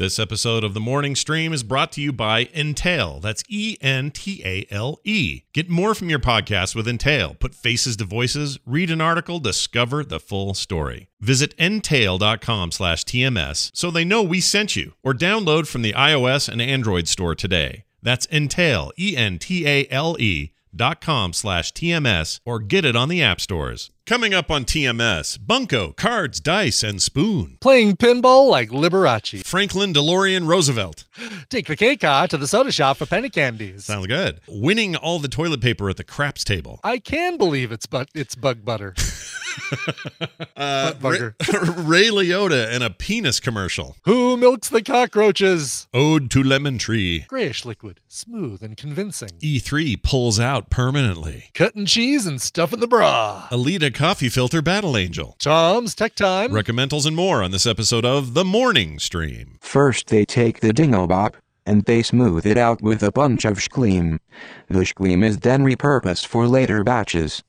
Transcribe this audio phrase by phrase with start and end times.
[0.00, 3.20] This episode of the Morning Stream is brought to you by Entail.
[3.20, 5.42] That's E N T A L E.
[5.52, 7.34] Get more from your podcast with Entail.
[7.34, 11.08] Put faces to voices, read an article, discover the full story.
[11.20, 16.48] Visit entail.com slash TMS so they know we sent you, or download from the iOS
[16.48, 17.84] and Android store today.
[18.02, 22.96] That's Entail, E N T A L E dot com slash TMS or get it
[22.96, 23.90] on the app stores.
[24.10, 27.58] Coming up on TMS, Bunko, Cards, Dice, and Spoon.
[27.60, 29.46] Playing pinball like Liberace.
[29.46, 31.04] Franklin DeLorean Roosevelt.
[31.48, 33.84] Take the K Car to the soda shop for penny candies.
[33.84, 34.40] Sounds good.
[34.48, 36.80] Winning all the toilet paper at the craps table.
[36.82, 38.96] I can believe it's but it's bug butter.
[40.56, 41.34] Uh, bugger.
[41.82, 43.96] Ray, Ray Liotta and a penis commercial.
[44.04, 45.88] Who milks the cockroaches?
[45.94, 47.24] Ode to Lemon Tree.
[47.28, 49.30] Grayish liquid, smooth and convincing.
[49.42, 51.50] E3 pulls out permanently.
[51.54, 53.48] Cutting cheese and stuff in the bra.
[53.50, 55.36] Alita Coffee Filter Battle Angel.
[55.38, 56.52] Tom's Tech Time.
[56.52, 59.58] Recommendals and more on this episode of The Morning Stream.
[59.60, 61.34] First they take the dinglebop,
[61.66, 64.18] and they smooth it out with a bunch of schleam.
[64.68, 67.42] The schleam is then repurposed for later batches.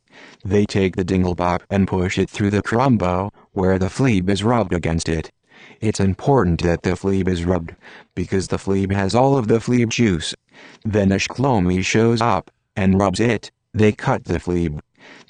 [0.43, 4.73] They take the dinglebop and push it through the grumbo, where the fleeb is rubbed
[4.73, 5.31] against it.
[5.79, 7.77] It's important that the fleeb is rubbed,
[8.13, 10.35] because the fleeb has all of the fleeb juice.
[10.83, 14.81] Then a shlomi shows up, and rubs it, they cut the fleeb.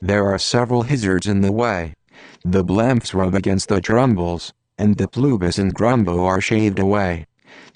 [0.04, 1.94] There are several hazards in the way.
[2.44, 7.28] The blamps rub against the trumbles, and the plubis and grumbo are shaved away.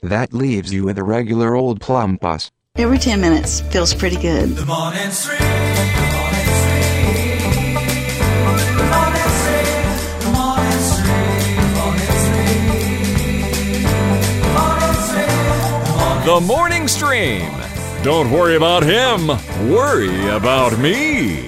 [0.02, 2.50] That leaves you with a regular old plumpus.
[2.78, 4.56] Every 10 minutes feels pretty good.
[4.56, 5.38] The morning stream.
[5.38, 7.38] The morning stream.
[8.74, 9.86] The morning stream.
[10.20, 11.46] The morning stream.
[14.42, 16.26] The morning stream.
[16.26, 17.52] The Morning Stream.
[18.02, 19.28] Don't worry about him,
[19.72, 21.48] worry about me.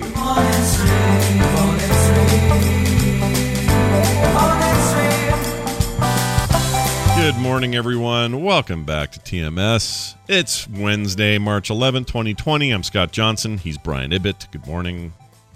[7.17, 8.41] Good morning, everyone.
[8.41, 10.15] Welcome back to TMS.
[10.27, 12.71] It's Wednesday, March 11, 2020.
[12.71, 13.57] I'm Scott Johnson.
[13.57, 14.49] He's Brian Ibbett.
[14.51, 15.13] Good morning.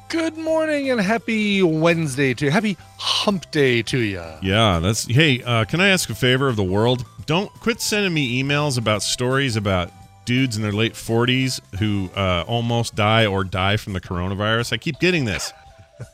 [0.10, 2.52] Good morning and happy Wednesday to you.
[2.52, 4.24] Happy hump day to you.
[4.42, 5.06] Yeah, that's.
[5.06, 7.06] Hey, uh, can I ask a favor of the world?
[7.26, 9.92] Don't quit sending me emails about stories about
[10.31, 14.72] dudes in their late 40s who uh, almost die or die from the coronavirus.
[14.74, 15.52] I keep getting this.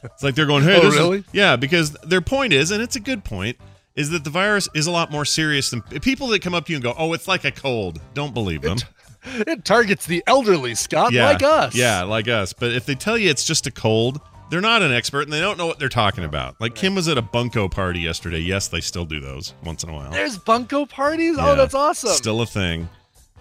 [0.03, 1.23] It's like they're going, hey, Oh, this is-" really?
[1.31, 3.57] yeah, because their point is, and it's a good point,
[3.95, 6.71] is that the virus is a lot more serious than people that come up to
[6.71, 8.01] you and go, oh, it's like a cold.
[8.13, 8.77] Don't believe them.
[9.25, 11.75] It targets the elderly, Scott, yeah, like us.
[11.75, 12.53] Yeah, like us.
[12.53, 15.41] But if they tell you it's just a cold, they're not an expert and they
[15.41, 16.59] don't know what they're talking about.
[16.61, 18.39] Like Kim was at a bunko party yesterday.
[18.39, 20.11] Yes, they still do those once in a while.
[20.11, 21.35] There's bunko parties?
[21.37, 22.11] Yeah, Oh, that's awesome.
[22.11, 22.87] Still a thing.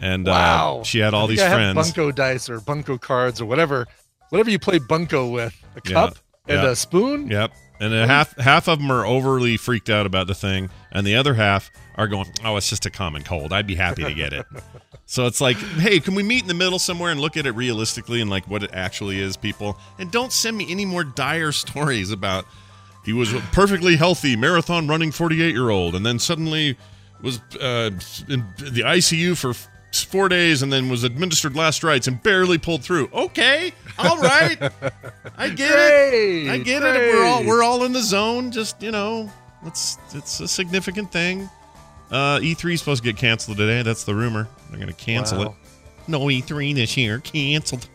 [0.01, 0.79] And wow.
[0.81, 1.75] uh, she had all these I friends.
[1.75, 3.87] bunko dice or bunko cards or whatever.
[4.31, 5.55] Whatever you play bunko with.
[5.77, 6.19] A Yeah, cup
[6.49, 6.71] and yeah.
[6.71, 7.29] a spoon?
[7.29, 7.53] Yep.
[7.79, 11.15] And a half half of them are overly freaked out about the thing, and the
[11.17, 13.53] other half are going, "Oh, it's just a common cold.
[13.53, 14.47] I'd be happy to get it."
[15.05, 17.51] so it's like, "Hey, can we meet in the middle somewhere and look at it
[17.53, 19.77] realistically and like what it actually is, people?
[19.99, 22.47] And don't send me any more dire stories about
[23.05, 26.79] he was perfectly healthy marathon running 48 year old, and then suddenly
[27.21, 27.91] was uh,
[28.27, 29.53] in the ICU for."
[30.03, 33.09] Four days and then was administered last rites and barely pulled through.
[33.13, 34.59] Okay, all right,
[35.37, 36.49] I get it.
[36.51, 37.15] I get it.
[37.15, 38.51] We're all we're all in the zone.
[38.51, 39.31] Just you know,
[39.65, 41.49] it's it's a significant thing.
[42.11, 43.83] Uh, E3 is supposed to get canceled today.
[43.83, 44.47] That's the rumor.
[44.71, 45.45] They're going to cancel Wow.
[45.47, 45.53] it.
[46.09, 47.19] No E3 this year.
[47.19, 47.89] Canceled.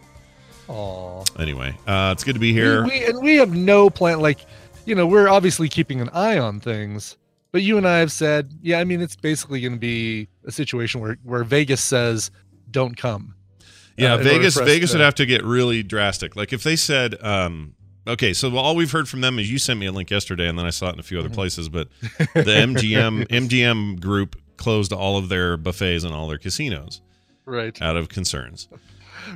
[0.67, 1.23] Aw.
[1.39, 2.83] Anyway, uh, it's good to be here.
[2.83, 4.19] We, we, and we have no plan.
[4.19, 4.39] Like,
[4.85, 7.15] you know, we're obviously keeping an eye on things,
[7.51, 10.51] but you and I have said, yeah, I mean, it's basically going to be a
[10.51, 12.31] situation where, where Vegas says,
[12.69, 13.35] don't come.
[13.97, 14.59] yeah, uh, Vegas.
[14.59, 16.35] Vegas to- would have to get really drastic.
[16.35, 17.73] Like if they said, um,
[18.07, 20.57] okay, so all we've heard from them is you sent me a link yesterday, and
[20.57, 21.35] then I saw it in a few other Mm-hmm.
[21.35, 21.69] places.
[21.69, 27.01] But the MGM MGM group closed all of their buffets and all their casinos
[27.45, 27.81] Right.
[27.81, 28.67] out of concerns.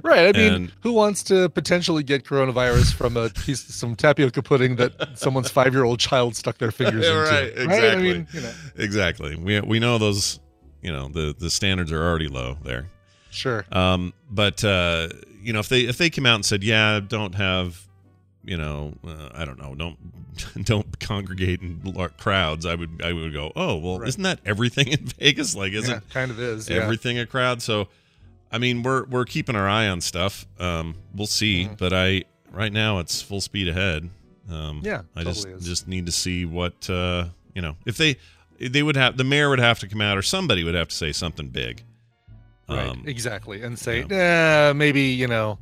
[0.04, 0.36] Right.
[0.36, 4.76] I mean, And- who wants to potentially get coronavirus from a piece, some tapioca pudding
[4.78, 7.32] that someone's five year old child stuck their fingers Yeah, into?
[7.32, 8.04] right, I exactly.
[8.04, 9.36] mean, you know, Exactly.
[9.36, 10.40] We we know those.
[10.82, 12.88] You know the the standards are already low there.
[13.32, 13.66] sure.
[13.72, 15.10] Um, but uh,
[15.42, 17.88] you know if they if they came out and said, yeah, don't have,
[18.44, 19.98] you know, uh, I don't know, don't
[20.64, 24.10] don't congregate in large crowds, I would I would go, oh well, Right.
[24.10, 25.56] isn't that everything in Vegas?
[25.56, 26.70] Like, isn't kind of is.
[26.70, 26.78] Yeah.
[26.84, 27.64] everything a crowd?
[27.64, 27.88] So,
[28.56, 30.48] I mean, we're we're keeping our eye on stuff.
[30.62, 31.78] Um, we'll see, Mhm.
[31.78, 34.10] but I right now it's full speed ahead.
[34.50, 35.66] Um, Yeah, I just is.
[35.66, 38.16] just need to see what uh, you know if they
[38.60, 40.96] they would have the mayor would have to come out or somebody would have to
[40.96, 41.84] say something big.
[42.70, 42.88] Right.
[42.88, 43.62] Um, exactly.
[43.62, 45.60] And say, nah, maybe, you know,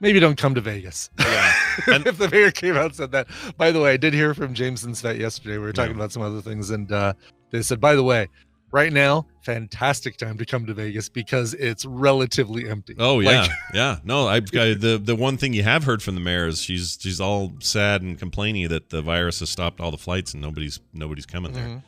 [0.00, 1.10] maybe don't come to Vegas.
[1.18, 1.52] Yeah.
[1.86, 3.26] And- if the mayor came out and said that.
[3.56, 5.56] By the way, I did hear from Jameson Svet yesterday.
[5.58, 5.96] We were talking Yeah.
[5.98, 7.14] about some other things, and uh,
[7.52, 8.28] they said, by the way,
[8.74, 12.94] right now, fantastic time to come to Vegas because it's relatively empty.
[12.98, 13.98] Oh yeah, Like, yeah.
[14.04, 16.98] No, I've got the the one thing you have heard from the mayor is she's
[17.00, 20.80] she's all sad and complaining that the virus has stopped all the flights and nobody's
[20.92, 21.66] nobody's coming there.
[21.68, 21.82] Mhm.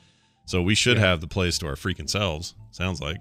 [0.46, 1.06] So we should Yeah.
[1.08, 2.54] have the place to our freaking selves.
[2.70, 3.18] Sounds like.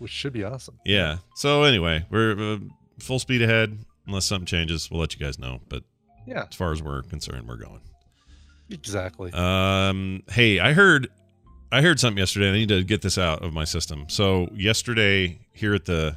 [0.00, 0.78] which should be awesome.
[0.84, 1.16] Yeah.
[1.34, 2.58] So anyway, we're uh,
[3.00, 3.78] full speed ahead.
[4.06, 5.60] Unless something changes, we'll let you guys know.
[5.68, 5.82] But
[6.26, 7.80] Yeah, as far as we're concerned, we're going.
[8.70, 9.32] exactly.
[9.32, 11.08] Um, hey, I heard,
[11.70, 12.48] I heard something yesterday.
[12.50, 14.06] I need to get this out of my system.
[14.08, 16.16] So yesterday here at the,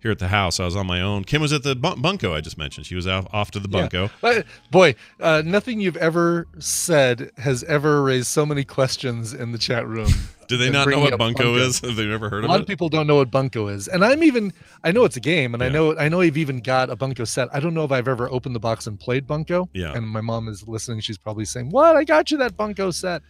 [0.00, 1.24] here at the house, I was on my own.
[1.24, 2.86] Kim was at the bun- bunko I just mentioned.
[2.86, 3.80] She was out off to the Yeah.
[3.82, 4.10] bunko.
[4.20, 9.58] But, boy, uh, nothing you've ever said has ever raised so many questions in the
[9.58, 10.08] chat room.
[10.48, 11.56] Do they not know what bunko.
[11.56, 11.80] is?
[11.84, 12.48] Have they never heard of it?
[12.48, 14.52] A lot of people don't know what bunko is, and I'm even
[14.82, 17.24] I know it's a game, and I know I know I've even got a bunko
[17.24, 17.48] set.
[17.52, 19.68] I don't know if I've ever opened the box and played bunko.
[19.74, 19.92] Yeah.
[19.92, 21.96] And my mom is listening; she's probably saying, "What?
[21.96, 23.20] I got you that bunko set,"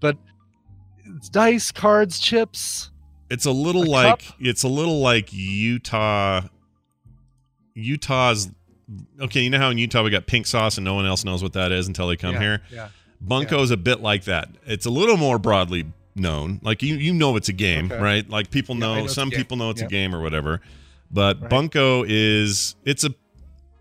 [0.00, 0.16] but
[1.30, 2.90] dice, cards, chips.
[3.30, 4.36] It's a little A like cup?
[4.40, 6.42] it's a little like Utah.
[7.74, 8.50] Utah's
[9.20, 9.42] okay.
[9.42, 11.52] You know how in Utah we got pink sauce and no one else knows what
[11.52, 12.62] that is until they come Yeah, here.
[12.72, 12.88] Yeah.
[13.20, 14.48] Bunko is a bit like that.
[14.66, 16.60] It's a little more broadly known.
[16.62, 18.00] Like you, you know, it's a game, Okay.
[18.00, 18.28] right?
[18.28, 18.94] Like people Yeah, know.
[18.96, 19.86] know it's a some people know it's Yeah.
[19.86, 20.60] a game or whatever.
[21.10, 21.50] But Right.
[21.50, 23.10] Bunko is it's a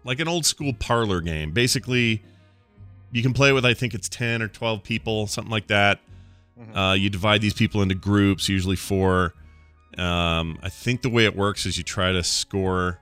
[0.04, 1.52] like an old school parlor game.
[1.52, 2.22] Basically,
[3.12, 6.00] you can play with I think it's ten or twelve people, something like that.
[6.60, 6.76] Mhm.
[6.92, 9.34] Uh, you divide these people into groups, usually four.
[9.98, 13.00] Um, I think the way it works is you try to score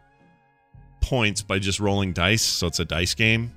[1.02, 2.42] points by just rolling dice.
[2.42, 3.52] So it's a dice game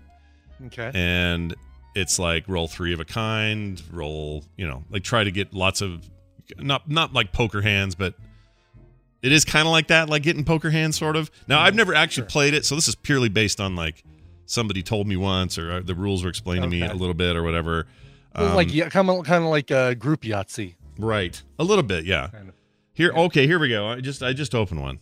[0.66, 0.90] Okay.
[0.94, 1.54] and
[1.94, 5.80] it's like roll three of a kind roll you know like try to get lots
[5.80, 6.08] of
[6.58, 8.14] not not like poker hands but
[9.22, 11.94] it is kind of like that like getting poker hands sort of now i've never
[11.94, 12.30] actually Sure.
[12.30, 14.04] played it so this is purely based on like
[14.46, 17.34] somebody told me once or uh, the rules were explained to me a little bit
[17.36, 17.86] or whatever
[18.38, 20.74] Well, like Um, yeah, kind of kind of like a group Yahtzee.
[20.98, 22.54] right a little bit yeah Kind of.
[22.92, 23.22] here, Yeah.
[23.22, 23.86] okay, here we go.
[23.88, 25.00] I just I just opened one,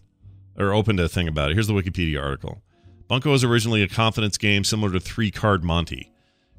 [0.58, 1.54] or opened a thing about it.
[1.54, 2.62] Here's the Wikipedia article.
[3.08, 6.12] Bunko was originally a confidence game similar to three card Monty.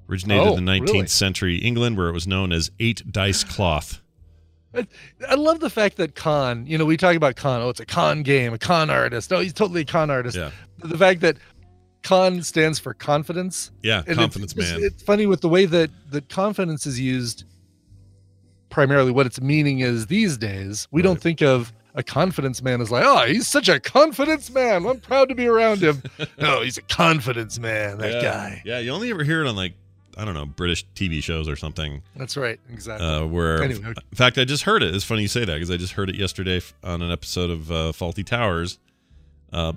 [0.09, 1.07] Originated Oh, in the 19th really?
[1.07, 4.01] century England, where it was known as eight dice cloth.
[5.27, 7.61] I love the fact that con, you know, we talk about con.
[7.61, 9.33] Oh, it's a con game, a con artist.
[9.33, 10.37] Oh, he's totally a con artist.
[10.37, 11.37] Yeah, The fact that
[12.03, 13.71] con stands for confidence.
[13.83, 14.83] yeah, And confidence just- man.
[14.83, 17.43] It's funny with the way that that confidence is used.
[18.69, 20.87] Primarily, what its meaning is these days.
[20.91, 24.85] We don't think of a confidence man as like, oh, he's such a confidence man.
[24.85, 26.03] I'm proud to be around him.
[26.39, 27.97] no, he's a confidence man.
[27.99, 28.21] That yeah.
[28.21, 28.61] guy.
[28.65, 29.73] Yeah, you only ever hear it on like
[30.17, 32.01] I don't know British TV shows or something.
[32.15, 32.59] That's right.
[32.71, 33.07] Exactly.
[33.07, 33.87] Uh, where, Anyway.
[33.87, 34.93] in fact, I just heard it.
[34.93, 37.71] It's funny you say that because I just heard it yesterday on an episode of
[37.71, 38.79] uh, Fawlty Towers.
[39.53, 39.73] Uh,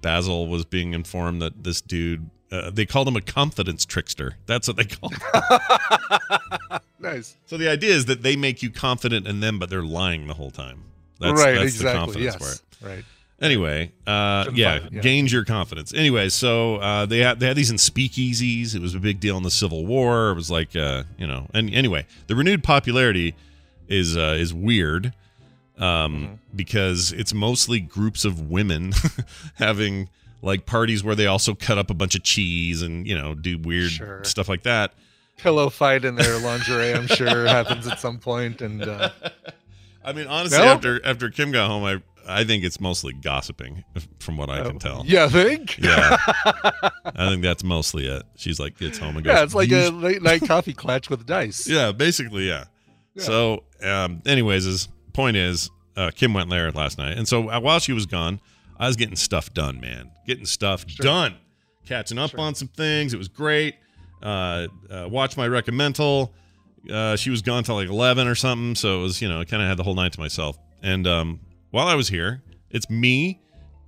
[0.00, 4.36] Basil was being informed that this dude, uh, they called him a confidence trickster.
[4.46, 6.80] That's what they called him.
[6.98, 7.36] nice.
[7.46, 10.34] So the idea is that they make you confident in them, but they're lying the
[10.34, 10.84] whole time.
[11.20, 11.52] That's, right.
[11.52, 11.98] that's the exactly.
[11.98, 12.60] confidence Yes.
[12.80, 12.92] part.
[12.92, 13.04] Right.
[13.42, 15.00] Anyway, uh, yeah, yeah.
[15.00, 15.94] gains your confidence.
[15.94, 18.74] Anyway, so uh, they had they had these in speakeasies.
[18.74, 20.30] It was a big deal in the Civil War.
[20.30, 23.34] It was like uh, you know, and anyway, the renewed popularity
[23.88, 25.14] is uh, is weird
[25.80, 26.34] um, Mm-hmm.
[26.56, 28.92] because it's mostly groups of women
[29.56, 30.08] having
[30.42, 33.58] like parties where they also cut up a bunch of cheese and you know do
[33.58, 34.22] weird Sure.
[34.24, 34.92] stuff like that.
[35.38, 38.60] Pillow fight in their lingerie, I'm sure, happens at some point.
[38.60, 39.10] and uh,
[40.04, 40.64] I mean, honestly, No?
[40.66, 43.82] after after Kim got home, I I think it's mostly gossiping,
[44.18, 45.02] from what I can tell.
[45.06, 45.78] Yeah, I think.
[45.78, 46.16] Yeah.
[47.04, 48.22] I think that's mostly it.
[48.36, 49.34] She's like gets home and goes.
[49.34, 51.66] Yeah, it's like a late night coffee clutch with dice.
[51.66, 52.64] Yeah, basically, yeah.
[53.14, 53.22] Yeah.
[53.24, 57.60] So, um, anyways, his point is, uh, Kim went there last night, and so uh,
[57.60, 58.40] while she was gone,
[58.78, 61.36] I was getting stuff done, man, getting stuff done,
[61.86, 62.40] catching up Sure.
[62.40, 63.12] on some things.
[63.12, 63.74] It was great.
[64.22, 66.30] Uh, uh, watched my recommendal.
[66.90, 69.44] Uh, she was gone till like eleven or something, so it was you know I
[69.44, 70.56] kind of had the whole night to myself.
[70.82, 71.40] And um,
[71.70, 73.40] while I was here, it's me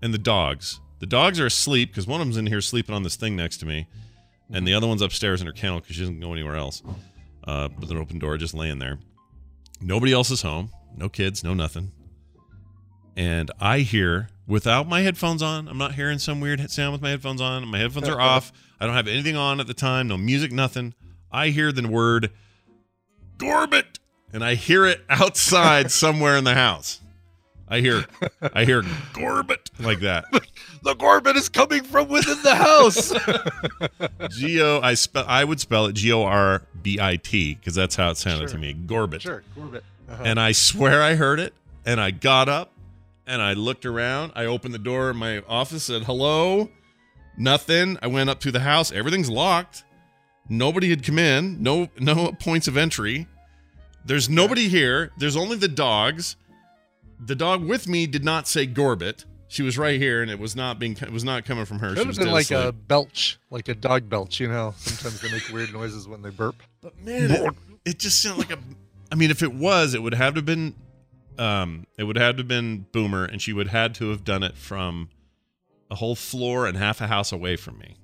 [0.02, 0.80] and the dogs.
[0.98, 3.58] The dogs are asleep because one of them's in here sleeping on this thing next
[3.58, 3.86] to me,
[4.52, 6.82] and the other one's upstairs in her kennel because she doesn't go anywhere else
[7.44, 8.98] uh, with an open door, just laying there.
[9.80, 10.70] Nobody else is home.
[10.96, 11.92] No kids, no nothing.
[13.16, 17.10] And I hear, without my headphones on, I'm not hearing some weird sound with my
[17.10, 17.66] headphones on.
[17.68, 18.52] My headphones are off.
[18.80, 20.94] I don't have anything on at the time, no music, nothing.
[21.30, 22.30] I hear the word
[23.38, 23.98] Gorbit,
[24.32, 27.00] and I hear it outside somewhere in the house.
[27.68, 28.04] I hear,
[28.52, 28.82] I hear
[29.14, 30.24] Gorbit like that.
[30.84, 33.12] The Gorbit is coming from within the house.
[34.36, 34.80] G O.
[34.80, 35.24] I spell.
[35.28, 38.48] I would spell it G O R B I T because that's how it sounded
[38.48, 38.74] to me.
[38.74, 39.22] Gorbit.
[39.22, 39.84] sure, Gorbit.
[40.08, 40.22] Uh-huh.
[40.24, 41.54] And I swear I heard it.
[41.84, 42.72] And I got up
[43.26, 44.32] and I looked around.
[44.34, 46.70] I opened the door in my office, said hello.
[47.36, 47.98] Nothing.
[48.02, 48.92] I went up to the house.
[48.92, 49.84] Everything's locked.
[50.48, 51.62] Nobody had come in.
[51.62, 53.26] No, no points of entry.
[54.04, 55.12] There's nobody here.
[55.16, 56.36] There's only the dogs.
[57.24, 59.24] The dog with me did not say Gorbit.
[59.48, 60.92] She was right here, and it was not being.
[60.92, 61.88] It was not coming from her.
[61.88, 64.40] Could She have was been like a belch, like a dog belch.
[64.40, 66.56] You know, sometimes they make weird noises when they burp.
[66.80, 67.54] But man, it,
[67.84, 68.62] it just sounded like a.
[69.12, 70.74] I mean, if it was, it would have to have been.
[71.38, 74.42] Um, it would have to have been Boomer, and she would had to have done
[74.42, 75.10] it from
[75.90, 77.96] a whole floor and half a house away from me.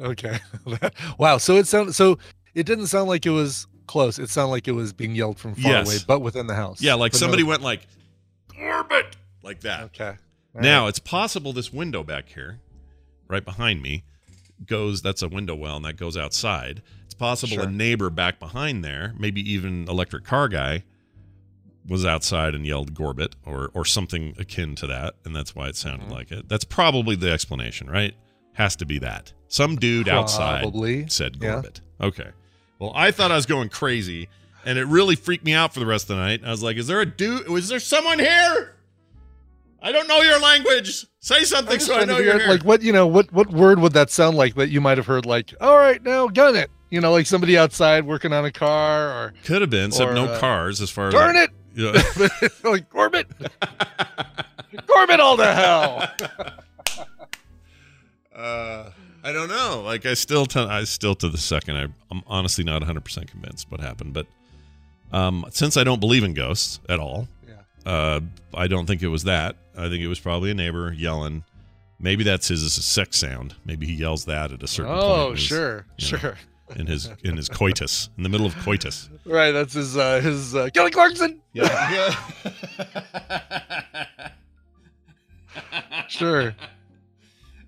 [0.00, 0.38] Okay.
[1.18, 1.38] wow.
[1.38, 2.18] So it sounded so
[2.54, 4.18] it didn't sound like it was close.
[4.18, 5.86] It sounded like it was being yelled from far Yes.
[5.86, 6.80] away, but within the house.
[6.82, 7.86] Yeah, like But no- somebody went like,
[8.48, 9.84] Gorbit, like that.
[9.84, 10.16] Okay.
[10.54, 12.60] Now it's possible this window back here,
[13.28, 14.04] right behind me,
[14.66, 15.02] goes.
[15.02, 16.80] That's a window well, and that goes outside.
[17.14, 20.84] It's possible a neighbor back behind there, maybe even electric car guy,
[21.86, 25.76] was outside and yelled "Gorbit" or or something akin to that, and that's why it
[25.76, 26.12] sounded Mm-hmm.
[26.12, 26.48] like it.
[26.48, 28.14] That's probably the explanation, right?
[28.54, 31.08] Has to be that some dude outside Probably.
[31.08, 31.56] said Yeah.
[31.62, 32.30] "Gorbit." Okay.
[32.78, 34.28] Well, I thought I was going crazy,
[34.64, 36.40] and it really freaked me out for the rest of the night.
[36.44, 37.48] I was like, "Is there a dude?
[37.48, 38.76] Was there someone here?"
[39.82, 41.04] I don't know your language.
[41.20, 42.48] Say something so I know you're here.
[42.48, 45.06] like what you know what what word would that sound like that you might have
[45.06, 48.52] heard like all right now gun it you know like somebody outside working on a
[48.52, 51.50] car or Could have been, except or, no uh, cars as far as darn it
[51.76, 51.90] Yeah.
[52.70, 53.26] like Corbett
[54.86, 56.08] Corbett all the hell
[58.34, 58.90] uh,
[59.22, 59.82] I don't know.
[59.84, 63.30] Like I still, t- I still to the second, I, I'm honestly not 100 percent
[63.30, 64.12] convinced what happened.
[64.12, 64.26] But
[65.12, 68.20] um, since I don't believe in ghosts at all, yeah uh,
[68.52, 69.56] I don't think it was that.
[69.76, 71.44] I think it was probably a neighbor yelling.
[72.00, 73.54] Maybe that's his sex sound.
[73.64, 75.04] Maybe he yells that at a certain point.
[75.04, 76.18] oh in his- sure you know.
[76.18, 76.36] sure
[76.76, 79.08] in his in his coitus, in the middle of coitus.
[79.24, 82.14] right that's his uh his uh, Kelly Clarkson Yeah.
[86.08, 86.54] sure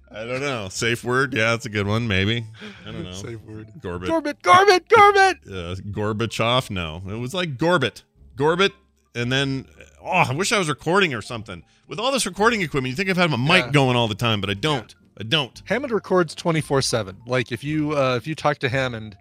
[0.09, 0.69] I don't know.
[0.71, 1.35] Safe word?
[1.35, 2.09] Yeah, that's a good one.
[2.09, 2.47] Maybe.
[2.87, 3.13] I don't know.
[3.13, 4.09] safe word Gorbit.
[4.09, 6.71] Corbett Corbett Corbett Uh, Gorbachev?
[6.71, 8.03] No, it was like Gorbit.
[8.37, 8.73] Gorbit,
[9.15, 9.67] and then
[10.03, 11.65] oh, I wish I was recording or something.
[11.89, 13.71] With all this recording equipment, you think I'd have a mic Yeah.
[13.73, 14.95] going all the time, but I don't.
[14.95, 15.63] I don't.
[15.67, 17.17] Hammond records 24/7.
[17.27, 19.17] Like if you uh if you talk to Hammond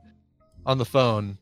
[0.65, 1.37] on the phone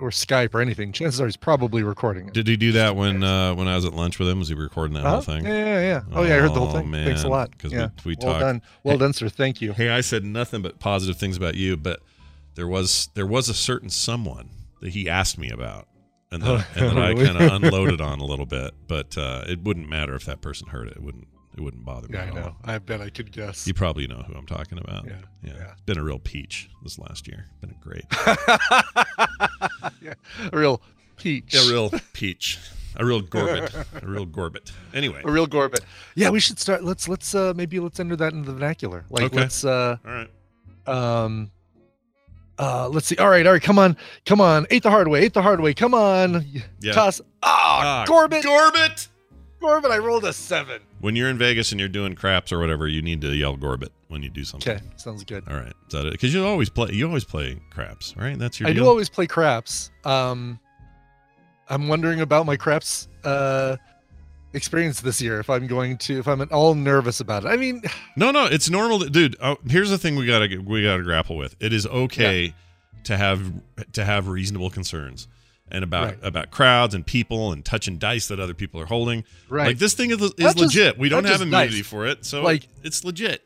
[0.00, 2.34] or Skype or anything, chances are he's probably recording it.
[2.34, 4.38] Did he do that when uh, when I was at lunch with him?
[4.40, 5.10] Was he recording that Uh-huh.
[5.12, 5.44] whole thing?
[5.44, 6.00] Yeah, yeah, yeah.
[6.12, 6.90] Oh yeah, I heard the whole Oh, thing.
[6.92, 7.50] Thanks a lot.
[7.52, 7.88] Because yeah.
[8.04, 8.62] we- we well talked- done.
[8.82, 9.28] Well Hey- done, sir.
[9.28, 9.72] Thank you.
[9.72, 12.00] Hey, I said nothing but positive things about you, but
[12.56, 14.50] there was there was a certain someone
[14.80, 15.86] that he asked me about,
[16.32, 18.74] and then, and then I kind of unloaded on a little bit.
[18.88, 20.96] But uh, it wouldn't matter if that person heard it.
[20.96, 22.38] It wouldn't it wouldn't bother me Yeah, I at all.
[22.40, 22.56] know.
[22.64, 23.66] I bet I could guess.
[23.66, 25.04] You probably know who I'm talking about.
[25.06, 25.52] Yeah, yeah.
[25.56, 25.72] yeah.
[25.72, 27.46] It's been a real peach this last year.
[27.60, 28.04] Been a great,
[30.02, 30.14] yeah.
[30.52, 30.80] A real
[31.16, 31.54] peach.
[31.54, 32.58] a real peach,
[32.96, 34.72] a real gorbit, a real gorbit.
[34.92, 35.80] Anyway, a real Gorbit.
[36.14, 36.82] Yeah, we should start.
[36.84, 39.04] Let's let's uh maybe let's enter that into the vernacular.
[39.10, 39.36] Like Okay.
[39.38, 40.30] let's uh all right.
[40.86, 41.50] um
[42.58, 43.96] uh let's see all right all right come on
[44.26, 46.44] come on ate the hard way ate the hard way come on
[46.80, 46.92] Yeah.
[46.92, 49.08] toss ah, Ah, Corbett Gorbit.
[49.64, 52.86] Corbett I rolled a seven When you're in Vegas and you're doing craps or whatever,
[52.86, 54.74] you need to yell Gorbit when you do something.
[54.76, 55.72] okay sounds good All right.
[55.86, 56.12] Is that it?
[56.12, 56.90] Because you always play.
[56.92, 58.38] You always play craps, right?
[58.38, 58.68] That's your.
[58.68, 58.84] I deal?
[58.84, 60.60] do always play craps um
[61.68, 63.76] I'm wondering about my craps uh
[64.52, 67.56] experience this year if I'm going to if I'm at all nervous about it I
[67.56, 67.80] mean
[68.16, 69.34] No, no, it's normal, to, dude.
[69.40, 71.56] Oh, here's the thing we gotta we gotta grapple with.
[71.58, 72.52] It is okay
[73.04, 73.50] to have
[73.92, 75.26] to have reasonable concerns
[75.74, 76.18] and about Right.
[76.22, 79.24] about crowds and people and touching dice that other people are holding.
[79.48, 80.98] right Like this thing is, is just- legit.
[80.98, 81.86] we don't have immunity dice.
[81.86, 83.42] for it, so Like- it's legit.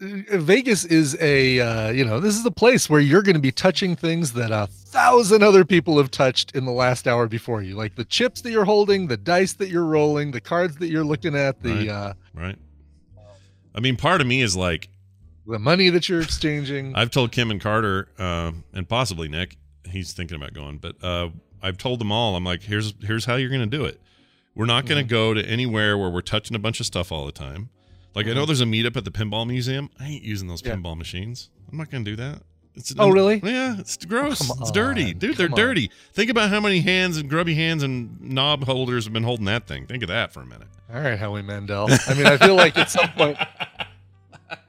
[0.00, 3.40] Uh, Vegas is a uh, you know this is a place where you're going to
[3.40, 7.62] be touching things that a thousand other people have touched in the last hour before
[7.62, 10.86] you, like the chips that you're holding, the dice that you're rolling, the cards that
[10.88, 11.88] you're looking at, the Right.
[11.88, 12.56] uh, Right.
[13.74, 14.88] I mean, part of me is like,
[15.46, 16.94] the money that you're exchanging.
[16.94, 19.56] I've told Kim and Carter, um, and possibly Nick,
[19.90, 21.28] he's thinking about going, but uh,
[21.62, 22.36] I've told them all.
[22.36, 24.00] I'm like, here's here's how you're going to do it.
[24.54, 25.34] We're not going to Mm-hmm.
[25.34, 27.68] go to anywhere where we're touching a bunch of stuff all the time.
[28.14, 29.90] Like I know there's a meetup at the pinball museum.
[30.00, 30.82] I ain't using those Mm-hmm.
[30.84, 30.90] Yeah.
[30.90, 31.50] pinball machines.
[31.70, 32.42] I'm not going to do that.
[32.74, 33.40] It's Oh, really?
[33.44, 34.46] Yeah, it's gross.
[34.48, 35.36] Come it's dirty, dude.
[35.36, 35.56] They're on.
[35.56, 35.90] dirty.
[36.12, 39.66] Think about how many hands and grubby hands and knob holders have been holding that
[39.66, 39.86] thing.
[39.86, 40.68] Think of that for a minute.
[40.92, 41.88] All right, Howie Mandel.
[42.06, 43.36] I mean, I feel like at some point,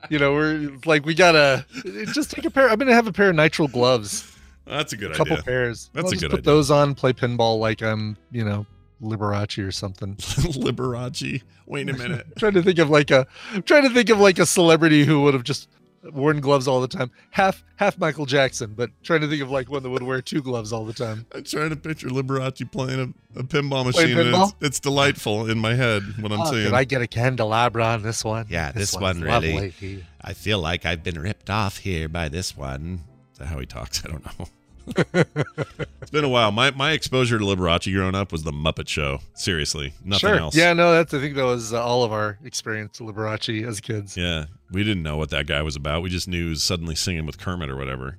[0.09, 1.65] you know, we're like we gotta
[2.13, 2.67] just take a pair.
[2.69, 4.28] I'm gonna have a pair of nitrile gloves,
[4.69, 5.15] That's a good idea.
[5.15, 5.43] a couple idea.
[5.43, 5.89] pairs.
[5.93, 6.51] That's I'll a just good put idea.
[6.53, 8.65] those on, play pinball like I'm, you know,
[9.01, 10.15] Liberace or something.
[10.15, 11.41] Liberace.
[11.65, 12.27] Wait a minute.
[12.37, 15.21] trying to think of like a I'm trying to think of like a celebrity who
[15.23, 15.69] would have just
[16.13, 17.11] worn gloves all the time.
[17.31, 20.41] Half half Michael Jackson, but trying to think of like one that would wear two
[20.41, 21.25] gloves all the time.
[21.33, 24.17] I'm trying to picture Liberace playing a, a pinball machine.
[24.17, 24.47] and pinball?
[24.47, 26.65] It's, it's delightful in my head when I'm Oh, saying.
[26.65, 28.47] Could I get a candelabra on this one?
[28.49, 30.05] Yeah, this one's one really- lovely.
[30.21, 33.03] I feel like I've been ripped off here by this one.
[33.33, 34.03] Is that how he talks?
[34.05, 34.47] I don't know.
[35.13, 36.51] it's been a while.
[36.51, 39.19] My my exposure to Liberace growing up was the Muppet Show.
[39.33, 40.35] Seriously, nothing sure.
[40.37, 40.55] else.
[40.55, 43.79] Yeah, no, that's I think that was uh, all of our experience with Liberace as
[43.79, 44.17] kids.
[44.17, 46.01] Yeah, we didn't know what that guy was about.
[46.01, 48.17] We just knew he was suddenly singing with Kermit or whatever.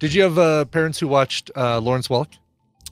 [0.00, 2.28] Did you have uh, parents who watched uh, Lawrence Welk?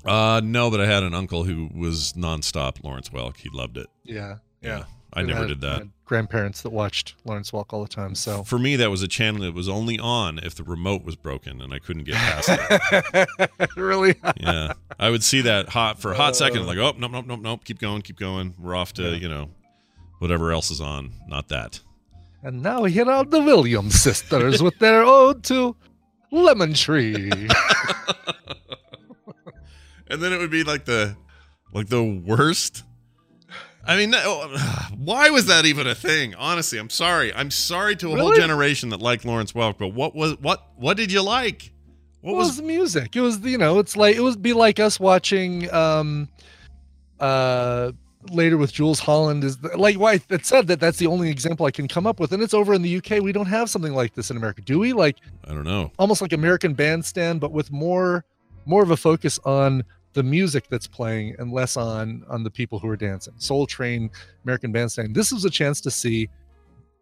[0.05, 3.37] Uh, no, but I had an uncle who was nonstop Lawrence Welk.
[3.37, 3.87] He loved it.
[4.05, 5.83] Yeah, Yeah, I And never had- did that.
[6.17, 8.15] Grandparents that watched Lawrence Welk all the time.
[8.15, 11.17] So For me, that was a channel that was only on if the remote was
[11.17, 13.29] broken and I couldn't get past it.
[13.79, 16.67] really, Yeah, I would see that hot for a hot second, Uh.
[16.67, 18.55] like, oh, nope, nope, nope, nope, keep going, keep going.
[18.61, 19.17] We're off to Yeah.
[19.17, 19.49] you know
[20.19, 21.13] whatever else is on.
[21.27, 21.81] Not that.
[22.43, 25.75] and now here are the Williams sisters with their ode to
[26.31, 27.15] Lemon Tree.
[30.09, 31.17] and then it would be like the
[31.73, 32.85] like the worst
[33.85, 34.13] i mean
[34.97, 36.35] why was that even a thing?
[36.37, 37.33] Honestly i'm sorry.
[37.35, 40.97] I'm sorry to a whole generation that liked lawrence welk but what was what what
[40.97, 41.73] did you like?
[42.21, 43.17] What What was was the music?
[43.17, 46.29] It was you know, it's like it would be like us watching um
[47.21, 47.93] uh
[48.31, 51.67] later with Jools Holland is the, like why it said that that's the only example
[51.67, 53.95] I can come up with and it's over in the UK we don't have something
[53.95, 54.93] like this in America do we?
[54.93, 55.91] Like i don't know.
[55.99, 58.25] almost like American Bandstand but with more
[58.65, 59.83] more of a focus on
[60.15, 64.11] the music that's playing and less on on the people who are dancing Soul Train
[64.45, 66.29] American Bandstand this was a chance to see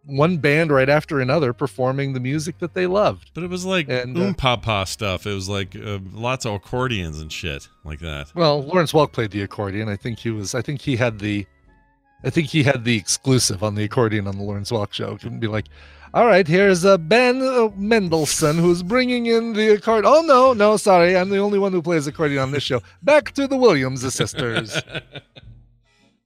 [0.07, 3.89] one band right after another performing the music that they loved but it was like
[3.89, 8.33] And, oom papa stuff it was like uh, lots of accordions and shit like that
[8.35, 9.89] Well, Lawrence Welk played the accordion.
[9.89, 10.55] I think he was.
[10.55, 11.47] I think he had the.
[12.23, 15.17] I think he had the exclusive on the accordion on the Lawrence Welk show.
[15.17, 15.67] Couldn't be like,
[16.13, 20.13] all right, here's uh, Ben uh, Mendelsohn who's bringing in the accordion.
[20.15, 22.81] Oh no, no, sorry, I'm the only one who plays accordion on this show.
[23.03, 24.81] Back to the Williams sisters.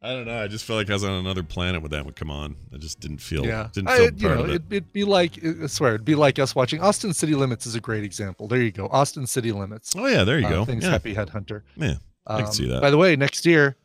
[0.03, 2.15] i don't know i just felt like i was on another planet when that would
[2.15, 4.55] come on i just didn't feel yeah, didn't I- feel you part know, of it
[4.57, 7.75] it'd, it'd be like I swear, it'd be like us watching Austin City Limits is
[7.75, 8.47] a great example.
[8.47, 9.95] There you go, Austin City Limits.
[9.97, 10.91] oh yeah there you Uh, go Things yeah.
[10.91, 11.63] Happy Headhunter.
[11.77, 11.95] yeah
[12.27, 12.83] I can see that.
[12.83, 13.77] By the way, next year,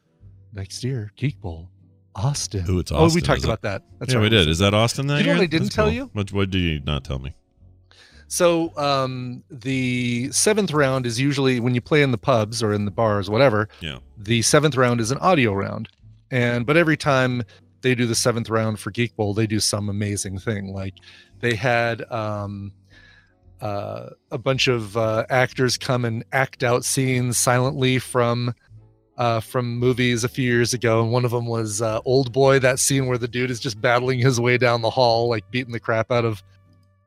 [0.51, 1.69] next year, Geek Bowl,
[2.19, 2.65] Austin.
[2.69, 3.47] Ooh, it's Oh, we talked is it?
[3.47, 3.83] about that.
[3.99, 4.23] That's yeah right.
[4.23, 5.35] we did is that austin that You know year?
[5.37, 5.93] what I didn't That's tell cool.
[5.93, 6.09] you?
[6.13, 7.33] what, what did you not tell me
[8.27, 12.85] So um, the seventh round is usually when you play in the pubs or in
[12.85, 13.69] the bars, whatever.
[13.81, 13.99] Yeah.
[14.17, 15.89] The seventh round is an audio round,
[16.29, 17.41] and but every time
[17.81, 20.73] they do the seventh round for Geek Bowl, they do some amazing thing.
[20.73, 20.93] Like
[21.39, 22.71] they had um,
[23.61, 28.53] uh, a bunch of uh, actors come and act out scenes silently from.
[29.19, 32.57] Uh, from movies a few years ago, and one of them was uh, Old Boy.
[32.57, 35.73] That scene where the dude is just battling his way down the hall, like beating
[35.73, 36.41] the crap out of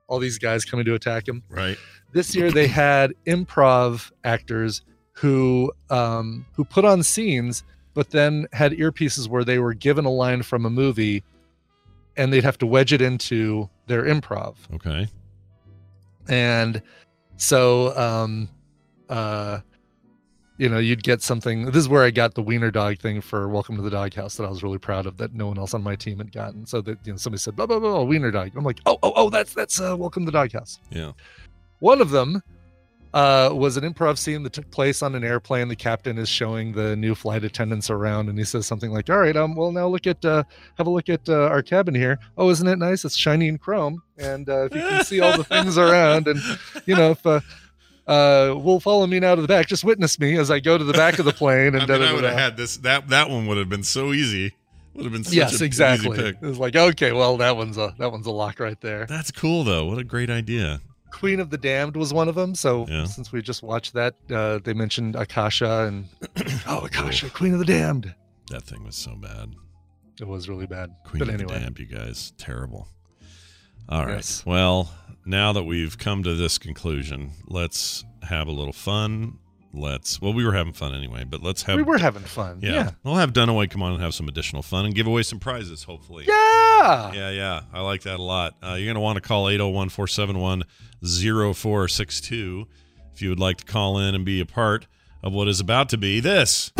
[0.08, 1.42] all these guys coming to attack him.
[1.48, 1.78] Right.
[2.12, 8.72] This year they had improv actors who um, who put on scenes but then had
[8.72, 11.22] earpieces where they were given a line from a movie
[12.16, 14.56] and they'd have to wedge it into their improv.
[14.74, 15.08] Okay.
[16.28, 16.82] And
[17.36, 18.48] so um
[19.08, 19.60] uh
[20.58, 23.48] you know you'd get something this is where i got the wiener dog thing for
[23.48, 25.82] welcome to the doghouse that i was really proud of that no one else on
[25.82, 28.50] my team had gotten so that you know somebody said blah blah blah, wiener dog
[28.56, 31.12] i'm like oh oh oh that's that's uh, welcome to the doghouse yeah
[31.80, 32.42] one of them
[33.14, 35.68] uh, was an improv scene that took place on an airplane.
[35.68, 39.18] The captain is showing the new flight attendants around, and he says something like, "All
[39.18, 40.44] right, um, well now look at, uh,
[40.78, 42.18] have a look at uh, our cabin here.
[42.38, 43.04] Oh, isn't it nice?
[43.04, 46.40] It's shiny and chrome, and uh, if you can see all the things around, and
[46.86, 47.44] you know if."
[48.06, 49.66] Uh, will follow me now to the back.
[49.66, 51.74] Just witness me as I go to the back of the plane.
[51.82, 52.78] And I, mean, I would have had this.
[52.78, 54.54] That that one would have been so easy.
[54.94, 56.18] Would have been such yes, a exactly.
[56.18, 59.06] Easy It was like, okay, well, that one's a that one's a lock right there.
[59.06, 59.86] That's cool though.
[59.86, 60.80] What a great idea.
[61.12, 62.54] Queen of the Damned was one of them.
[62.54, 63.04] So Yeah.
[63.04, 66.08] since we just watched that, uh, they mentioned Akasha and
[66.66, 68.14] oh, Akasha, Queen of the Damned.
[68.50, 69.54] That thing was so bad.
[70.20, 70.90] It was really bad.
[71.04, 72.88] Queen but of anyway, the Damned, you guys, terrible.
[73.88, 74.14] All right.
[74.16, 74.44] Yes.
[74.46, 74.90] Well,
[75.24, 79.38] now that we've come to this conclusion, let's have a little fun.
[79.74, 80.20] Let's.
[80.20, 81.76] Well, we were having fun anyway, but let's have.
[81.76, 82.58] we were having fun.
[82.62, 82.90] Yeah, Yeah.
[83.04, 85.84] we'll have Dunaway come on and have some additional fun and give away some prizes,
[85.84, 86.24] hopefully.
[86.28, 87.12] Yeah.
[87.14, 87.62] Yeah, yeah.
[87.72, 88.54] I like that a lot.
[88.62, 90.64] Uh, you're going to want to call 801 471
[91.54, 92.66] 0462
[93.14, 94.86] if you would like to call in and be a part
[95.22, 96.70] of what is about to be this.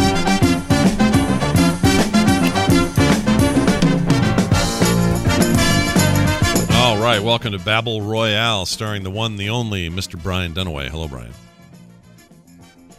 [7.03, 10.21] Right, welcome to Babel Royale, starring the one, the only Mr.
[10.23, 10.89] Brian Dunaway.
[10.89, 11.33] Hello, Brian.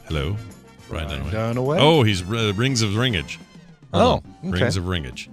[0.05, 0.35] Hello,
[0.89, 1.31] Brian, Brian Dunaway.
[1.55, 1.77] Dunaway?
[1.79, 3.39] Oh, he's uh, Rings of Ringage.
[3.93, 4.59] Hold Oh, okay.
[4.61, 5.29] Rings of Ringage.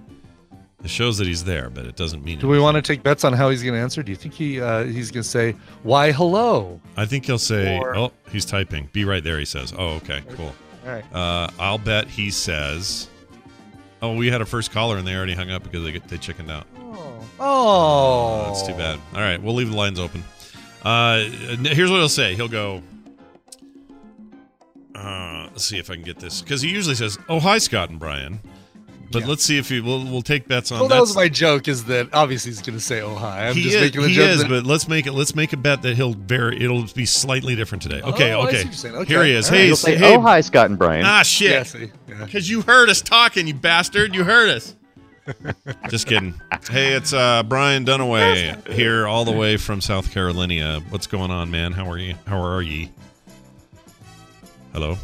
[0.83, 2.39] It shows that he's there, but it doesn't mean.
[2.39, 4.01] Do we want to take bets on how he's going to answer?
[4.01, 6.79] Do you think he uh, he's going to say why hello?
[6.97, 9.37] I think he'll say, Or- "Oh, he's typing." Be right there.
[9.37, 10.55] He says, "Oh, okay, cool."
[10.85, 11.05] All right.
[11.13, 13.07] Uh, I'll bet he says,
[14.01, 16.17] "Oh, we had a first caller and they already hung up because they get they
[16.17, 16.65] chickened out."
[17.43, 18.45] Oh.
[18.47, 18.99] That's too bad.
[19.13, 20.23] All right, we'll leave the lines open.
[20.83, 21.23] Uh,
[21.63, 22.35] here's what he'll say.
[22.35, 22.81] He'll go,
[24.95, 27.89] Uh, let's see if I can get this because he usually says, "Oh hi, Scott
[27.89, 28.39] and Brian,"
[29.11, 29.27] but Yeah.
[29.29, 31.67] let's see if he we'll we'll take bets on Well, that was my joke.
[31.67, 34.09] Is that obviously he's going to say, "Oh hi." I'm he just is, making the
[34.09, 34.29] he joke.
[34.29, 35.13] is, that- but let's make it.
[35.13, 36.61] Let's make a bet that he'll vary.
[36.61, 38.01] It'll be slightly different today.
[38.01, 38.57] Okay, Oh, okay.
[38.57, 38.95] what you're saying.
[38.95, 39.13] Okay.
[39.13, 39.45] Here he is.
[39.47, 39.57] All right.
[39.61, 41.73] Hey, You'll say, say, hey, "Oh, hi, Scott and Brian." ah, shit.
[41.73, 42.25] yeah, yeah.
[42.25, 44.13] Because you heard us talking, you bastard.
[44.13, 44.75] You heard us.
[45.89, 46.33] Just kidding.
[46.69, 50.81] Hey, it's uh, Brian Dunaway here, all the way from South Carolina.
[50.89, 51.71] What's going on, man?
[51.71, 52.15] How are you?
[52.25, 52.91] How are ye?
[54.73, 54.97] Hello.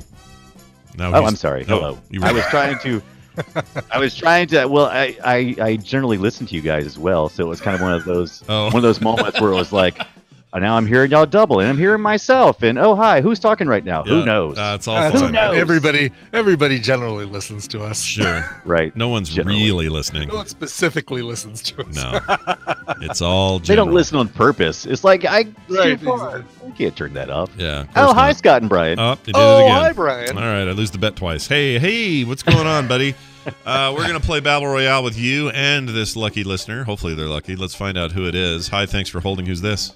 [0.98, 1.66] No, Oh, I'm sorry.
[1.66, 2.00] no, Hello.
[2.10, 3.02] you I was trying to.
[3.92, 4.66] I was trying to.
[4.66, 7.76] Well, I, I I generally listen to you guys as well, so it was kind
[7.76, 8.66] of one of those Oh.
[8.68, 10.06] one of those moments where it was like, oh,
[10.56, 13.84] now I'm hearing y'all double, and I'm hearing myself, and oh hi, who's talking right
[13.84, 14.04] now?
[14.06, 14.56] Yeah, Who knows?
[14.56, 15.36] That's all That's fun.
[15.36, 15.60] okay.
[15.60, 18.02] Everybody, everybody generally listens to us.
[18.02, 18.44] Sure.
[18.66, 18.96] right.
[18.96, 19.60] No one's Generally.
[19.64, 20.30] really listening.
[20.30, 21.96] No one specifically listens to us.
[21.96, 22.20] No.
[23.02, 24.86] It's all They don't listen on purpose.
[24.88, 26.42] It's like I, Right, I
[26.76, 27.52] can't turn that off.
[27.56, 27.86] Yeah.
[27.96, 28.38] Oh hi, not.
[28.38, 28.98] Scott and Brian.
[28.98, 29.72] Oh, did Oh, it again.
[29.82, 30.38] hi, Brian.
[30.38, 31.46] All right, I lose the bet twice.
[31.48, 33.14] Hey, hey, what's going on, buddy?
[33.66, 36.84] Uh, we're gonna play Battle Royale with you and this lucky listener.
[36.84, 37.56] Hopefully, they're lucky.
[37.56, 38.68] Let's find out who it is.
[38.68, 39.46] Hi, thanks for holding.
[39.46, 39.96] Who's this?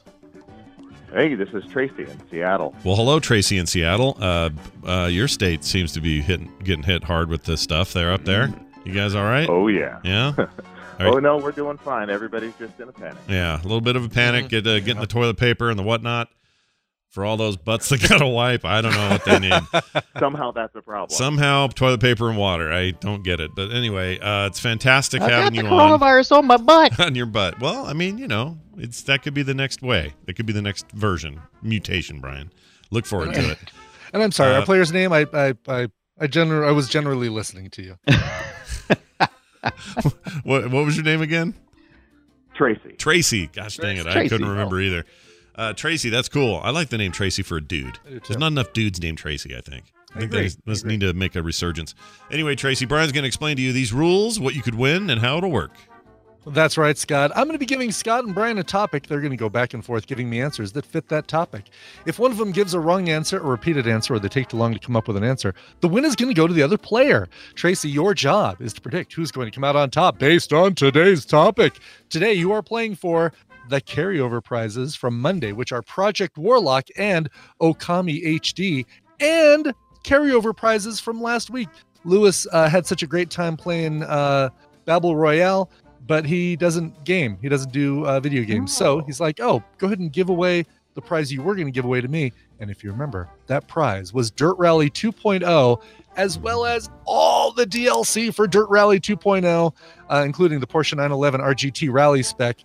[1.14, 2.74] Hey, this is Tracy in Seattle.
[2.86, 4.18] Well, hello, Tracy in Seattle.
[4.20, 4.50] Uh,
[4.88, 7.92] uh, your state seems to be hitting, getting hit hard with this stuff.
[7.92, 8.54] They're up there.
[8.86, 9.48] You guys all right?
[9.50, 10.00] Oh yeah.
[10.04, 10.34] Yeah.
[11.00, 12.10] All Oh no, we're doing fine.
[12.10, 13.18] Everybody's just in a panic.
[13.28, 14.50] Yeah, a little bit of a panic.
[14.50, 16.30] Get uh, getting the toilet paper and the whatnot
[17.10, 18.66] for all those butts that got to wipe.
[18.66, 19.62] I don't know what they need.
[20.20, 21.10] Somehow that's a problem.
[21.10, 22.72] Somehow, toilet paper and water.
[22.72, 23.52] I don't get it.
[23.56, 26.00] But anyway, uh, it's fantastic I got having the you on.
[26.00, 27.00] coronavirus on my butt.
[27.00, 27.60] on your butt.
[27.60, 30.14] Well, I mean, you know, it's that could be the next way.
[30.28, 32.20] It could be the next version, mutation.
[32.20, 32.52] Brian,
[32.92, 33.60] look forward to it.
[34.14, 35.14] And I'm sorry, Uh, our player's name.
[35.14, 35.88] I, I, I,
[36.20, 37.98] I gener- I was generally listening to you.
[40.44, 41.54] What what was your name again?
[42.56, 42.94] Tracy.
[42.98, 43.48] Tracy.
[43.48, 45.06] Gosh dang it, I couldn't remember either.
[45.56, 46.60] Uh, Tracy, that's cool.
[46.64, 48.00] I like the name Tracy for a dude.
[48.06, 48.22] I do too.
[48.28, 49.56] There's not enough dudes named Tracy.
[49.56, 49.86] I think.
[50.14, 50.48] I I think agree.
[50.50, 51.94] they I must need to make a resurgence.
[52.32, 55.22] Anyway, Tracy, Brian's going to explain to you these rules, what you could win, and
[55.22, 55.72] how it'll work.
[56.46, 57.32] That's right, Scott.
[57.36, 59.06] I'm going to be giving Scott and Brian a topic.
[59.06, 61.70] They're going to go back and forth giving me answers that fit that topic.
[62.08, 64.58] If one of them gives a wrong answer, a repeated answer, or they take too
[64.58, 66.64] long to come up with an answer, the win is going to go to the
[66.64, 67.28] other player.
[67.54, 70.74] Tracy, your job is to predict who's going to come out on top based on
[70.74, 71.74] today's topic.
[72.10, 73.34] Today, you are playing for
[73.70, 77.30] the carryover prizes from Monday, which are Project Warlock and
[77.62, 78.88] Okami HD,
[79.20, 81.70] and carryover prizes from last week.
[82.04, 84.50] Lewis uh, had such a great time playing uh,
[84.86, 85.70] Babel Royale
[86.12, 87.38] but he doesn't game.
[87.42, 88.76] He doesn't do uh, video games.
[88.76, 91.72] So he's like, oh, go ahead and give away the prize you were going to
[91.72, 92.34] give away to me.
[92.60, 95.82] And if you remember, that prize was Dirt Rally 2.0,
[96.18, 99.74] as well as all the DLC for Dirt Rally 2.0,
[100.10, 102.58] uh, including the Porsche 911 RGT Rally spec,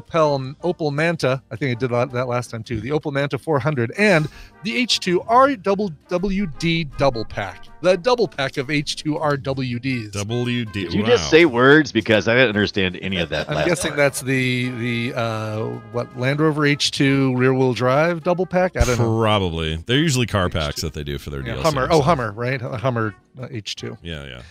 [0.00, 1.42] Opel Opel Manta.
[1.50, 2.80] I think I did that that last time too.
[2.80, 4.28] The Opel Manta 400 and
[4.62, 7.66] the H2 RWD double pack.
[7.82, 10.12] The double pack of H2 RWDs.
[10.12, 10.72] WD.
[10.72, 11.08] Did you wow.
[11.08, 13.48] just say words because I didn't understand any of that?
[13.48, 13.96] I'm last guessing part.
[13.98, 18.76] that's the the uh what Land Rover H2 rear wheel drive double pack.
[18.76, 19.20] I don't know.
[19.20, 19.76] Probably.
[19.76, 21.62] They're usually car packs that they do for their Yeah, DLC.
[21.62, 21.86] Hummer.
[21.90, 22.60] so- Oh, Hummer, right?
[22.60, 23.98] Hummer uh, H2.
[24.02, 24.42] Yeah, yeah.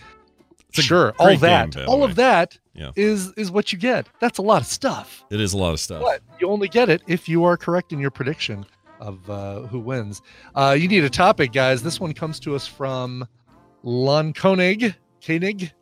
[0.72, 1.12] It's a Sure.
[1.18, 1.74] All that.
[1.74, 2.04] by the all way.
[2.10, 2.90] of that Yeah.
[2.96, 4.06] is is what you get.
[4.20, 5.24] That's a lot of stuff.
[5.30, 6.02] It is a lot of stuff.
[6.02, 8.64] But you only get it if you are correct in your prediction
[9.00, 10.22] of uh, who wins.
[10.54, 11.82] Uh, you need a topic, guys.
[11.82, 13.26] This one comes to us from
[13.82, 14.94] Lon Koenig.
[15.26, 15.72] Koenig.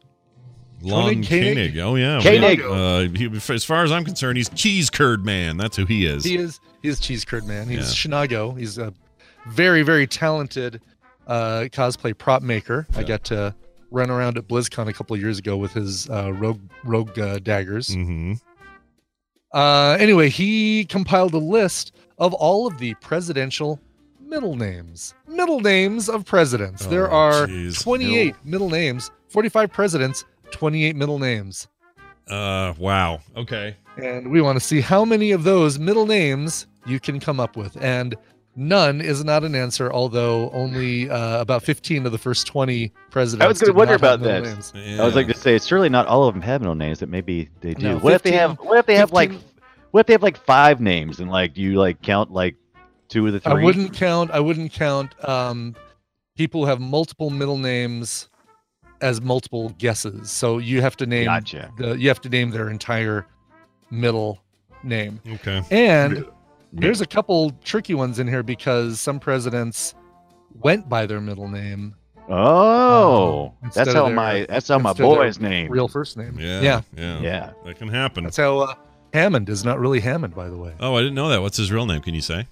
[0.83, 1.55] Lon Koenig, Koenig?
[1.74, 1.79] Koenig.
[1.79, 2.20] Oh yeah.
[2.22, 2.62] Koenig.
[2.62, 5.57] Uh, he, as far as I'm concerned, he's cheese curd man.
[5.59, 6.24] That's who he is.
[6.24, 7.68] He is he is cheese curd man.
[7.68, 8.11] He's Yeah.
[8.11, 8.59] Shinago.
[8.59, 8.92] He's a
[9.46, 10.81] very very talented
[11.26, 12.87] uh, cosplay prop maker.
[12.96, 13.07] I Yeah.
[13.07, 13.55] got to
[13.90, 17.92] run around at BlizzCon a couple years ago with his uh, rogue rogue uh, daggers.
[17.94, 18.35] hmm
[19.53, 23.81] Uh, anyway, he compiled a list of all of the presidential
[24.20, 25.14] middle names.
[25.26, 26.87] Middle names of presidents.
[26.87, 27.83] there Oh, are jeez.
[27.83, 31.66] 28 middle names, 45 presidents, 28 middle names.
[32.29, 33.20] Uh, wow.
[33.37, 33.76] Okay.
[33.96, 37.57] And we want to see how many of those middle names you can come up
[37.57, 37.76] with.
[37.83, 38.14] And
[38.56, 43.44] none is not an answer, although only uh, about 15 of the first 20 presidents.
[43.44, 44.72] I was gonna wonder have about middle that.
[44.74, 45.00] names.
[45.00, 47.48] I was like to say, surely not all of them have middle names, but maybe
[47.60, 47.88] they do.
[47.88, 48.58] No, what if they have?
[48.58, 49.32] What if they have like?
[49.90, 52.56] What if they have like five names and like do you like count like
[53.08, 53.52] two of the three?
[53.52, 54.30] I wouldn't count.
[54.30, 55.74] I wouldn't count um,
[56.36, 58.28] people who have multiple middle names
[59.00, 60.30] as multiple guesses.
[60.30, 61.72] So you have to name Gotcha.
[61.76, 63.26] the you have to name their entire
[63.90, 64.40] middle
[64.82, 65.20] name.
[65.26, 65.62] Okay.
[65.70, 66.24] And
[66.72, 69.94] there's a couple tricky ones in here because some presidents
[70.61, 71.94] went by their middle name,
[72.33, 75.68] Oh, Um, that's how their- my that's how my instead of their boy's name.
[75.70, 76.38] real first name.
[76.38, 76.61] Yeah.
[76.61, 76.80] yeah.
[76.96, 77.20] Yeah.
[77.20, 77.50] Yeah.
[77.64, 78.22] That can happen.
[78.24, 78.74] That's how uh,
[79.12, 80.72] Hammond is not really Hammond, by the way.
[80.78, 81.42] Oh, I didn't know that.
[81.42, 82.02] What's his real name?
[82.02, 82.46] Can you say?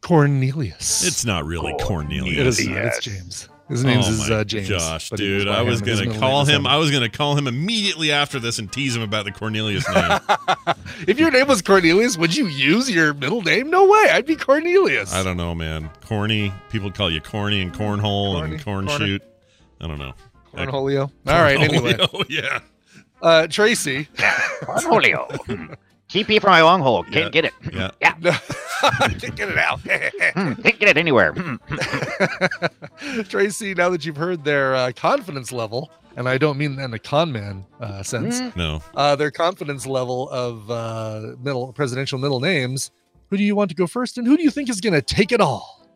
[0.00, 1.04] Cornelius.
[1.06, 2.58] It's not really it Cornelius.
[2.60, 2.68] is.
[2.68, 2.78] not.
[2.78, 3.48] It's James.
[3.70, 4.68] His name's oh is uh, James.
[4.68, 6.66] Gosh, but he goes dude, I was him, and his gonna call him.
[6.66, 10.18] I was gonna call him immediately after this and tease him about the Cornelius name.
[11.06, 13.70] if your name was Cornelius, would you use your middle name?
[13.70, 14.08] No way.
[14.10, 15.14] I'd be Cornelius.
[15.14, 15.88] I don't know, man.
[16.04, 16.52] Corny.
[16.70, 19.06] People call you corny and cornhole Corny, and corn corny.
[19.06, 19.22] shoot.
[19.80, 20.14] I don't know.
[20.52, 21.02] Cornholio.
[21.28, 21.60] All right.
[21.60, 22.58] Anyway, Oh yeah.
[23.22, 24.08] uh, Tracy.
[24.62, 25.76] Cornholio.
[26.10, 27.02] TP for my long hole.
[27.04, 27.28] Can't Yeah.
[27.30, 27.52] get it.
[27.72, 27.90] Yeah.
[28.00, 28.38] yeah.
[29.08, 29.80] Can't get it out.
[30.34, 31.32] Hmm, Can't get it anywhere.
[31.32, 31.56] Hmm.
[33.24, 36.94] Tracy, now that you've heard their uh, confidence level, and I don't mean that in
[36.94, 38.82] a con man uh, sense, No.
[38.94, 42.90] uh, their confidence level of uh, middle presidential middle names,
[43.28, 45.02] who do you want to go first, and who do you think is going to
[45.02, 45.86] take it all?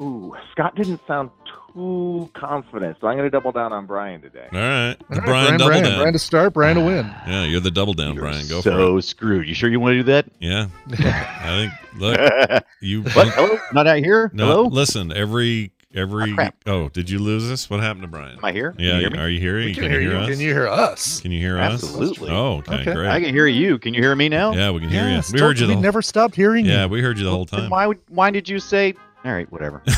[0.00, 1.30] Ooh, Scott didn't sound
[1.74, 4.48] too confident, so I'm going to double down on Brian today.
[4.52, 4.96] All right.
[5.10, 5.98] All right Brian, double Brian, down.
[5.98, 7.06] Brian to start, Brian to win.
[7.26, 8.46] yeah, you're the double down, You're Brian.
[8.48, 8.72] Go for it.
[8.72, 9.46] so screwed.
[9.48, 10.26] You sure you want to do that?
[10.40, 10.66] Yeah.
[10.90, 12.00] I think.
[12.00, 12.18] Look,
[12.50, 12.66] what?
[12.80, 13.02] you.
[13.06, 13.58] Hello?
[13.72, 14.30] Not out here?
[14.34, 14.62] No, Hello?
[14.68, 15.12] listen.
[15.12, 16.34] Every every.
[16.38, 16.48] Oh.
[16.66, 17.68] Oh, did you lose us?
[17.68, 18.38] What happened to Brian?
[18.38, 18.72] Am I here?
[18.72, 18.94] Can Yeah.
[18.94, 19.18] you hear me?
[19.18, 19.56] Are you here?
[19.58, 20.16] We Can, can you hear hear you.
[20.18, 20.28] us?
[20.30, 21.20] Can you hear us?
[21.20, 21.82] Can you hear us?
[21.82, 22.30] Absolutely.
[22.30, 22.94] Oh, okay, Okay.
[22.94, 23.08] great.
[23.10, 23.78] I can hear you.
[23.78, 24.52] Can you hear me now?
[24.52, 25.34] yeah, we can hear Yes, you.
[25.34, 25.66] We heard you.
[25.66, 26.88] We whole, never stopped hearing yeah, you.
[26.88, 27.70] we heard you the whole Then time.
[27.70, 28.94] why why did you say?
[29.24, 29.82] All right, whatever.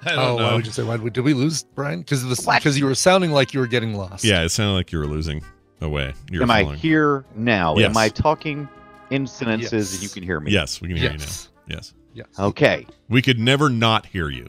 [0.06, 0.82] I don't Oh, why would you say?
[0.82, 2.00] Why would, did we lose Brian?
[2.00, 2.58] Because What?
[2.60, 4.24] because you were sounding like you were getting lost.
[4.24, 5.42] Yeah, it sounded like you were losing
[5.80, 6.14] away.
[6.30, 7.76] You were Am I here now?
[7.76, 7.90] Yes.
[7.90, 8.68] Am I talking
[9.10, 9.94] in sentences Yes.
[9.94, 10.52] and you can hear me?
[10.52, 11.48] Yes, we can hear Yes.
[11.68, 11.76] you now.
[11.76, 12.26] Yes, Yes.
[12.38, 12.86] Okay.
[13.08, 14.48] we could never not hear you.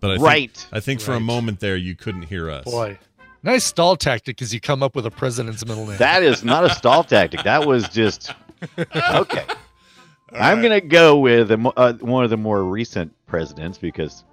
[0.00, 0.66] But I think, right.
[0.72, 2.64] I think for a moment there you couldn't hear us.
[2.64, 2.98] Boy,
[3.42, 5.96] nice stall tactic as you come up with a president's middle name.
[5.96, 7.42] That is not a stall tactic.
[7.44, 8.32] That was just
[8.78, 9.44] okay.
[10.34, 10.62] All I'm right.
[10.62, 14.24] gonna go with a uh, one of the more recent presidents because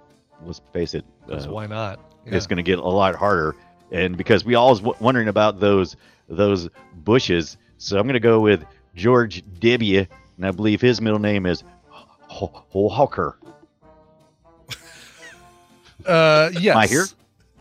[0.44, 2.00] let's face it, uh, why not?
[2.26, 2.36] Yeah.
[2.36, 3.54] it's gonna get a lot harder,
[3.90, 5.96] and because we always w- wondering about those
[6.28, 10.06] those bushes, so I'm gonna go with George W.
[10.38, 13.36] And I believe his middle name is Hawker.
[16.06, 16.76] Uh, yes.
[16.76, 17.04] I here?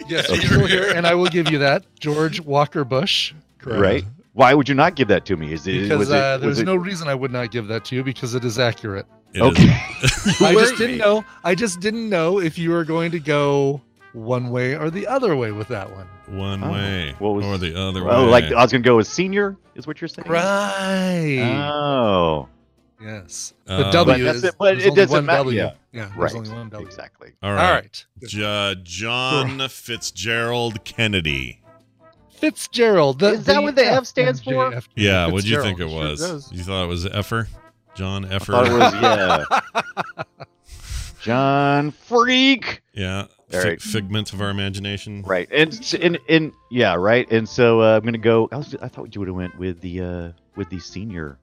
[0.07, 1.83] Yes, Yeah, you're here, and I will give you that.
[1.99, 3.33] George Walker Bush.
[3.59, 3.79] Correct.
[3.81, 4.03] Right?
[4.33, 5.53] Why would you not give that to me?
[5.53, 7.67] Is it Because was it, uh, was there's it- no reason I would not give
[7.67, 9.05] that to you because it is accurate.
[9.33, 9.69] It Okay.
[10.41, 11.23] I just didn't know.
[11.43, 13.81] I just didn't know if you were going to go
[14.13, 16.05] one way or the other way with that one.
[16.27, 18.11] one Oh, way what was- or the other Oh, way.
[18.13, 20.27] Oh, like I was gonna go with senior, is what you're saying?
[20.27, 21.39] Right.
[21.41, 22.49] Oh,
[23.01, 23.53] yes.
[23.67, 24.43] Uh, The But W that's is.
[24.43, 25.57] it- but it doesn't matter- W.
[25.57, 25.71] yeah.
[25.93, 26.09] Yeah.
[26.15, 26.33] Right.
[26.35, 26.85] only one W.
[26.85, 27.31] Exactly.
[27.41, 27.73] All All right.
[27.73, 28.05] right.
[28.27, 31.61] J- John Fitzgerald Kennedy.
[32.31, 33.19] Fitzgerald.
[33.19, 34.71] The, Is that what the F stands for?
[34.71, 34.87] FJF.
[34.95, 36.19] Yeah, What do you think it was?
[36.19, 36.51] does.
[36.51, 37.47] you thought it was Effer?
[37.95, 38.51] John I Effer?
[38.53, 38.93] thought it was
[40.23, 40.23] yeah.
[41.21, 42.81] John Freak.
[42.93, 43.27] yeah.
[43.53, 43.81] All Fi- right.
[43.81, 45.21] Figment of our imagination.
[45.23, 45.47] Right.
[45.51, 47.29] And and and yeah, right.
[47.31, 48.47] And so uh, I'm gonna go.
[48.51, 51.37] I was I thought you would have went with the uh with the senior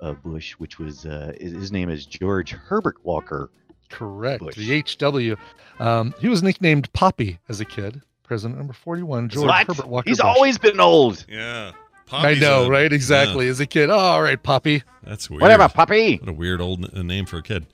[0.00, 3.50] uh, Bush, which was uh his his name is George Herbert Walker.
[3.88, 4.42] Correct.
[4.42, 4.56] Bush.
[4.56, 5.36] The HW.
[5.82, 8.02] Um, he was nicknamed Poppy as a kid.
[8.24, 9.66] President number 41, George what?
[9.66, 10.10] Herbert Walker.
[10.10, 10.26] He's Bush.
[10.26, 11.24] always been old.
[11.26, 11.72] Yeah.
[12.12, 12.92] I know, a- right?
[12.92, 13.48] Exactly.
[13.48, 13.90] As a kid.
[13.90, 14.82] Oh, all right, Poppy.
[15.02, 15.42] That's weird.
[15.42, 16.16] Whatever, puppy.
[16.18, 17.66] What a weird old n- name for a kid.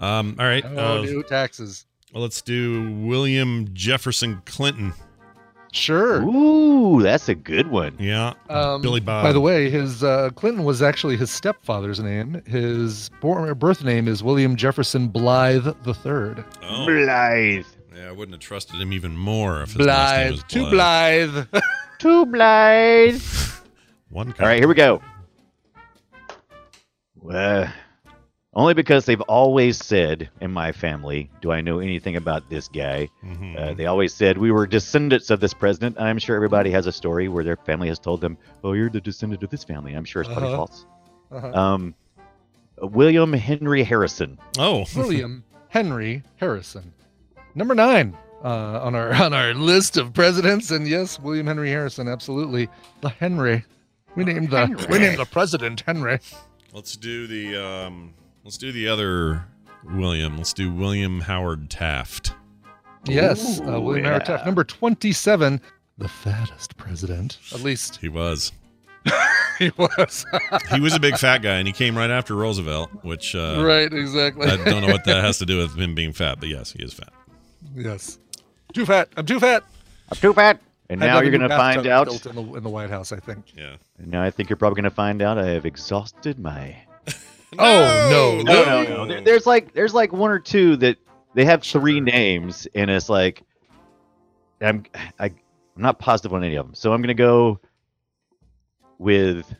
[0.00, 0.64] Um, all right.
[0.64, 1.84] Oh, uh, new taxes.
[2.14, 4.94] well, let's do William Jefferson Clinton.
[5.72, 6.22] Sure.
[6.22, 7.94] Ooh, that's a good one.
[7.98, 8.32] Yeah.
[8.48, 9.22] Um, Billy Bob.
[9.22, 12.42] By the way, his uh, Clinton was actually his stepfather's name.
[12.46, 16.42] His born, birth name is William Jefferson Blythe III.
[16.62, 17.64] Oh, Blythe.
[17.94, 18.08] yeah.
[18.08, 20.42] I wouldn't have trusted him even more if his last name was Blythe.
[20.42, 21.50] was Too Blythe.
[21.52, 21.62] Blythe.
[22.00, 23.22] Too Blythe.
[24.10, 24.34] One.
[24.40, 25.00] All right, here we go.
[27.30, 27.68] Uh,
[28.54, 33.08] only because they've always said in my family, do I know anything about this guy?
[33.24, 33.56] Mhm.
[33.58, 35.96] Uh, they always said we were descendants of this president.
[35.98, 38.90] And I'm sure everybody has a story where their family has told them, "Oh, you're
[38.90, 40.56] the descendant of this family." I'm sure it's probably Uh-huh.
[40.56, 40.86] false.
[41.30, 41.52] Uh-huh.
[41.60, 41.94] Um,
[42.82, 44.38] William Henry Harrison.
[44.58, 46.92] oh, William Henry Harrison.
[47.54, 52.08] Number nine uh, on our on our list of presidents, and yes, William Henry Harrison,
[52.08, 52.68] absolutely.
[53.02, 53.64] The Henry.
[54.16, 56.18] We named the we named the president Henry.
[56.72, 59.44] let's do the um, let's do the other
[59.84, 60.36] William.
[60.36, 62.34] Let's do William Howard Taft.
[63.06, 64.24] Yes, uh, Ooh, William Howard.
[64.26, 64.44] Taft.
[64.46, 65.60] Number twenty-seven,
[65.98, 67.38] the fattest president.
[67.54, 68.52] At least He was.
[69.58, 70.26] he was.
[70.70, 73.90] He was a big fat guy, and he came right after Roosevelt, which uh, right,
[73.92, 74.46] exactly.
[74.46, 76.82] I don't know what that has to do with him being fat, but yes, he
[76.82, 77.12] is fat.
[77.74, 78.18] yes.
[78.74, 79.08] Too fat.
[79.16, 79.64] I'm too fat.
[80.10, 80.60] I'm too fat.
[80.90, 82.06] And now you're going to find out.
[82.06, 83.12] built in the, in the White House.
[83.12, 83.56] I think.
[83.56, 83.76] Yeah.
[83.98, 86.76] And now I think you're probably going to find out I have exhausted my.
[87.58, 89.06] Oh, no, No, no, no.
[89.06, 90.98] There, there's like there's like one or two that
[91.34, 93.42] they have three names, and it's like
[94.60, 94.84] I'm
[95.18, 95.34] I, I'm
[95.76, 96.76] not positive on any of them.
[96.76, 97.58] So I'm gonna go
[98.98, 99.52] with.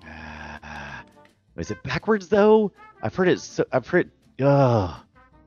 [1.56, 2.70] is it backwards though?
[3.02, 3.40] I've heard it.
[3.40, 4.94] So, I've heard Ugh.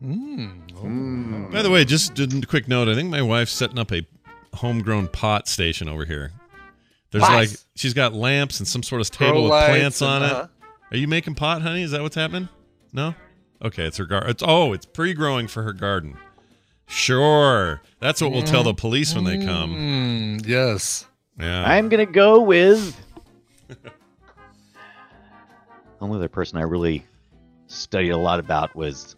[0.03, 0.61] Mm.
[0.77, 0.81] Oh.
[0.83, 1.51] Mm.
[1.51, 2.87] By the way, just a quick note.
[2.87, 4.05] I think my wife's setting up a
[4.53, 6.31] homegrown pot station over here.
[7.11, 7.51] There's Nice.
[7.51, 10.35] like she's got lamps and some sort of table Grow with plants on and, it.
[10.35, 10.47] uh-huh.
[10.91, 11.81] Are you making pot, honey?
[11.83, 12.49] Is that what's happening?
[12.93, 13.13] No.
[13.63, 14.29] Okay, it's her garden.
[14.29, 16.17] It's oh, it's pre-growing for her garden.
[16.87, 19.75] Sure, that's what we'll tell the police when they come.
[19.75, 21.05] Mm, yes.
[21.39, 21.63] Yeah.
[21.69, 22.95] I'm gonna go with.
[26.01, 27.03] Only other person I really
[27.67, 29.15] studied a lot about was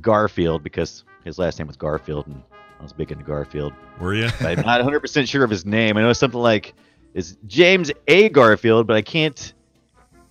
[0.00, 2.42] Garfield because his last name was Garfield, and
[2.78, 3.72] I was big into Garfield.
[4.00, 4.28] Were you?
[4.40, 5.96] I'm not 100 percent sure of his name.
[5.96, 6.74] I know it's something like
[7.14, 8.28] is James A.
[8.28, 9.52] Garfield, but I can't.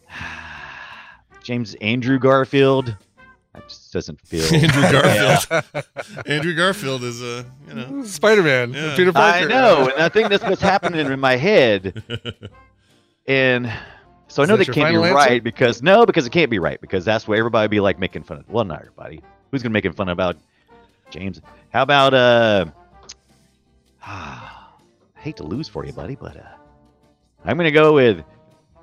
[1.43, 2.95] James Andrew Garfield.
[3.53, 4.43] That just doesn't feel.
[4.53, 5.65] Andrew Garfield.
[6.25, 8.03] Andrew Garfield is a you know.
[8.03, 8.73] Spider Man.
[8.73, 8.95] Yeah.
[8.95, 12.03] Peter I know, and I think that's what's happening in my head.
[13.29, 13.69] And
[14.29, 15.13] so I know that they can't be answer?
[15.13, 17.99] right because no, because it can't be right because that's what everybody would be like
[17.99, 18.49] making fun of.
[18.49, 19.21] Well, not everybody.
[19.51, 20.35] Who's gonna make fun about
[21.09, 21.41] James?
[21.69, 22.65] How about uh?
[24.05, 24.69] I
[25.15, 26.41] hate to lose for you, buddy, but uh,
[27.45, 28.23] I'm gonna go with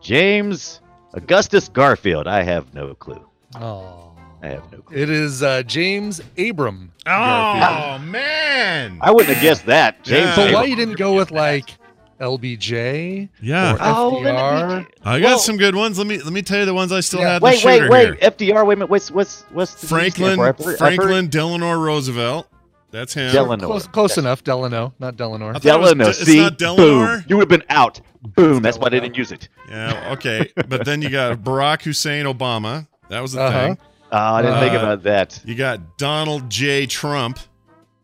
[0.00, 0.81] James
[1.14, 2.27] Augustus Garfield.
[2.27, 3.24] I have no clue.
[3.57, 4.12] Oh.
[4.42, 4.96] I have no clue.
[4.96, 6.92] It is uh, James Abram.
[7.07, 8.11] Oh Garfield.
[8.11, 8.98] man.
[9.00, 10.03] I wouldn't have guessed that.
[10.03, 10.27] James.
[10.27, 10.35] Yeah.
[10.35, 10.55] So Abram.
[10.55, 11.77] why you didn't go with like
[12.20, 13.74] LBJ Yeah.
[13.74, 14.79] or Oh, FDR?
[14.81, 15.98] me- I got Well- some good ones.
[15.98, 17.35] Let me let me tell you the ones I still Yeah.
[17.35, 17.42] had.
[17.42, 18.05] Wait, wait, wait.
[18.07, 18.18] here.
[18.20, 18.64] FDR.
[18.64, 18.90] Wait a minute.
[18.90, 22.46] What's what's what's the Franklin heard- Franklin Delano Roosevelt.
[22.90, 23.33] That's him.
[23.33, 23.66] Delano.
[23.66, 24.44] Close, close enough.
[24.44, 25.48] Delano, not Delano.
[25.48, 26.11] I thought it was Delano.
[26.11, 26.77] It's see, not Delano?
[27.16, 27.24] boom.
[27.27, 28.00] You would have been out.
[28.37, 28.62] Boom.
[28.62, 29.48] That's why they didn't use it.
[29.68, 30.53] Yeah, okay.
[30.68, 32.87] but then you got Barack Hussein Obama.
[33.11, 33.61] That was the Uh-huh.
[33.61, 33.79] thing.
[34.12, 35.40] Oh, I didn't think Uh, about that.
[35.44, 36.87] You got Donald J.
[36.87, 37.40] Trump.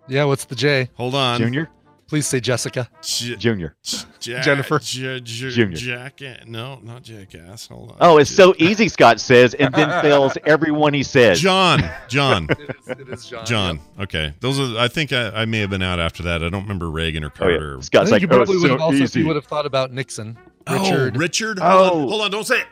[0.09, 0.91] Yeah, what's the J?
[0.95, 1.39] Hold on.
[1.39, 1.69] Junior.
[2.11, 2.91] Please say Jessica.
[3.03, 3.77] J- Junior.
[4.19, 4.81] J- Jennifer.
[4.81, 5.77] J- J- Junior.
[5.77, 6.45] Jackass.
[6.45, 7.69] No, not Jackass.
[7.69, 7.97] Hold on.
[8.01, 8.89] Oh, it's so easy.
[8.89, 11.41] Scott says, and then fails everyone he says.
[11.41, 11.89] John.
[12.09, 12.49] John.
[12.59, 13.47] It is, it is John.
[13.47, 13.81] John.
[14.01, 14.35] Okay.
[14.41, 14.77] Those are.
[14.77, 16.43] I think I, I may have been out after that.
[16.43, 17.79] I don't remember Reagan or Oh Carter.
[17.93, 18.01] yeah.
[18.01, 19.21] I think like, you oh, probably it's would so have also easy.
[19.21, 20.37] you would have thought about Nixon.
[20.67, 21.17] Oh, Richard.
[21.17, 21.59] Richard.
[21.63, 21.79] Oh.
[21.79, 22.09] Hold on.
[22.09, 22.31] Hold on.
[22.33, 22.67] Don't say it.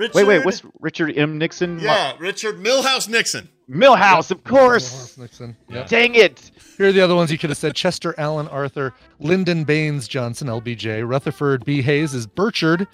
[0.00, 0.14] Richard.
[0.14, 0.44] Wait, wait.
[0.46, 1.36] What's Richard M.
[1.36, 1.78] Nixon?
[1.78, 3.50] Yeah, Richard Milhous Nixon.
[3.70, 4.90] Millhouse, of course.
[4.90, 5.56] Horace Nixon.
[5.68, 5.76] Yeah.
[5.76, 5.88] Yep.
[5.88, 6.50] Dang it.
[6.78, 10.48] Here are the other ones you could have said: Chester Alan Arthur, Lyndon Baines Johnson,
[10.48, 11.82] LBJ, Rutherford B.
[11.82, 12.86] Hayes is Birchard,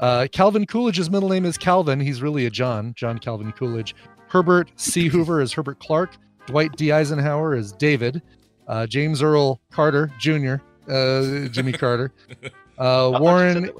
[0.00, 2.00] uh, Calvin Coolidge's middle name is Calvin.
[2.00, 3.94] He's really a John, John Calvin Coolidge.
[4.28, 5.08] Herbert C.
[5.08, 6.16] Hoover is Herbert Clark.
[6.46, 6.90] Dwight D.
[6.90, 8.22] Eisenhower is David.
[8.66, 10.56] Uh, James Earl Carter Jr.
[10.90, 12.12] Uh, Jimmy Carter.
[12.78, 13.70] Uh, Warren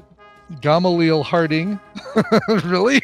[0.61, 1.79] Gamaliel Harding.
[2.65, 3.01] really?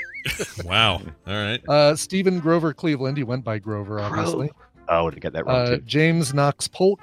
[0.65, 1.01] Wow.
[1.27, 1.61] All right.
[1.67, 3.17] Uh, Stephen Grover Cleveland.
[3.17, 4.49] He went by Grover, obviously.
[4.87, 5.81] Oh, I would have got that wrong Uh, too.
[5.81, 6.99] James Knox Polk.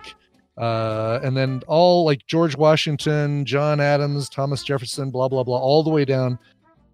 [0.59, 5.83] Uh, and then all like George Washington, John Adams, Thomas Jefferson, blah, blah, blah, all
[5.83, 6.39] the way down.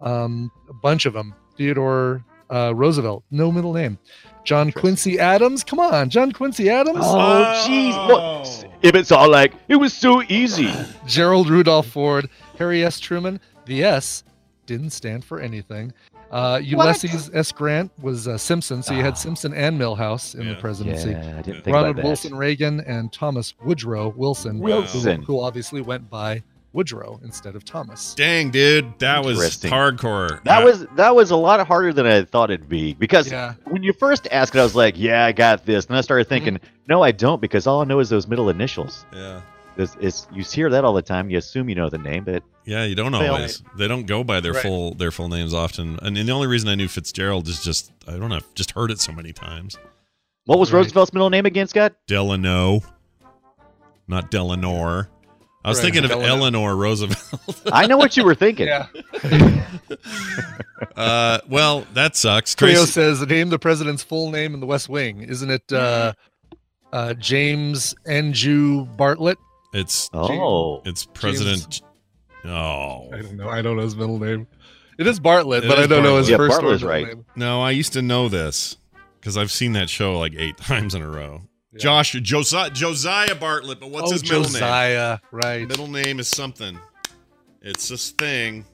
[0.01, 1.35] Um, a bunch of them.
[1.57, 3.99] Theodore uh, Roosevelt, no middle name.
[4.45, 5.65] John Quincy Adams.
[5.65, 6.99] Come on, John Quincy Adams.
[7.01, 8.09] Oh, jeez.
[8.09, 8.67] What?
[8.83, 10.73] If it's all like, it was so easy.
[11.07, 12.29] Gerald Rudolph Ford,
[12.59, 12.99] Harry S.
[13.01, 13.41] Truman.
[13.67, 14.25] The S
[14.67, 15.93] didn't stand for anything.
[16.31, 17.53] Uh, Ulysses S.
[17.53, 19.17] Grant was uh, Simpson, so you had Ah.
[19.17, 21.11] Simpson and Milhouse in the presidency.
[21.11, 22.05] Yeah, I didn't think Ronald about that.
[22.09, 25.23] Wilson Reagan and Thomas Woodrow Wilson, Wilson.
[25.23, 26.43] who obviously went by
[26.73, 28.13] Woodrow instead of Thomas.
[28.15, 30.43] Dang, dude, that was hardcore.
[30.45, 33.55] That Uh, was that was a lot harder than I thought it'd be because Yeah.
[33.65, 36.29] when you first asked it, I was like, "Yeah, I got this," and I started
[36.29, 39.07] thinking, "No, I don't," because all I know is those middle initials.
[39.15, 39.41] yeah.
[39.79, 41.29] It's, it's you hear that all the time.
[41.29, 43.35] You assume you know the name, but Yeah, you don't Fail.
[43.35, 43.63] always.
[43.77, 44.63] They don't go by their Right.
[44.63, 45.99] full their full names often.
[46.03, 48.91] And the only reason I knew Fitzgerald is just I don't know, I've just heard
[48.91, 49.77] it so many times.
[50.47, 50.81] what was Right.
[50.81, 51.95] Roosevelt's middle name again, Scott?
[52.07, 52.81] Delano,
[54.09, 55.09] not Delanor.
[55.65, 56.29] I was Right, thinking of Delano.
[56.37, 57.61] Eleanor Roosevelt.
[57.73, 58.69] I know what you were thinking.
[58.69, 58.87] Yeah.
[60.97, 62.55] uh, well, that sucks.
[62.55, 65.23] Trio Tracy, says, name the president's full name in the West Wing.
[65.23, 66.13] Isn't it uh,
[66.93, 69.37] uh, James Andrew Bartlet?
[69.77, 71.83] It's Oh, it's President.
[72.45, 73.49] Oh I don't know.
[73.49, 74.47] I don't know his middle name.
[74.99, 76.89] It is Bartlet, It but is I don't know his Yeah, first Bartlet's or middle
[76.89, 77.07] right.
[77.17, 77.25] name.
[77.37, 78.77] no, I used to know this
[79.21, 81.43] because I've seen that show like eight times in a row.
[81.73, 81.79] Yeah.
[81.79, 84.53] Josh Josiah, Josiah Bartlet, but what's oh, his middle name?
[84.53, 85.69] Josiah, right.
[85.69, 86.79] Middle name is something.
[87.61, 88.65] It's this thing.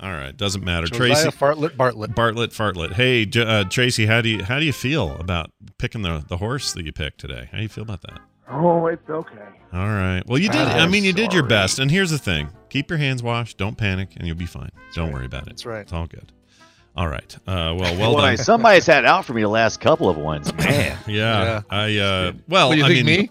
[0.00, 0.86] All right, doesn't matter.
[0.86, 2.14] Josiah Tracy Fartlett Bartlet.
[2.14, 2.92] Bartlet Fartlett.
[2.94, 6.72] Hey, uh, Tracy, how do you how do you feel about picking the the horse
[6.72, 7.48] that you picked today?
[7.50, 8.18] How do you feel about that?
[8.52, 9.48] Oh, it's okay.
[9.72, 10.22] All right.
[10.26, 10.60] Well, you did.
[10.60, 11.78] I I'm mean, you did your best.
[11.78, 13.56] And here's the thing: keep your hands washed.
[13.56, 14.70] Don't panic, and you'll be fine.
[14.94, 15.46] Don't worry about it.
[15.50, 15.80] That's right.
[15.80, 16.30] It's all good.
[16.94, 17.34] All right.
[17.46, 18.36] Uh, well, well Boy, done.
[18.44, 20.98] somebody's had out for me the last couple of ones, man.
[21.06, 21.62] Yeah, Yeah.
[21.70, 23.30] I uh, well, What you I think, mean,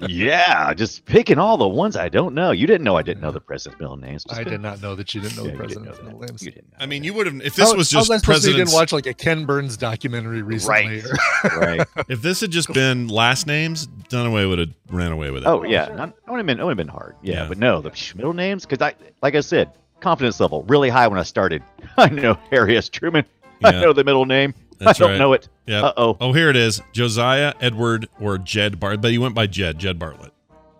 [0.08, 2.50] yeah, just picking all the ones I don't know.
[2.50, 4.24] You didn't know I didn't know the president's middle names.
[4.24, 6.20] Just I did not know that you didn't know Yeah, the you know president's middle
[6.20, 6.42] names.
[6.42, 7.06] You didn't know I mean, that.
[7.06, 9.14] you would have if this How- was just was I you didn't watch like a
[9.14, 11.02] Ken Burns documentary recently.
[11.44, 11.56] right.
[11.56, 11.86] right.
[12.08, 15.46] If this had just been last names, Dunaway would have ran away with it.
[15.46, 17.14] Oh yeah, not, it would have been it would have been hard.
[17.22, 17.48] Yeah, Yeah.
[17.48, 19.70] but no, the middle names because I like I said,
[20.00, 21.62] confidence level really high when I started.
[21.96, 22.88] I know Harry S.
[22.88, 23.24] Truman.
[23.64, 24.54] I know the middle name.
[24.78, 25.18] That's I don't right.
[25.18, 25.48] know it.
[25.66, 25.86] Yeah.
[25.86, 26.16] Uh oh.
[26.20, 29.00] Oh, here it is: Josiah Edward or Jed Bartlet.
[29.00, 29.78] But he went by Jed.
[29.78, 30.30] Jed Bartlet.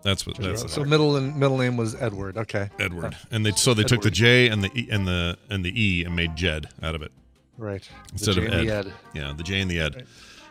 [0.03, 0.37] That's what.
[0.37, 2.37] That's so middle and middle name was Edward.
[2.37, 3.17] Okay, Edward.
[3.31, 6.05] And they so they took the J and the e, and the and the E
[6.05, 7.11] and made Jed out of it.
[7.57, 7.81] right.
[7.81, 8.87] The Instead of J and the Ed.
[8.87, 8.93] Ed.
[9.13, 10.05] Yeah, the J and the Ed.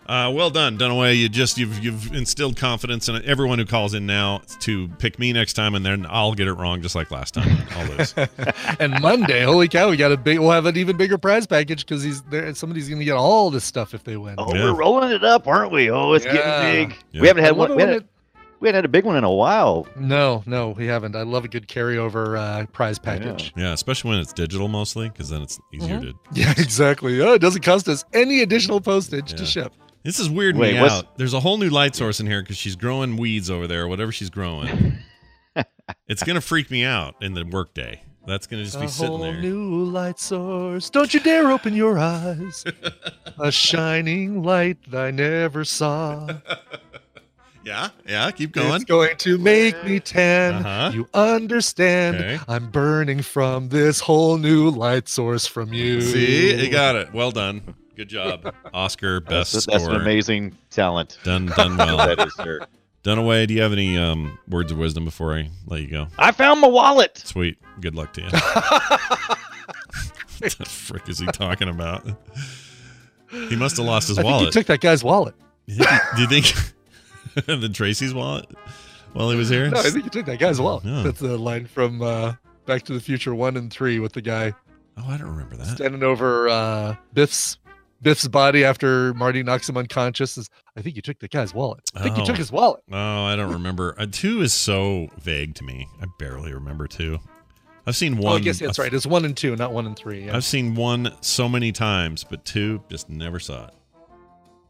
[0.08, 1.16] Uh, well done, Dunaway.
[1.18, 5.34] You just you've you've instilled confidence in everyone who calls in now to pick me
[5.34, 7.58] next time, and then I'll get it wrong just like last time.
[7.72, 8.14] I'll lose.
[8.80, 10.38] and Monday, holy cow, we got a big.
[10.38, 12.54] We'll have an even bigger prize package because he's there.
[12.54, 14.36] Somebody's going to get all this stuff if they win.
[14.38, 14.64] Oh, Yeah.
[14.64, 15.90] we're rolling it up, aren't we?
[15.90, 16.32] Oh, it's Yeah.
[16.32, 16.98] getting big.
[17.12, 17.20] Yeah.
[17.20, 17.70] We haven't had one.
[17.70, 18.08] We when haven't, it-
[18.60, 19.86] we haven't had a big one in a while.
[19.94, 21.14] No, no, we haven't.
[21.14, 23.52] I love a good carryover uh, prize package.
[23.56, 26.14] yeah, especially when it's digital mostly, because then it's easier to.
[26.32, 27.20] Yeah, exactly.
[27.20, 29.72] Oh, it doesn't cost us any additional postage to ship.
[30.08, 31.18] This is weird Wait, me what's- out.
[31.18, 34.10] There's a whole new light source in here because she's growing weeds over there, whatever
[34.10, 34.94] she's growing.
[36.08, 38.00] it's gonna freak me out in the workday.
[38.26, 39.38] That's gonna just be a sitting whole there.
[39.38, 40.88] new light source.
[40.88, 42.64] Don't you dare open your eyes.
[43.38, 46.26] a shining light I never saw.
[47.64, 48.30] Yeah, yeah.
[48.30, 48.76] Keep going.
[48.76, 50.54] It's going to make me tan.
[50.64, 50.90] Uh-huh.
[50.94, 52.16] You understand?
[52.16, 52.38] Okay.
[52.48, 56.00] I'm burning from this whole new light source from you.
[56.00, 57.12] See, you got it.
[57.12, 57.74] Well done.
[57.98, 59.20] Good job, Oscar.
[59.20, 61.18] Best That's, that's an amazing talent.
[61.24, 61.96] Done, done well.
[61.96, 62.60] that is, sir.
[63.02, 66.06] Dunaway, do you have any um, words of wisdom before I let you go?
[66.16, 67.18] I found my wallet.
[67.18, 67.58] Sweet.
[67.80, 68.28] Good luck to you.
[70.38, 72.06] what the frick is he talking about?
[73.32, 74.28] He must have lost his wallet.
[74.28, 75.34] I think you took that guy's wallet.
[75.66, 75.74] Do
[76.18, 76.54] you think-
[77.46, 78.46] do the Tracy's wallet
[79.12, 79.70] while he was here?
[79.70, 80.84] No, I think you took that guy's wallet.
[80.84, 81.02] Yeah.
[81.02, 82.34] That's the line from uh,
[82.64, 84.54] Back to the Future one and three with the guy
[84.98, 85.66] oh, I don't remember that.
[85.66, 87.58] standing over uh, Biff's
[88.00, 90.38] Biff's body after Marty knocks him unconscious.
[90.38, 91.80] Is I think you took the guy's wallet.
[91.94, 92.26] I think you Oh.
[92.26, 92.82] took his wallet.
[92.92, 93.94] Oh, I don't remember.
[93.98, 95.88] Uh, two is so vague to me.
[96.00, 97.18] I barely remember two.
[97.86, 98.32] I've seen one.
[98.32, 98.92] oh, I guess that's right.
[98.92, 100.26] It's one and two, not one and three.
[100.26, 100.36] Yeah.
[100.36, 103.74] I've seen one so many times, but two just never saw it.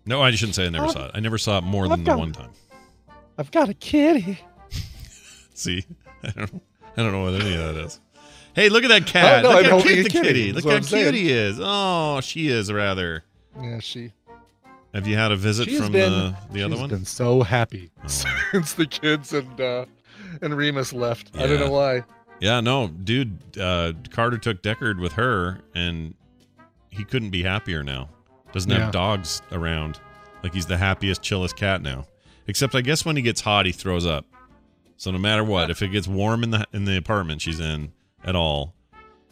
[0.06, 1.10] No, I shouldn't say I never saw it.
[1.14, 2.50] I never saw it more I've than the one time.
[3.36, 4.38] I've got a kitty.
[5.54, 5.84] See,
[6.22, 6.62] I don't,
[6.96, 8.00] I don't know what any of that is.
[8.58, 9.44] Hey, look at that cat!
[9.44, 10.52] no, look I'm how cute the kitty.
[10.52, 11.14] Look how I'm cute saying.
[11.14, 11.60] he is.
[11.62, 13.22] Oh, she is rather.
[13.60, 14.12] Yeah, she.
[14.92, 16.90] Have you had a visit She's from been the the other she's one?
[16.90, 18.08] been so happy Oh.
[18.52, 19.84] since the kids and uh,
[20.42, 21.30] and Remus left.
[21.36, 22.02] I don't know why.
[22.40, 23.38] Yeah, no, dude.
[23.56, 26.14] Uh, Carter took Deckard with her, and
[26.90, 28.08] he couldn't be happier now.
[28.52, 28.78] Doesn't Yeah.
[28.86, 30.00] have dogs around.
[30.42, 32.06] Like he's the happiest, chillest cat now.
[32.48, 34.24] Except I guess when he gets hot, he throws up.
[34.96, 37.92] So no matter what, if it gets warm in the in the apartment she's in
[38.28, 38.74] at all,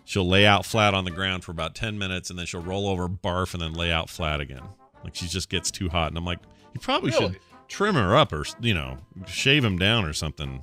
[0.04, 2.88] she'll lay out flat on the ground for about ten minutes, and then she'll roll
[2.88, 4.62] over, barf, and then lay out flat again.
[5.04, 6.38] Like she just gets too hot, and I'm like,
[6.74, 7.38] you probably should
[7.68, 10.62] trim her up, or you know, shave him down or something.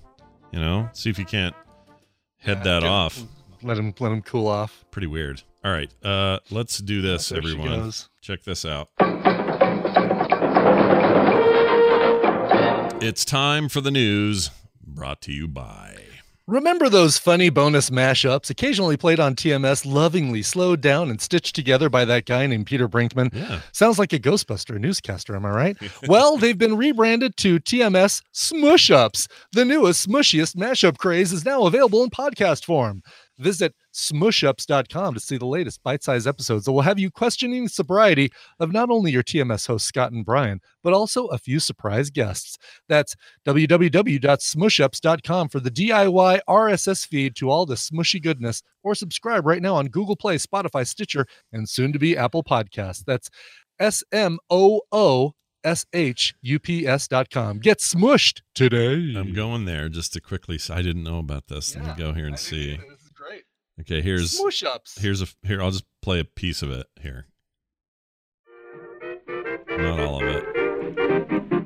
[0.51, 1.55] You know, see if you can't
[2.37, 3.23] head Yeah, that get- off.
[3.61, 4.83] Let him let him cool off.
[4.91, 5.41] Pretty weird.
[5.63, 7.91] All right, uh, let's do this, There everyone.
[8.21, 8.89] Check this out.
[13.01, 14.49] It's time for the news,
[14.85, 15.97] brought to you by.
[16.45, 21.89] Remember those funny bonus mashups, occasionally played on TMS, lovingly slowed down and stitched together
[21.89, 23.33] by that guy named Peter Brinkman?
[23.33, 23.61] Yeah.
[23.71, 25.77] Sounds like a Ghostbuster newscaster, am I right?
[26.09, 29.29] well, they've been rebranded to TMS Smoosh Ups.
[29.53, 33.03] The newest, smushiest mashup craze is now available in podcast form.
[33.39, 37.69] Visit smooshups.com to see the latest bite sized episodes that will have you questioning the
[37.69, 42.09] sobriety of not only your TMS hosts, Scott and Brian, but also a few surprise
[42.09, 42.57] guests.
[42.89, 43.15] That's
[43.45, 49.75] www.smooshups.com for the DIY RSS feed to all the smushy goodness, or subscribe right now
[49.75, 53.03] on Google Play, Spotify, Stitcher, and soon to be Apple Podcasts.
[53.05, 53.29] That's
[53.79, 55.33] S M O O
[55.63, 57.59] S H U P S dot com.
[57.59, 59.17] Get smushed today.
[59.17, 60.59] I'm going there just to quickly.
[60.69, 61.75] I didn't know about this.
[61.75, 62.79] Let me go here and see.
[63.77, 63.97] This is great.
[63.97, 64.99] Okay, here's Smoosh ups.
[64.99, 65.61] here's a here.
[65.61, 67.27] I'll just play a piece of it here.
[69.69, 70.45] Not all of it.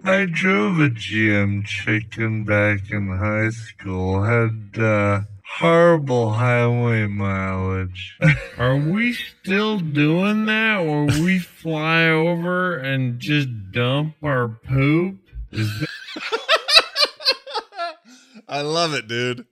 [0.05, 4.23] I drove a GM chicken back in high school.
[4.23, 5.21] Had uh,
[5.57, 8.17] horrible highway mileage.
[8.57, 15.17] Are we still doing that or we fly over and just dump our poop?
[15.51, 15.89] Is that-
[18.47, 19.45] I love it, dude.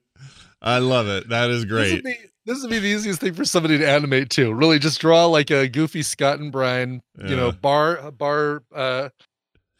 [0.62, 1.28] I love it.
[1.28, 1.98] That is great.
[1.98, 2.16] Isn't the,
[2.46, 4.52] this would be the easiest thing for somebody to animate too.
[4.52, 7.28] Really, just draw like a goofy Scott and Brian, yeah.
[7.28, 9.08] you know, bar bar uh,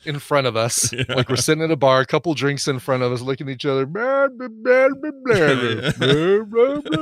[0.04, 0.92] in front of us.
[0.96, 1.04] Yeah.
[1.08, 3.52] Like we're sitting at a bar, a couple drinks in front of us, looking at
[3.52, 3.82] each other.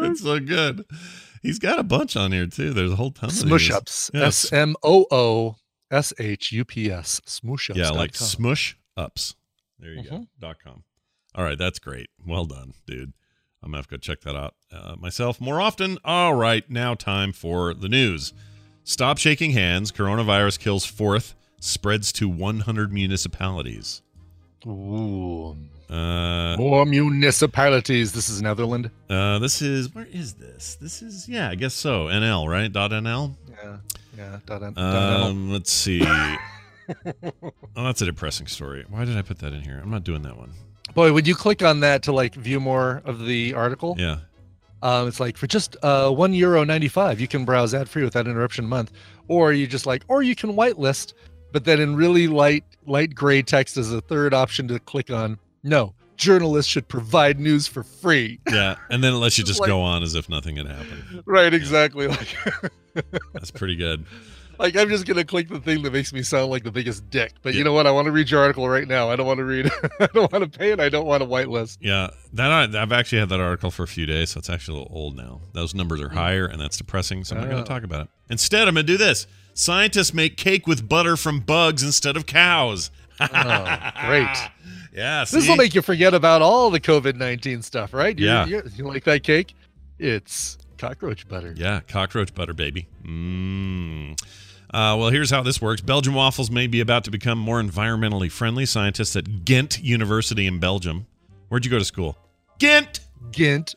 [0.03, 0.85] it's so good.
[1.43, 2.73] He's got a bunch on here too.
[2.73, 4.11] There's a whole ton smush of ups.
[4.15, 5.57] S M O O
[5.91, 7.21] S H U P S.
[7.27, 7.79] Smoosh ups.
[7.79, 9.37] Yeah, like smush ups.
[9.79, 10.17] There you mm-hmm.
[10.17, 10.27] go.
[10.41, 10.83] Dot com.
[11.35, 12.11] All right, that's great.
[12.27, 13.13] Well done, dude.
[13.65, 15.99] I'm gonna have to go check that out uh, myself more often.
[16.05, 18.33] All right, now time for the news.
[18.85, 19.91] Stop shaking hands.
[19.91, 21.35] Coronavirus kills fourth.
[21.61, 24.03] Spreads to 100 municipalities.
[24.67, 25.57] Ooh.
[25.89, 28.13] Uh, More municipalities.
[28.13, 28.89] This is Netherlands.
[29.09, 30.77] uh, this is where is this?
[30.81, 32.05] This is yeah, I guess so.
[32.07, 32.71] NL right?
[32.71, 33.35] Dot NL.
[33.51, 33.77] Yeah.
[34.17, 34.39] Yeah.
[34.47, 36.03] Dot, dot, Um, let's see.
[36.07, 37.33] oh,
[37.75, 38.85] that's a depressing story.
[38.89, 39.81] Why did I put that in here?
[39.83, 40.53] I'm not doing that one.
[40.93, 43.97] Boy, would you click on that to like view more of the article?
[43.99, 44.19] Yeah.
[44.83, 48.05] Um, it's like for just uh, one euro ninety five, you can browse ad free
[48.05, 48.93] without interruption month,
[49.29, 51.15] or you just like, or you can whitelist,
[51.53, 55.39] but then in really light light gray text is a third option to click on.
[55.63, 58.39] No, journalists should provide news for free.
[58.53, 61.23] Yeah, and then it lets you Just like- go on as if nothing had happened.
[61.25, 62.07] right, exactly.
[62.09, 62.37] Like,
[63.33, 64.05] That's pretty good.
[64.59, 67.33] Like I'm just gonna click the thing that makes me sound like the biggest dick.
[67.43, 67.59] But Yeah.
[67.59, 67.87] you know what?
[67.87, 69.11] I want to read your article right now.
[69.11, 69.71] I don't want to read.
[70.01, 70.81] I don't want to pay it.
[70.81, 71.79] I don't want to whitelist.
[71.81, 74.79] Yeah, that I, I've actually had that article for a few days, so it's actually
[74.79, 75.41] a little old now.
[75.53, 76.17] Those numbers are hmm.
[76.17, 77.25] higher, and that's depressing.
[77.25, 77.61] So I'm not going Oh.
[77.61, 77.65] Ah.
[77.65, 78.09] to talk about it.
[78.31, 79.27] Instead, I'm going to do this.
[79.55, 82.91] Scientists make cake with butter from bugs instead of cows.
[83.21, 84.29] Oh, great.
[84.97, 88.17] Yeah, This will make you forget about all the COVID nineteen stuff, right?
[88.17, 88.47] You- Yeah.
[88.47, 89.53] You, you like that cake?
[89.99, 91.53] It's cockroach butter.
[91.57, 92.87] Yeah, cockroach butter, baby.
[93.05, 94.17] Mmm.
[94.75, 95.81] Uh, well, here's how this works.
[95.81, 98.67] Belgian waffles may be about to become more environmentally friendly.
[98.67, 101.07] Scientists at Ghent University in Belgium.
[101.49, 102.19] Where'd you go to school?
[102.59, 102.99] Ghent.
[103.31, 103.77] Ghent.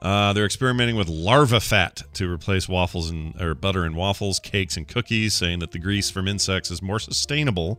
[0.00, 4.76] Uh, they're experimenting with larva fat to replace waffles and or butter in waffles, cakes,
[4.78, 7.78] and cookies, saying that the grease from insects is more sustainable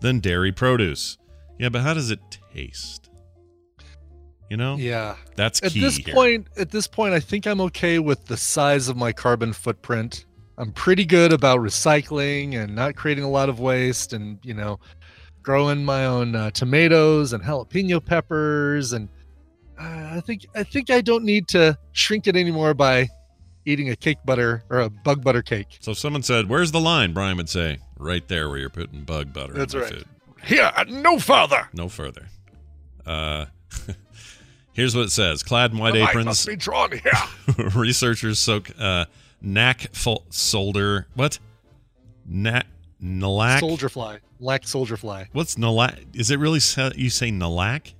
[0.00, 1.16] than dairy produce.
[1.58, 2.20] Yeah, but how does it
[2.52, 3.08] taste?
[4.50, 5.16] You know, Yeah.
[5.36, 6.14] that's At this here.
[6.14, 10.26] point, at this point, I think I'm okay with the size of my carbon footprint.
[10.56, 14.78] I'm pretty good about recycling and not creating a lot of waste, and you know,
[15.42, 19.08] growing my own uh, tomatoes and jalapeno peppers, and
[19.78, 23.08] uh, I think I think I don't need to shrink it anymore by
[23.64, 25.78] eating a cake butter or a bug butter cake.
[25.80, 29.02] So if someone said, "Where's the line?" Brian would say, "Right there, where you're putting
[29.02, 29.92] bug butter." That's right.
[29.92, 30.04] food."
[30.44, 31.68] Here, no further.
[31.72, 32.28] No further.
[33.06, 33.46] Uh,
[34.72, 37.68] here's what it says: Clad in white aprons, be drawn here.
[37.74, 39.06] researchers soak uh,
[39.44, 41.06] knack fol- solder.
[41.14, 41.38] What?
[42.26, 42.66] Knack
[43.02, 43.60] nalac.
[43.60, 46.16] Soldier fly, lack soldier fly, What's nalac?
[46.16, 47.92] Is it really sa- you say nalac?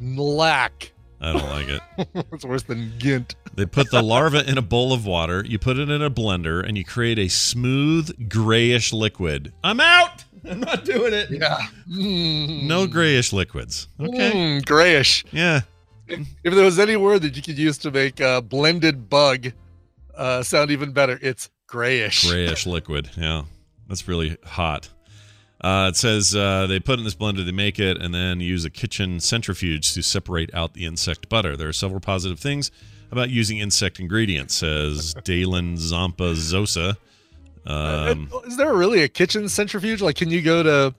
[0.00, 0.92] lack.
[1.20, 2.26] I don't like it.
[2.32, 3.34] it's worse than gint.
[3.54, 5.44] They put the larva in a bowl of water.
[5.46, 9.52] You put it in a blender, and you create a smooth grayish liquid.
[9.62, 10.24] I'm out.
[10.48, 11.30] I'm not doing it.
[11.30, 11.56] Yeah.
[11.88, 12.64] Mm.
[12.64, 13.88] No grayish liquids.
[13.98, 14.32] Okay.
[14.32, 15.24] Mm, grayish.
[15.32, 15.62] Yeah.
[16.06, 19.52] If there was any word that you could use to make a blended bug
[20.16, 22.28] uh, sound even better, it's grayish.
[22.28, 23.10] grayish liquid.
[23.16, 23.44] Yeah,
[23.88, 24.88] that's really hot.
[25.60, 28.64] Uh, it says uh, they put in this blender, they make it, and then use
[28.66, 31.56] a kitchen centrifuge to separate out the insect butter.
[31.56, 32.70] There are several positive things
[33.10, 36.98] about using insect ingredients, says Daylan Tzompa Sosa.
[37.66, 40.02] Um, Uh, Is there really a kitchen centrifuge?
[40.02, 40.94] Like, can you go to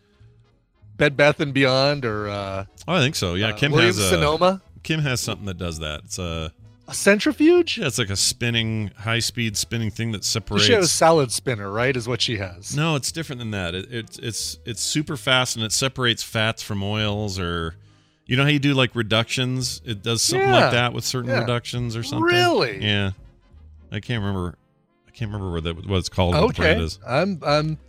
[0.97, 3.35] Bed Bath and Beyond or uh, oh, I think so.
[3.35, 4.61] Yeah, uh, Kim Williams has a, Sonoma?
[4.81, 6.01] Kim has something that does that.
[6.05, 6.51] It's a
[6.87, 7.79] A centrifuge?
[7.79, 10.65] yeah, it's like a spinning, high speed spinning thing that separates.
[10.65, 11.95] She has a salad spinner, right?
[11.97, 12.75] Is what she has.
[12.75, 13.73] No, it's different than that.
[13.73, 17.75] It, it's it's it's super fast and it separates fats from oils, or
[18.27, 19.81] you know how you do like reductions.
[19.83, 21.39] It does something Yeah, like that with certain yeah.
[21.39, 22.23] reductions or something.
[22.25, 22.83] Really?
[22.83, 23.11] Yeah,
[23.91, 24.55] I can't remember.
[25.07, 26.35] I can't remember what that what it's called.
[26.35, 26.79] What Okay.
[26.79, 26.99] is.
[27.07, 27.79] I'm I'm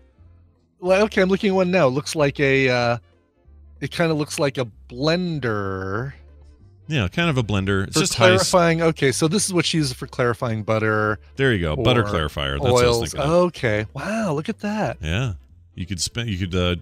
[0.81, 1.89] well, okay, I'm looking at one now.
[1.89, 2.99] It looks like a uh
[3.83, 6.15] it kind of looks like a blender.
[6.89, 7.85] Yeah, kind of a blender.
[7.85, 8.83] It's for just clarifying.
[8.83, 11.77] Okay, so this is what she uses for clarifying butter, There you go.
[11.77, 12.59] Butter clarifier.
[12.61, 13.11] That's what I was oils.
[13.13, 13.21] thinking.
[13.21, 13.31] of.
[13.31, 14.99] Okay, wow, look at that.
[15.01, 15.35] Yeah,
[15.75, 16.31] you could spend.
[16.31, 16.77] You could uh,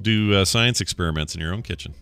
[0.00, 1.94] do uh, science experiments in your own kitchen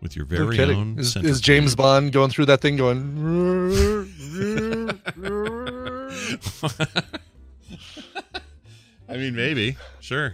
[0.00, 0.78] with your very kidding.
[0.78, 0.98] own.
[0.98, 1.40] Is, is.
[1.40, 3.02] James Bond going through that thing going?
[9.08, 9.76] I mean, maybe.
[10.00, 10.32] Sure.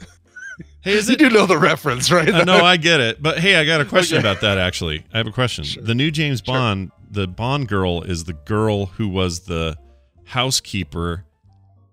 [0.89, 1.19] Hey, is you it?
[1.19, 2.29] do know the reference, right?
[2.29, 3.23] Uh, no, I get it.
[3.23, 4.27] But hey, I got a question Okay.
[4.29, 4.59] about that.
[4.59, 5.65] Actually, I have a question.
[5.65, 5.83] Sure.
[5.83, 6.55] The new James Sure.
[6.55, 9.77] Bond, the Bond girl, is the girl who was the
[10.25, 11.25] housekeeper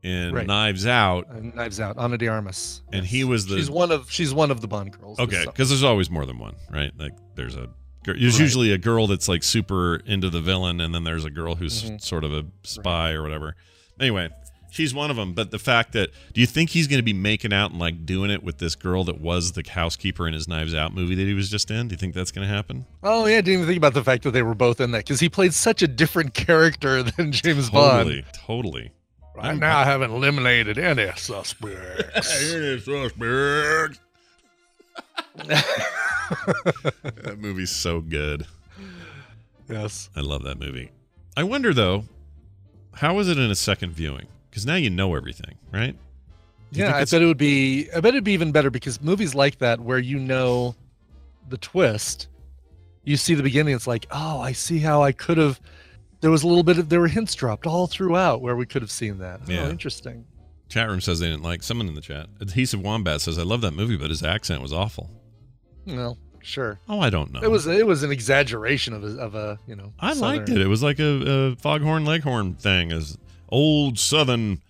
[0.04, 0.46] in Right.
[0.46, 2.82] Knives Out, Uh, Knives Out, Ana de Armas.
[2.94, 5.20] and he was the She's one of she's one of the Bond girls.
[5.20, 6.92] okay because there's always more than one, right?
[6.98, 7.70] Like there's a
[8.04, 8.40] There's Right.
[8.40, 11.84] usually a girl that's like super into the villain, and then there's a girl who's
[11.90, 12.00] Mhm.
[12.00, 13.56] sort of a spy or whatever.
[14.00, 14.30] Anyway,
[14.76, 15.34] she's one of them.
[15.34, 18.06] But the fact that do you think he's going to be making out and like
[18.06, 21.26] doing it with this girl that was the housekeeper in his Knives Out movie that
[21.26, 21.88] he was just in?
[21.88, 22.86] Do you think that's going to happen?
[23.02, 25.06] Oh yeah, I didn't even think about the fact that they were both in that
[25.06, 28.26] because he played such a different character than James Totally, Bond.
[28.34, 28.46] totally.
[28.46, 28.92] Totally.
[29.36, 32.42] Right now, I haven't eliminated any suspects.
[32.54, 34.00] Any suspects.
[35.36, 38.46] that movie's so good.
[39.70, 40.10] yes.
[40.16, 40.92] I love that movie.
[41.36, 42.06] I wonder though,
[42.94, 44.28] how is it in a second viewing?
[44.56, 45.98] Because now you know everything, right?
[46.72, 47.90] Do Yeah, I bet it would be.
[47.94, 50.76] I bet it'd be even better because movies like that, where you know
[51.50, 52.30] the twist,
[53.04, 53.76] you see the beginning.
[53.76, 55.60] It's like, oh, I see how I could have.
[56.22, 58.82] There was a little bit of there were hints dropped all throughout where we could
[58.82, 59.42] have seen that.
[59.42, 59.66] Oh, yeah.
[59.66, 60.26] Oh, interesting.
[60.70, 61.62] Chat room says they didn't like.
[61.62, 64.72] Someone in the chat, adhesive wombat says I love that movie, but his accent was
[64.72, 65.12] awful.
[65.86, 66.80] Well, sure.
[66.88, 67.42] Oh, I don't know.
[67.42, 69.92] It was it was an exaggeration of a, of a you know.
[70.00, 70.62] I liked it.
[70.62, 71.04] It was like a,
[71.52, 73.18] a foghorn leghorn thing, as
[73.50, 74.62] old Southern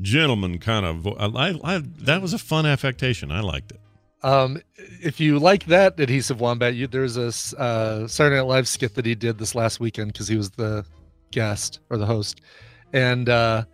[0.00, 1.06] gentleman kind of.
[1.06, 3.30] I, I, that was a fun affectation.
[3.30, 3.80] I liked it.
[4.22, 8.94] Um, if you like that adhesive wombat, you, there's a uh, Saturday Night Live skit
[8.94, 10.84] that he did this last weekend because he was the
[11.30, 12.40] guest or the host,
[12.92, 13.64] and uh,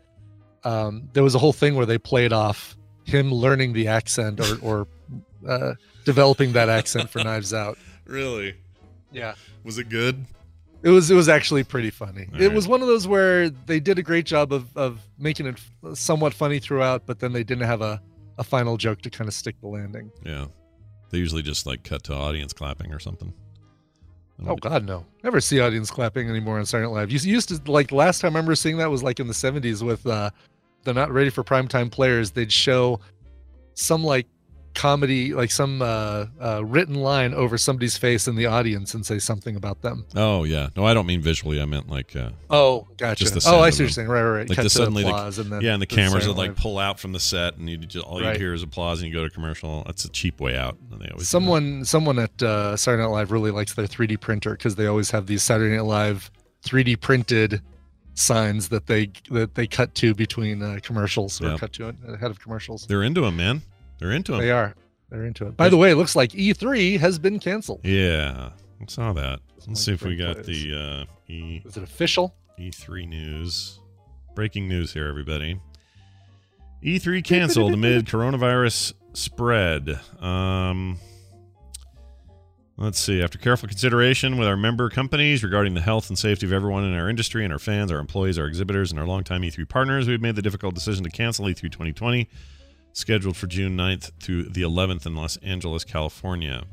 [0.64, 4.59] um, there was a whole thing where they played off him learning the accent or,
[4.62, 4.88] or
[5.48, 5.74] uh,
[6.05, 7.78] developing that accent for Knives Out.
[8.07, 8.55] Really?
[9.11, 9.34] Yeah.
[9.64, 10.24] Was it good?
[10.83, 12.28] It was it was actually pretty funny.
[12.33, 12.55] All it right.
[12.55, 15.61] was one of those where they did a great job of of making it
[15.95, 18.01] somewhat funny throughout, but then they didn't have a
[18.39, 20.11] a final joke to kind of stick the landing.
[20.24, 20.47] Yeah.
[21.11, 23.33] They usually just like cut to audience clapping or something.
[24.47, 25.05] Oh God, no!
[25.22, 27.11] Never see audience clapping anymore on Saturday Night Live.
[27.12, 29.83] You used to like last time I remember seeing that was like in the '70s
[29.83, 30.30] with uh,
[30.83, 32.33] the not ready for primetime players.
[32.33, 32.99] They'd show
[33.74, 34.26] some like
[34.74, 39.18] comedy, like some uh, uh, written line over somebody's face in the audience and say
[39.18, 40.04] something about them.
[40.16, 40.68] Oh yeah.
[40.76, 41.60] No, I don't mean visually.
[41.60, 42.14] I meant like.
[42.16, 43.26] Uh, Oh, gotcha.
[43.46, 44.08] Oh, I see what you're saying.
[44.08, 44.48] Right, right, right.
[44.48, 46.54] Like Cut the suddenly, applause the, and then yeah, and the the cameras would like
[46.56, 48.34] pull out from the set, and you just all Right.
[48.34, 49.82] you hear is applause, and you go to commercial.
[49.86, 50.76] That's a cheap way out.
[50.90, 51.28] And they always.
[51.28, 55.10] Someone, someone at uh, Saturday Night Live really likes their 3D printer because they always
[55.10, 56.30] have these Saturday Night Live
[56.64, 57.62] 3D printed
[58.14, 61.56] signs that they that they cut to between uh, commercials or Yeah.
[61.58, 62.86] cut to it ahead of commercials.
[62.86, 63.62] They're into them, man.
[64.03, 64.40] They're into them.
[64.40, 64.74] They are.
[65.11, 65.57] They're into it.
[65.57, 67.80] By the way, it looks like E3 has been canceled.
[67.84, 68.50] Yeah,
[68.80, 69.40] I saw that.
[69.66, 72.34] Let's see if we got the uh, E Is it official?
[72.59, 73.78] E3 news.
[74.34, 75.61] Breaking news here, everybody.
[76.82, 80.00] E3 canceled amid coronavirus spread.
[80.20, 80.98] Um,
[82.76, 83.22] let's see.
[83.22, 86.94] After careful consideration with our member companies regarding the health and safety of everyone in
[86.94, 90.20] our industry and our fans, our employees, our exhibitors, and our longtime E3 partners, we've
[90.20, 92.28] made the difficult decision to cancel E3 2020,
[92.93, 96.64] scheduled for June 9th through the 11th in Los Angeles, California.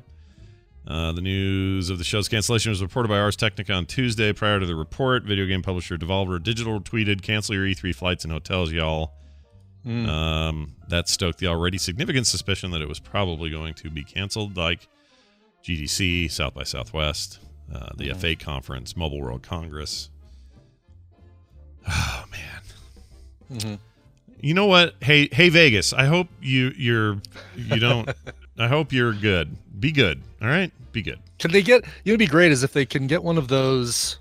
[0.87, 4.33] Uh, the news of the show's cancellation was reported by Ars Technica on Tuesday.
[4.33, 8.33] Prior to the report, video game publisher Devolver Digital tweeted, "Cancel your E3 flights and
[8.33, 9.13] hotels, y'all."
[9.85, 14.57] Um, that stoked the already significant suspicion that it was probably going to be canceled,
[14.57, 14.87] like
[15.63, 17.39] GDC, South by Southwest,
[17.73, 20.09] uh, the F8 conference, Mobile World Congress.
[21.87, 23.59] Oh man.
[23.59, 23.79] Mhm.
[24.41, 24.95] You know what?
[25.01, 25.93] Hey, hey Vegas.
[25.93, 27.21] I hope you you're
[27.55, 28.09] you don't.
[28.57, 29.55] I hope you're good.
[29.79, 30.21] Be good.
[30.41, 30.71] All right.
[30.91, 31.19] Be good.
[31.39, 31.85] Can they get?
[32.03, 34.19] You know, it'd be great is if they can get one of those.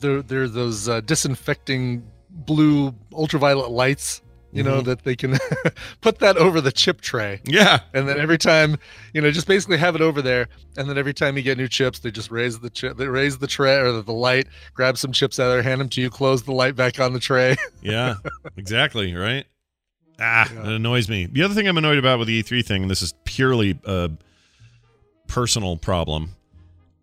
[0.00, 4.22] There are those uh, disinfecting blue ultraviolet lights.
[4.52, 4.84] You know Mhm.
[4.86, 5.38] that they can
[6.00, 7.40] put that over the chip tray.
[7.44, 7.80] Yeah.
[7.94, 8.78] And then every time,
[9.14, 10.48] you know, just basically have it over there.
[10.76, 13.38] And then every time you get new chips, they just raise the chip, they raise
[13.38, 16.00] the tray or the, the light, grab some chips out of there, hand them to
[16.00, 17.56] you, close the light back on the tray.
[17.82, 18.14] Yeah.
[18.56, 19.14] exactly.
[19.14, 19.46] Right.
[20.18, 20.60] Ah, Yeah.
[20.62, 21.26] it annoys me.
[21.26, 24.10] The other thing I'm annoyed about with the E3 thing, and this is purely a
[25.28, 26.30] personal problem.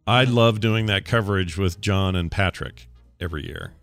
[0.05, 0.33] I Mm-hmm.
[0.35, 2.87] love doing that coverage with John and Patrick
[3.19, 3.73] every year.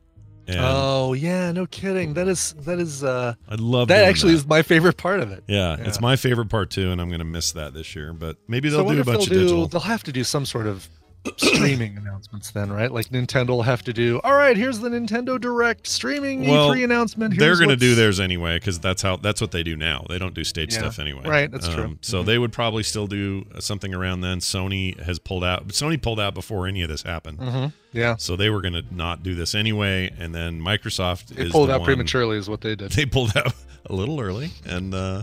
[0.46, 2.14] And oh yeah, no kidding.
[2.14, 4.38] That is that is uh I love that actually that.
[4.38, 5.44] is my favorite part of it.
[5.46, 8.12] Yeah, it's my favorite part too, and I'm going to miss that this year.
[8.12, 9.66] But maybe they'll do a bunch of do, digital.
[9.66, 10.88] They'll have to do some sort of
[11.36, 12.90] streaming announcements then, right?
[12.92, 14.20] Like Nintendo will have to do.
[14.24, 17.38] All right, here's the Nintendo Direct streaming Well, E3 announcement.
[17.38, 20.04] They're going to do theirs anyway because that's how that's what they do now.
[20.08, 21.24] They don't do stage Yeah, stuff anyway.
[21.24, 21.98] Um, right, that's true.
[22.02, 22.26] So Mhm.
[22.26, 24.38] they would probably still do something around then.
[24.40, 25.68] Sony has pulled out.
[25.68, 27.38] Sony pulled out before any of this happened.
[27.38, 27.72] Mhm.
[27.92, 31.52] Yeah, So they were going to not do this anyway, and then Microsoft they is
[31.52, 32.90] pulled out one- prematurely, is what they did.
[32.94, 33.54] They pulled out
[33.86, 35.22] a little early, and uh,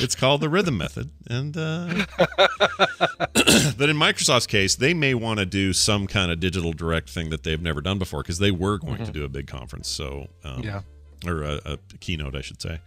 [0.00, 1.10] it's called the rhythm method.
[1.28, 2.04] And uh,
[2.48, 7.30] but in Microsoft's case, they may want to do some kind of digital direct thing
[7.30, 9.88] that they've never done before because they were going to do a big conference.
[9.88, 10.62] So um, Mm-hmm.
[10.64, 10.80] Yeah.
[11.26, 12.80] or a, a keynote, I should say.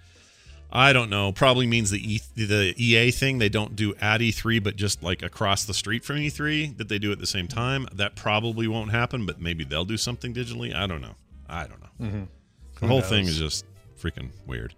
[0.73, 1.31] I don't know.
[1.33, 3.39] Probably means the e, the EA thing.
[3.39, 6.97] They don't do at E3, but just like across the street from E3, that they
[6.97, 7.87] do at the same time.
[7.93, 10.73] That probably won't happen, but maybe they'll do something digitally.
[10.73, 11.15] I don't know.
[11.49, 12.05] I don't know.
[12.07, 12.27] Mhm.
[12.75, 13.65] The Who whole thing is just
[14.01, 14.73] freaking weird.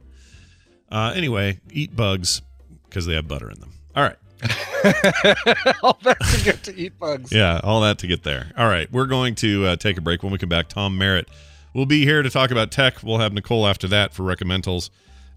[0.93, 2.43] Uh, anyway, eat bugs
[2.87, 3.71] because they have butter in them.
[3.95, 4.17] All right.
[5.81, 7.31] All that to get to eat bugs.
[7.31, 8.51] Yeah, all that to get there.
[8.57, 10.21] All right, we're going to uh, take a break.
[10.21, 11.29] When we come back, Tom Merritt
[11.73, 13.01] will be here to talk about tech.
[13.01, 14.89] We'll have Nicole after that for recommendals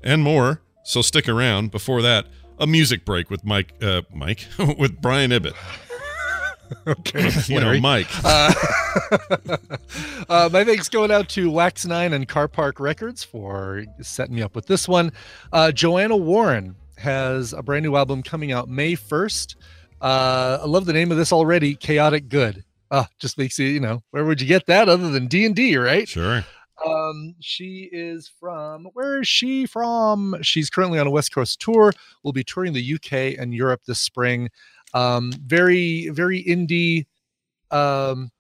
[0.03, 0.61] and more.
[0.85, 1.71] So stick around.
[1.71, 2.27] Before that,
[2.59, 3.75] a music break with Mike.
[3.81, 4.47] Uh, Mike
[4.79, 5.55] with Brian Ibbott.
[6.87, 8.07] Okay, you know, Mike.
[8.25, 8.53] Uh,
[10.29, 14.55] uh, my thanks going out to Wax Nine and Carpark Records for setting me up
[14.55, 15.13] with this one.
[15.53, 19.57] Uh, Johanna Warren has a brand new album coming out May first.
[20.01, 21.75] Uh, I love the name of this already.
[21.75, 22.65] Chaotic Good.
[22.91, 25.57] Uh, just makes you, you know, where would you get that other than D and
[25.57, 26.09] D, right?
[26.09, 26.45] Sure.
[26.85, 30.37] Um, she is from where is she from?
[30.43, 31.93] She's currently on a West Coast tour.
[32.23, 34.51] We'll be touring the UK and Europe this spring.
[34.95, 37.07] Um, very, very indie,
[37.71, 38.31] um,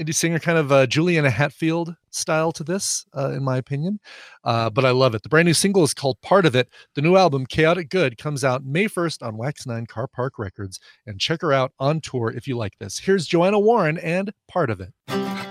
[0.00, 4.00] indie singer, kind of uh, Juliana Hatfield style to this, uh, in my opinion.
[4.44, 5.22] Uh, but I love it.
[5.22, 6.68] The brand new single is called Part of It.
[6.94, 10.80] The new album, Chaotic Good, comes out May 1st on Wax 9 Carpark Records.
[11.06, 12.98] And check her out on tour if you like this.
[12.98, 15.49] Here's Johanna Warren and Part of It.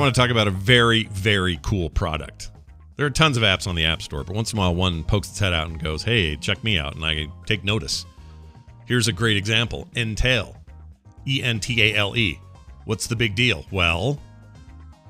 [0.00, 2.52] Want to talk about a very, very cool product.
[2.96, 5.04] There are tons of apps on the App Store, but once in a while one
[5.04, 8.06] pokes its head out and goes, hey, check me out, and I take notice.
[8.86, 10.56] Here's a great example Entale.
[11.28, 12.40] E N T A L E.
[12.86, 13.66] What's the big deal?
[13.70, 14.18] Well,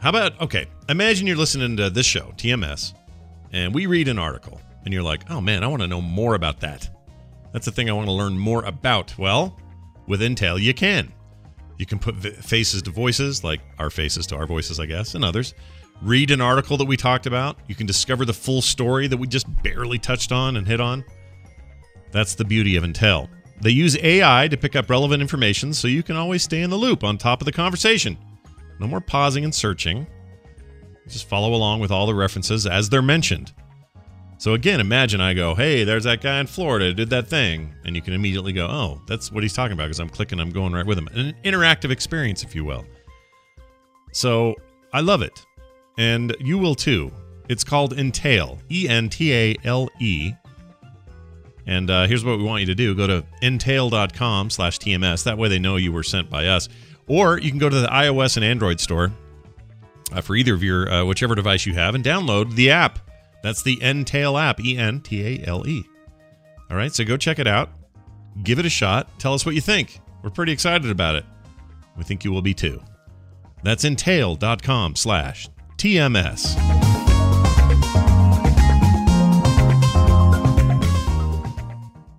[0.00, 2.92] how about, okay, imagine you're listening to this show, TMS,
[3.52, 6.34] and we read an article, and you're like, oh man, I want to know more
[6.34, 6.90] about that.
[7.52, 9.16] That's the thing I want to learn more about.
[9.16, 9.56] Well,
[10.08, 11.12] with Entale, you can.
[11.80, 15.24] You can put faces to voices, like our faces to our voices, I guess, and
[15.24, 15.54] others.
[16.02, 17.56] Read an article that we talked about.
[17.68, 21.02] You can discover the full story that we just barely touched on and hit on.
[22.12, 23.30] That's the beauty of Entale.
[23.62, 26.76] They use AI to pick up relevant information so you can always stay in the
[26.76, 28.18] loop on top of the conversation.
[28.78, 30.06] No more pausing and searching.
[31.08, 33.54] Just follow along with all the references as they're mentioned.
[34.40, 37.94] So again, imagine I go, "Hey, there's that guy in Florida did that thing," and
[37.94, 40.72] you can immediately go, "Oh, that's what he's talking about," because I'm clicking, I'm going
[40.72, 41.08] right with him.
[41.08, 42.86] An interactive experience, if you will.
[44.12, 44.54] So
[44.94, 45.44] I love it,
[45.98, 47.12] and you will too.
[47.50, 50.32] It's called Entale, E N T A L E.
[51.66, 55.22] And uh, here's what we want you to do: go to entale.com slash TMS.
[55.24, 56.70] That way, they know you were sent by us.
[57.06, 59.12] Or you can go to the iOS and Android store
[60.12, 63.09] uh, for either of your uh, whichever device you have and download the app.
[63.42, 65.84] That's the Entale app, E N T A L E.
[66.70, 67.70] All right, so go check it out.
[68.42, 69.18] Give it a shot.
[69.18, 70.00] Tell us what you think.
[70.22, 71.24] We're pretty excited about it.
[71.96, 72.80] We think you will be too.
[73.62, 76.56] That's entale.com slash TMS.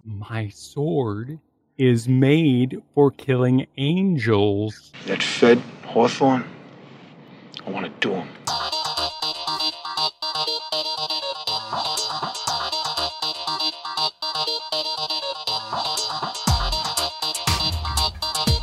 [0.06, 1.40] My sword
[1.78, 4.92] is made for killing angels.
[5.08, 6.44] That Fed Hawthorne,
[7.66, 8.28] I want to do him.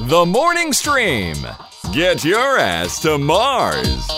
[0.09, 1.37] The morning stream.
[1.93, 4.09] Get your ass to Mars.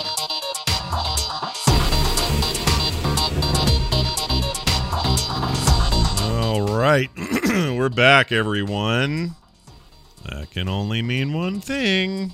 [6.31, 7.09] All right.
[7.45, 9.35] We're back, everyone.
[10.23, 12.31] That can only mean one thing.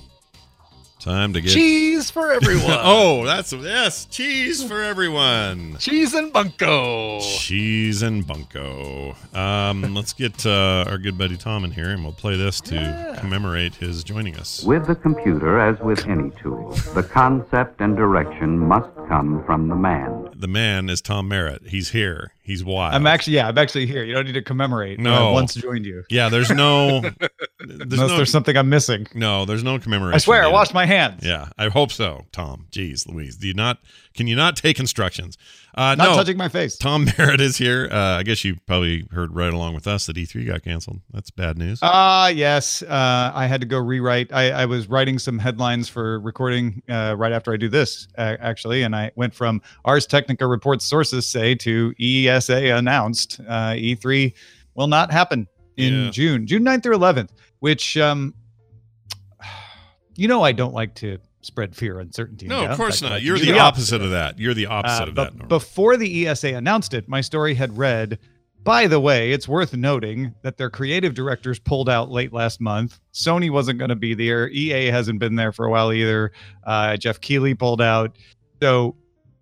[1.08, 2.76] Time to get Cheese for everyone.
[2.82, 5.78] oh, that's yes, cheese for everyone.
[5.78, 7.18] Cheese and bunko.
[7.20, 9.16] Cheese and bunko.
[9.32, 13.16] Um, let's get uh, our good buddy Tom in here, and we'll play this to
[13.20, 14.62] commemorate his joining us.
[14.64, 19.76] With the computer, as with any tool, the concept and direction must come from the
[19.76, 20.27] man.
[20.38, 21.66] The man is Tom Merritt.
[21.66, 22.32] He's here.
[22.42, 22.94] He's wild.
[22.94, 24.04] I'm actually, yeah, I'm actually here.
[24.04, 25.00] You don't need to commemorate.
[25.00, 25.30] No.
[25.30, 26.04] I once joined you.
[26.10, 27.00] Yeah, there's no.
[27.60, 29.08] There's Unless no, there's something I'm missing.
[29.14, 30.14] No, there's no commemoration.
[30.14, 31.22] I swear, I washed my hands.
[31.24, 32.66] Yeah, I hope so, Tom.
[32.70, 33.78] Jeez, Louise, do you not?
[34.14, 35.36] Can you not take instructions?
[35.74, 36.76] Uh, Not no, touching my face.
[36.76, 37.88] Tom Merritt is here.
[37.92, 41.00] Uh, I guess you probably heard right along with us that E3 got canceled.
[41.12, 41.78] That's bad news.
[41.82, 42.82] Ah, yes.
[42.82, 44.32] Uh, I had to go rewrite.
[44.32, 48.36] I, I was writing some headlines for recording uh, right after I do this, uh,
[48.40, 54.32] actually, and I went from Ars Technica reports sources say to ESA announced uh, E3
[54.74, 55.46] will not happen
[55.76, 56.10] in Yeah.
[56.10, 58.34] June, June 9th through 11th, which, um,
[60.16, 62.46] you know, I don't like to spread fear, uncertainty.
[62.46, 63.22] no, of course not.
[63.22, 64.38] You're the opposite of that.
[64.38, 65.34] You're the opposite uh, of that.
[65.36, 65.48] Norm.
[65.48, 68.18] Before the ESA announced it, my story had read.
[68.64, 72.98] By the way, it's worth noting that their creative directors pulled out late last month.
[73.14, 74.48] Sony wasn't going to be there.
[74.50, 76.32] EA hasn't been there for a while either.
[76.64, 78.18] Uh, Geoff Keighley pulled out.
[78.60, 78.96] So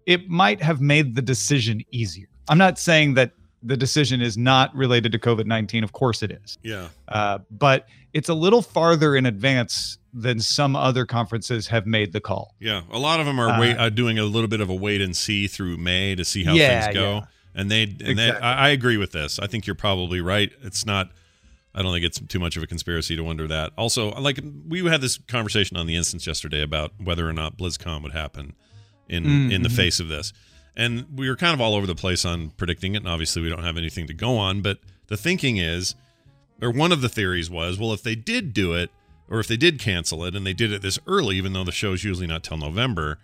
[0.05, 2.29] it might have made the decision easier.
[2.49, 3.33] I'm not saying that
[3.63, 5.83] the decision is not related to COVID 19.
[5.83, 6.59] Of course it is.
[6.63, 12.13] yeah, Uh, but it's a little farther in advance than some other conferences have made
[12.13, 12.55] the call.
[12.59, 12.81] yeah.
[12.91, 15.01] A lot of them are Uh, wait, uh, doing a little bit of a wait
[15.03, 17.13] and see through May to see how Yeah, things go.
[17.19, 17.21] yeah.
[17.55, 19.39] And they and they, I, I agree with this.
[19.39, 20.51] I think you're probably right.
[20.63, 21.11] It's not.
[21.75, 23.73] I don't think it's too much of a conspiracy to wonder that.
[23.77, 28.03] Also, like we had this conversation on the instance yesterday about whether or not BlizzCon
[28.03, 28.55] would happen
[29.09, 29.77] in Mm, in the mhm.
[29.77, 30.33] face of this,
[30.77, 32.99] and we were kind of all over the place on predicting it.
[32.99, 34.63] And obviously, we don't have anything to go on.
[34.63, 35.95] But the thinking is,
[36.63, 38.91] or one of the theories was, well, if they did do it,
[39.29, 41.73] or if they did cancel it, and they did it this early, even though the
[41.73, 43.19] show's usually not till November,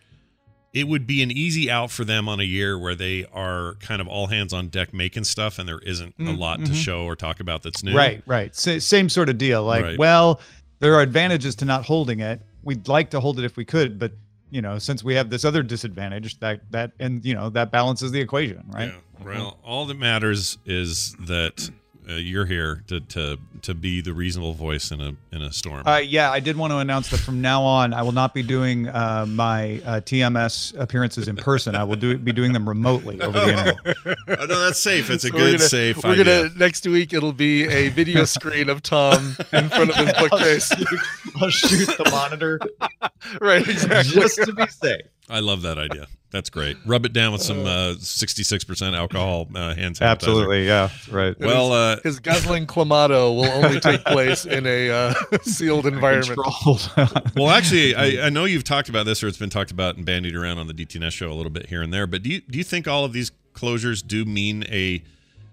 [0.75, 4.01] it would be an easy out for them on a year where they are kind
[4.01, 6.83] of all hands on deck making stuff, and there isn't a Mm, lot to mhm.
[6.85, 7.95] show or talk about that's new.
[7.97, 8.55] Right, right.
[8.57, 9.63] Sa- same sort of deal.
[9.65, 9.99] Like, Right.
[9.99, 10.41] well,
[10.81, 12.41] there are advantages to not holding it.
[12.63, 14.13] We'd like to hold it if we could, but
[14.51, 18.11] you know, since we have this other disadvantage, that that and you know that balances
[18.13, 18.89] the equation, right?
[18.89, 19.25] Yeah.
[19.25, 21.71] Well, all that matters is that
[22.09, 25.87] uh, you're here to, to to be the reasonable voice in a in a storm.
[25.87, 28.43] Uh, yeah, I did want to announce that from now on, I will not be
[28.43, 31.75] doing uh, my uh, TMS appearances in person.
[31.77, 33.77] I will do be doing them remotely over the internet.
[34.41, 35.11] oh, no, that's safe.
[35.11, 36.25] It's a So we're good, gonna- safe We're idea.
[36.25, 37.13] gonna next week.
[37.13, 40.73] It'll be a video screen of Tom in front of his bookcase.
[41.41, 42.59] I'll shoot the monitor.
[43.41, 44.13] right, exactly.
[44.21, 45.03] Just to be safe.
[45.29, 46.07] I love that idea.
[46.33, 46.79] That's great.
[46.87, 50.01] Rub it down with some uh, 66% alcohol uh, hand sanitizer.
[50.01, 51.39] Absolutely, yeah, right.
[51.39, 56.41] Well, uh, his guzzling clamato will only take place in a uh, sealed environment.
[57.37, 60.07] well, actually, I, I know you've talked about this, or it's been talked about and
[60.07, 62.07] bandied around on the DTNS show a little bit here and there.
[62.07, 65.03] But do you do you think all of these closures do mean a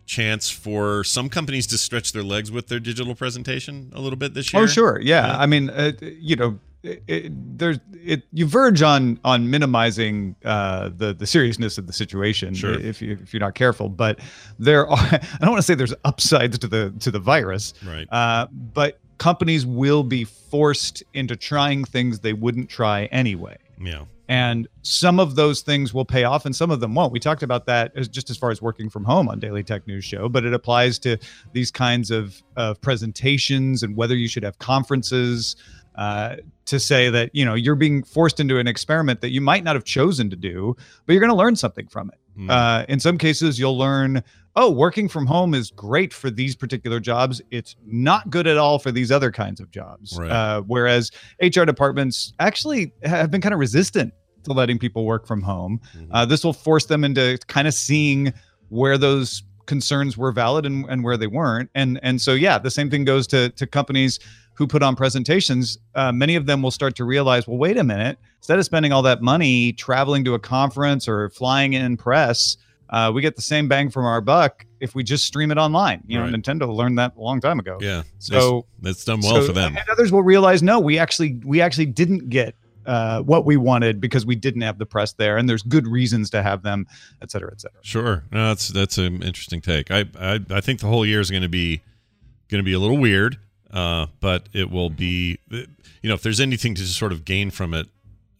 [0.06, 4.34] chance for some companies to stretch their legs with their digital presentation a little bit
[4.34, 4.64] this year?
[4.64, 5.00] Oh, sure.
[5.02, 5.38] Yeah.
[5.38, 10.90] I mean, uh, you know, it, it, there's it you verge on on minimizing uh,
[10.96, 12.74] the the seriousness of the situation Sure.
[12.80, 13.90] if you if you're not careful.
[13.90, 14.20] But
[14.58, 18.08] there are I don't want to say there's upsides to the to the virus, Right.
[18.12, 23.58] uh, but companies will be forced into trying things they wouldn't try anyway.
[23.82, 24.06] Yeah.
[24.30, 27.12] And some of those things will pay off and some of them won't.
[27.12, 29.88] We talked about that as just as far as working from home on Daily Tech
[29.88, 31.18] News Show, but it applies to
[31.52, 35.56] these kinds of, of presentations and whether you should have conferences
[36.00, 39.66] uh, to say that, you know, you're being forced into an experiment that you might
[39.66, 40.74] not have chosen to do,
[41.06, 42.40] but you're going to learn something from it.
[42.40, 42.50] Mm.
[42.50, 44.24] Uh, in some cases, you'll learn,
[44.56, 47.42] oh, working from home is great for these particular jobs.
[47.52, 50.18] It's not good at all for these other kinds of jobs.
[50.18, 50.32] Right.
[50.32, 55.42] Uh, whereas HR departments actually have been kind of resistant to letting people work from
[55.42, 55.82] home.
[55.98, 56.14] Mm-hmm.
[56.14, 58.32] Uh, this will force them into kind of seeing
[58.70, 61.70] where those concerns were valid and, and where they weren't.
[61.76, 64.20] And and so yeah, the same thing goes to to companies
[64.60, 65.78] who put on presentations.
[65.96, 68.92] Uh, many of them will start to realize, well, wait a minute, instead of spending
[68.92, 72.58] all that money traveling to a conference or flying in press.
[72.90, 76.04] Uh, we get the same bang from our buck if we just stream it online.
[76.08, 76.30] You Right.
[76.30, 77.78] know, Nintendo learned that a long time ago.
[77.80, 78.04] Yeah.
[78.18, 79.78] So that's done well so- for them.
[79.78, 82.54] And others will realize, no, we actually we actually didn't get
[82.86, 86.32] uh, what we wanted because we didn't have the press there, and there's good reasons
[86.32, 86.86] to have them,
[87.22, 87.78] et cetera, et cetera.
[87.84, 89.92] Sure, no, that's that's an interesting take.
[89.92, 91.82] I I, I think the whole year is going to be
[92.50, 93.38] going to be a little weird,
[93.72, 95.40] uh, but it will be.
[95.50, 95.68] You
[96.10, 97.88] know, if there's anything to sort of gain from it,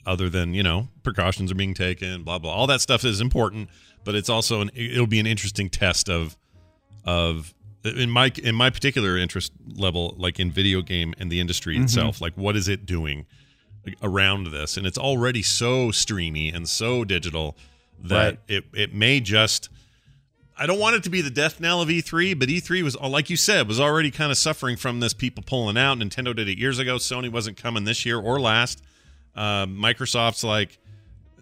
[0.06, 3.70] other than you know precautions are being taken, blah blah, all that stuff is important,
[4.04, 6.36] but it's also an it'll be an interesting test of
[7.06, 7.54] of
[7.84, 11.84] in my in my particular interest level, like in video game and the industry Mhm.
[11.84, 13.26] itself, like what is it doing
[14.02, 14.78] around this?
[14.78, 17.56] And it's already so streamy and so digital
[18.04, 18.40] that Right.
[18.48, 19.70] it it may just
[20.60, 23.30] I don't want it to be the death knell of E3, but E3 was like
[23.30, 25.98] you said was already kind of suffering from this people pulling out.
[25.98, 26.98] Nintendo did it years ago.
[26.98, 28.84] Sony wasn't coming this year or last.
[29.34, 30.78] Uh, Microsoft's like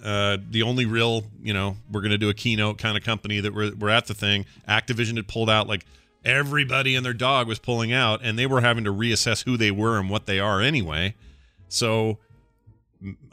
[0.03, 3.39] uh, the only real, you know, we're going to do a keynote kind of company
[3.39, 4.45] that we're, we're at the thing.
[4.69, 5.83] Activision had pulled out like
[6.23, 9.71] everybody and their dog was pulling out, and they were having to reassess who they
[9.71, 11.15] were and what they are anyway.
[11.69, 12.19] So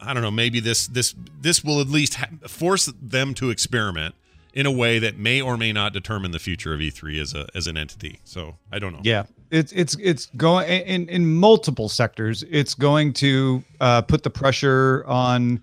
[0.01, 0.31] I don't know.
[0.31, 4.15] Maybe this this this will at least ha- force them to experiment
[4.55, 7.47] in a way that may or may not determine the future of E3 as a
[7.55, 8.21] as an entity.
[8.25, 9.01] So I don't know.
[9.03, 12.43] Yeah, it's it's it's going in in multiple sectors.
[12.51, 15.61] It's going to uh, put the pressure on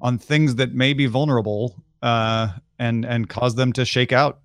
[0.00, 4.40] on things that may be vulnerable uh, and and cause them to shake out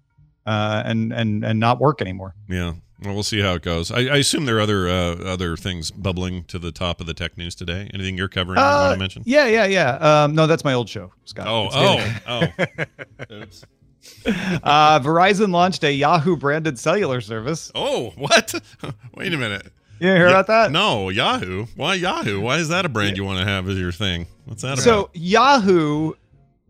[0.45, 2.35] uh, and and and not work anymore.
[2.49, 2.73] Yeah.
[3.03, 3.91] Well, we'll see how it goes.
[3.91, 7.13] I, I assume there are other uh, other things bubbling to the top of the
[7.13, 7.87] tech news today.
[7.93, 8.57] Anything you're covering?
[8.57, 9.21] you want Uh, to mention?
[9.23, 10.23] Yeah, yeah, yeah.
[10.23, 11.45] Um, no, that's my old show, Scott.
[11.47, 12.85] Oh, It's oh,
[13.29, 13.35] oh.
[13.43, 13.63] Oops.
[14.25, 17.71] uh, Verizon launched a Yahoo branded cellular service.
[17.75, 18.53] Oh, what?
[19.15, 19.71] Wait a minute.
[19.99, 20.71] You hear about that?
[20.71, 21.65] No, Yahoo.
[21.75, 22.39] Why Yahoo?
[22.39, 24.27] Why is that a brand you want to have as your thing?
[24.45, 25.15] What's that So about?
[25.15, 26.13] Yahoo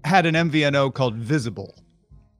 [0.05, 1.75] had an MVNO called Visible,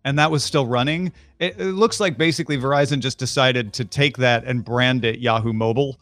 [0.05, 1.11] and that was still running.
[1.39, 5.51] It, it looks like basically Verizon just decided to take that and brand it Yahoo
[5.51, 5.99] Mobile,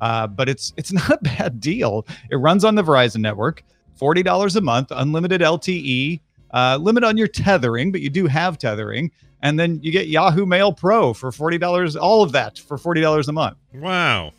[0.00, 2.06] uh, but it's it's not a bad deal.
[2.30, 3.64] It runs on the Verizon network,
[3.96, 6.20] forty dollars a month, unlimited LTE,
[6.52, 9.10] uh, limit on your tethering, but you do have tethering,
[9.42, 11.96] and then you get Yahoo Mail Pro for forty dollars.
[11.96, 13.58] All of that for forty dollars a month.
[13.74, 14.32] Wow.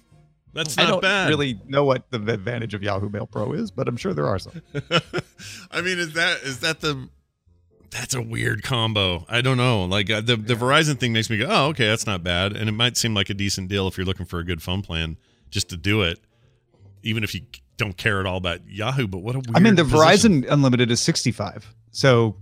[0.51, 1.30] That's I not don't bad.
[1.30, 4.39] really know what the advantage of Yahoo Mail Pro is, but I'm sure there are
[4.39, 4.62] some.
[5.72, 7.07] I mean, is that is that the
[7.91, 9.26] that's a weird combo.
[9.30, 9.86] I don't know.
[9.86, 12.68] Like uh, the the Verizon thing makes me go, "Oh, okay, that's not bad." And
[12.68, 15.18] it might seem like a decent deal if you're looking for a good phone plan
[15.49, 16.20] just to do it,
[17.03, 17.41] even if you
[17.78, 20.43] don't care at all about Yahoo, but what a weird I mean, the position.
[20.43, 21.74] Verizon Unlimited is 65.
[21.92, 22.36] So,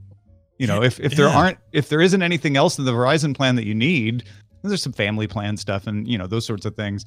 [0.58, 1.38] you know, if if there Yeah.
[1.38, 4.24] aren't if there isn't anything else in the Verizon plan that you need,
[4.64, 7.06] there's some family plan stuff and you know those sorts of things.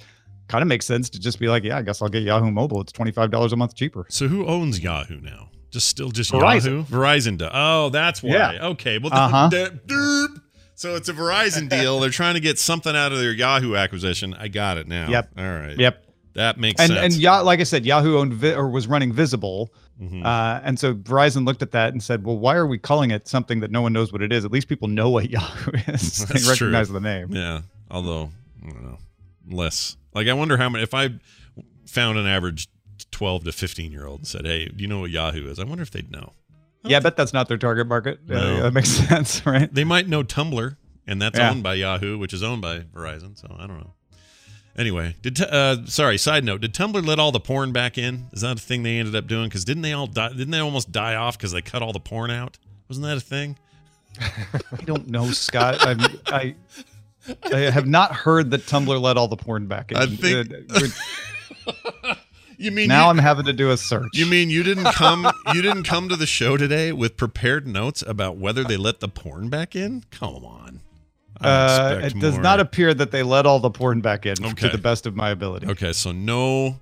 [0.49, 2.80] Kind of makes sense to just be like, yeah, I guess I'll get Yahoo Mobile.
[2.80, 4.07] It's twenty five dollars a month cheaper.
[4.09, 5.49] So who owns Yahoo now?
[5.70, 6.64] Just still just Verizon.
[6.64, 6.82] Yahoo?
[6.84, 7.51] Verizon does.
[7.55, 8.30] Oh, that's why.
[8.32, 8.66] Yeah.
[8.68, 8.99] Okay.
[8.99, 9.49] Well, Uh-huh.
[9.86, 10.41] derp.
[10.74, 12.01] so it's a Verizon deal.
[12.01, 14.34] They're trying to get something out of their Yahoo acquisition.
[14.34, 15.09] I got it now.
[15.09, 15.30] Yep.
[15.38, 15.78] All right.
[15.78, 16.05] Yep.
[16.34, 17.14] That makes And sense.
[17.14, 20.24] and yeah, like I said, Yahoo owned Vi- or was running Visible, Mhm.
[20.24, 23.28] uh, and so Verizon looked at that and said, well, why are we calling it
[23.28, 24.44] something that no one knows what it is?
[24.46, 26.18] At least people know what Yahoo is.
[26.18, 26.68] they That's true.
[26.68, 27.28] recognize the name.
[27.32, 27.61] Yeah.
[27.90, 28.30] Although,
[28.64, 28.98] I don't know,
[29.51, 29.96] less.
[30.14, 30.82] Like, I wonder how many.
[30.84, 31.11] If I
[31.86, 32.68] found an average
[33.11, 35.64] twelve to fifteen year old and said, "Hey, do you know what Yahoo is?" I
[35.64, 36.32] wonder if they'd know.
[36.84, 38.20] Yeah, I bet that's not their target market.
[38.28, 38.62] Uh, No.
[38.62, 39.72] that makes sense, right?
[39.72, 40.76] They might know Tumblr,
[41.07, 41.51] and that's Yeah.
[41.51, 43.36] owned by Yahoo, which is owned by Verizon.
[43.38, 43.92] So I don't know.
[44.81, 46.16] Anyway, did t- uh, sorry.
[46.16, 48.28] Side note: Did Tumblr let all the porn back in?
[48.33, 49.49] Is that a thing they ended up doing?
[49.51, 50.31] Because didn't they all die?
[50.31, 52.57] Didn't they almost die off because they cut all the porn out?
[52.89, 53.59] Wasn't that a thing?
[54.18, 55.76] I don't know, Scott.
[55.87, 56.55] I'm, I
[57.53, 59.99] I have not heard that Tumblr let all the porn back in.
[59.99, 62.14] I think- Uh,
[62.57, 64.11] You mean now you- I'm having to do a search.
[64.14, 68.03] You mean you didn't come you didn't come to the show today with prepared notes
[68.07, 70.05] about whether they let the porn back in?
[70.11, 70.81] Come on.
[71.41, 72.43] Uh, it does more.
[72.43, 74.68] not appear that they let all the porn back in Okay.
[74.68, 75.66] to the best of my ability.
[75.68, 76.78] Okay, so no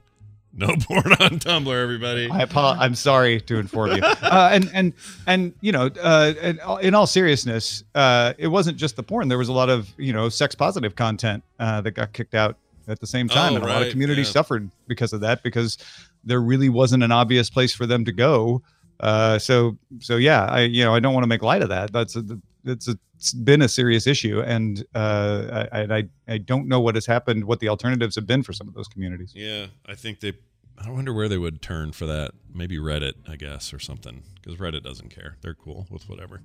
[0.52, 2.28] no porn on Tumblr, everybody.
[2.30, 4.02] I apo- I'm sorry to inform you.
[4.22, 4.92] Uh, and and
[5.26, 9.28] and you know, uh, in, in all seriousness, uh, it wasn't just the porn.
[9.28, 12.56] There was a lot of you know sex positive content uh, that got kicked out
[12.88, 14.32] at the same time, Oh, and a lot of communities yeah.
[14.32, 15.78] suffered because of that because
[16.24, 18.62] there really wasn't an obvious place for them to go.
[19.00, 21.92] Uh, so so yeah, I you know I don't want to make light of that.
[21.92, 22.24] That's a,
[22.64, 26.94] it's a it's been a serious issue, and uh, I, I I don't know what
[26.94, 29.32] has happened, what the alternatives have been for some of those communities.
[29.34, 30.34] Yeah, I think they.
[30.78, 32.30] I wonder where they would turn for that.
[32.54, 34.22] Maybe Reddit, I guess, or something.
[34.36, 35.36] Because Reddit doesn't care.
[35.42, 36.42] They're cool with whatever.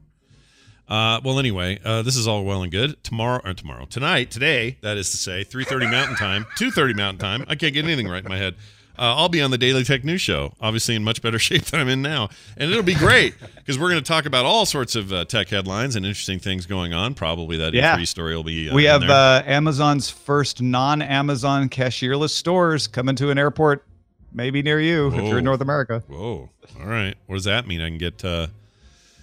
[0.88, 3.03] Uh, well, anyway, uh, this is all well and good.
[3.03, 6.95] Tomorrow, or tomorrow, tonight, today, that is to say, three thirty Mountain Time, two thirty
[6.95, 7.45] Mountain Time.
[7.47, 8.55] I can't get anything right in my head.
[8.97, 11.79] Uh, I'll be on the Daily Tech News Show, obviously in much better shape than
[11.79, 14.95] I'm in now, and it'll be great because we're going to talk about all sorts
[14.95, 17.15] of uh, tech headlines and interesting things going on.
[17.15, 17.97] Probably that Yeah.
[17.97, 18.69] E3 story will be.
[18.69, 23.83] Uh, we have uh, Amazon's first non-Amazon cashierless stores coming to an airport,
[24.31, 26.03] maybe near you if you're in North America.
[26.07, 26.49] Whoa!
[26.79, 27.81] All right, what does that mean?
[27.81, 28.23] I can get.
[28.23, 28.47] Uh,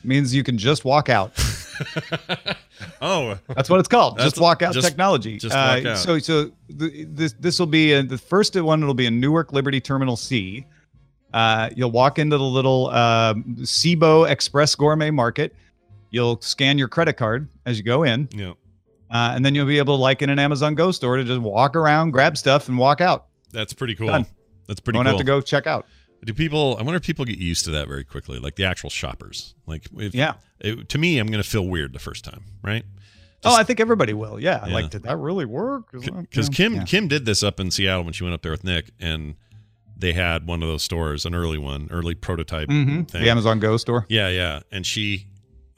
[0.02, 1.32] means you can just walk out.
[3.02, 4.18] oh, That's what it's called.
[4.18, 5.36] Just walk out just- technology.
[5.38, 5.98] just walk out.
[5.98, 8.82] So, so the, this this will be uh the first one.
[8.82, 10.66] It'll be in Newark Liberty Terminal C.
[11.32, 15.54] Uh, you'll walk into the little um, CIBO Express Gourmet Market.
[16.10, 18.50] You'll scan your credit card as you go in, Yeah.
[19.12, 21.40] uh, and then you'll be able to, like in an Amazon Go store, to just
[21.40, 23.26] walk around, grab stuff, and walk out.
[23.52, 24.08] That's pretty cool.
[24.08, 24.26] Done.
[24.66, 25.12] That's pretty Don't cool.
[25.12, 25.86] have to go check out.
[26.24, 26.76] Do people?
[26.78, 29.54] I wonder if people get used to that very quickly, like the actual shoppers.
[29.66, 30.34] Like, if, Yeah.
[30.60, 32.84] it- to me, I'm going to feel weird the first time, right?
[33.42, 34.38] oh, I think everybody will.
[34.38, 34.66] Yeah.
[34.66, 34.74] Yeah.
[34.74, 35.90] Like, did that really work?
[35.92, 36.54] Because Yeah.
[36.54, 36.84] Kim Yeah.
[36.84, 39.34] Kim did this up in Seattle when she went up there with Nick, and
[39.96, 43.08] they had one of those stores, an early one, early prototype Mhm.
[43.08, 43.22] thing.
[43.22, 44.04] The Amazon Go store.
[44.10, 44.60] Yeah, yeah.
[44.70, 45.26] And she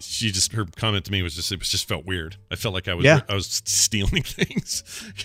[0.02, 2.36] she just her comment to me was just it was just felt weird.
[2.50, 3.20] I felt like I was Yeah.
[3.28, 4.82] I was stealing things.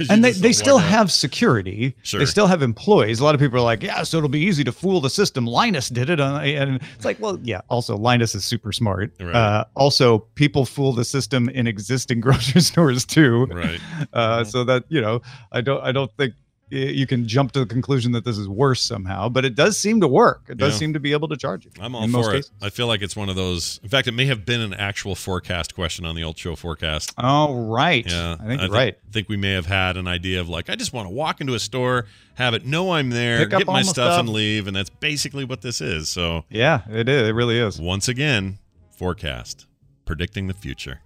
[0.09, 1.95] and they, they still walk have security.
[2.03, 2.19] Sure.
[2.19, 3.19] They still have employees.
[3.19, 5.45] A lot of people are like, yeah, so it'll be easy to fool the system.
[5.45, 6.19] Linus did it.
[6.19, 9.11] uh, And it's like, well, yeah, also Linus is super smart.
[9.19, 9.35] Right.
[9.35, 13.45] Uh, also, people fool the system in existing grocery stores too.
[13.51, 13.79] Right.
[14.13, 15.21] Uh, so that, you know,
[15.51, 18.47] I don't, I don't think y- you can jump to the conclusion that this is
[18.47, 20.41] worse somehow, but it does seem to work.
[20.49, 20.79] It does Yeah.
[20.79, 21.71] seem to be able to charge you.
[21.79, 22.37] I'm all for it.
[22.37, 22.51] cases.
[22.61, 23.79] I feel like it's one of those.
[23.83, 27.13] In fact, it may have been an actual forecast question on the old show forecast.
[27.17, 28.05] Oh, right.
[28.05, 28.97] Yeah, I think I you're right.
[29.11, 31.53] think we may have had an idea of like, I just want to walk into
[31.53, 32.05] a store,
[32.35, 34.19] have it know I'm there, Pick get my my stuff, stuff.
[34.19, 36.09] and leave, and that's basically what this is.
[36.09, 37.29] So Yeah, it is.
[37.29, 37.79] It really is.
[37.79, 38.59] once again,
[38.97, 39.65] forecast,
[40.05, 40.99] predicting the future.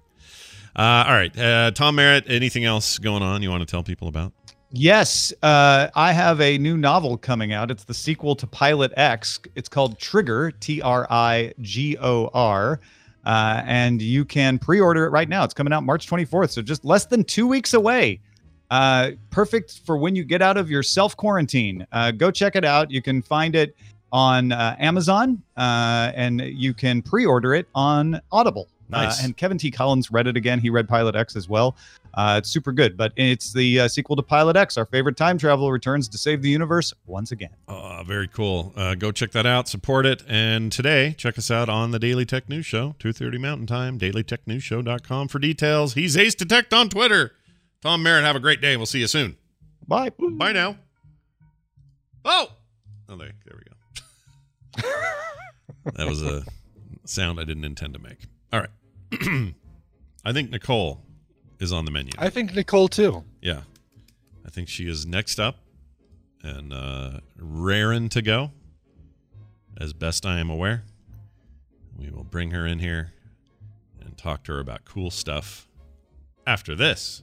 [0.74, 2.24] Uh, all right, uh, Tom Merritt.
[2.30, 4.32] Anything else going on you want to tell people about?
[4.74, 7.70] Yes, uh, I have a new novel coming out.
[7.70, 9.40] It's the sequel to Pilot X.
[9.56, 12.80] It's called Trigor, T R I G O R.
[13.26, 15.44] Uh, and you can pre order it right now.
[15.44, 18.22] It's coming out March 24th, so just less than two weeks away.
[18.70, 21.86] Uh, perfect for when you get out of your self quarantine.
[21.92, 22.90] Uh, go check it out.
[22.90, 23.76] You can find it
[24.14, 28.70] on uh, Amazon and you can pre order it on Audible.
[28.92, 29.22] Nice.
[29.22, 29.72] Uh, and Kevin T.
[29.72, 30.60] Collins read it again.
[30.60, 31.76] He read Pilot X as well.
[32.14, 34.78] Uh, it's super good, but it's the uh, sequel to Pilot X.
[34.78, 37.52] Our favorite time travel returns to save the universe once again.
[37.68, 38.74] Uh, very cool.
[38.76, 39.70] Uh, go check that out.
[39.70, 40.24] Support it.
[40.28, 45.28] And today, check us out on the Daily Tech News Show, 2.30 Mountain Time, dailytechnewsshow.com
[45.30, 45.94] for details.
[45.94, 47.32] He's Ace Detect on Twitter.
[47.82, 48.76] Tom Merritt, have a great day.
[48.76, 49.38] We'll see you soon.
[49.88, 50.12] Bye.
[50.20, 50.78] Bye now.
[52.26, 52.50] Oh!
[53.10, 54.90] Oh, there, there we go.
[55.96, 56.44] that was a
[57.06, 58.20] sound I didn't intend to make.
[59.12, 59.54] All right.
[60.26, 61.02] I think Nicole
[61.60, 62.12] is on the menu.
[62.18, 63.24] I think Nicole too.
[63.42, 63.62] Yeah.
[64.46, 65.58] I think she is next up
[66.44, 68.52] and uh, raring to go,
[69.80, 70.84] as best I am aware.
[71.98, 73.14] We will bring her in here
[74.00, 75.68] and talk to her about cool stuff
[76.48, 77.22] after this.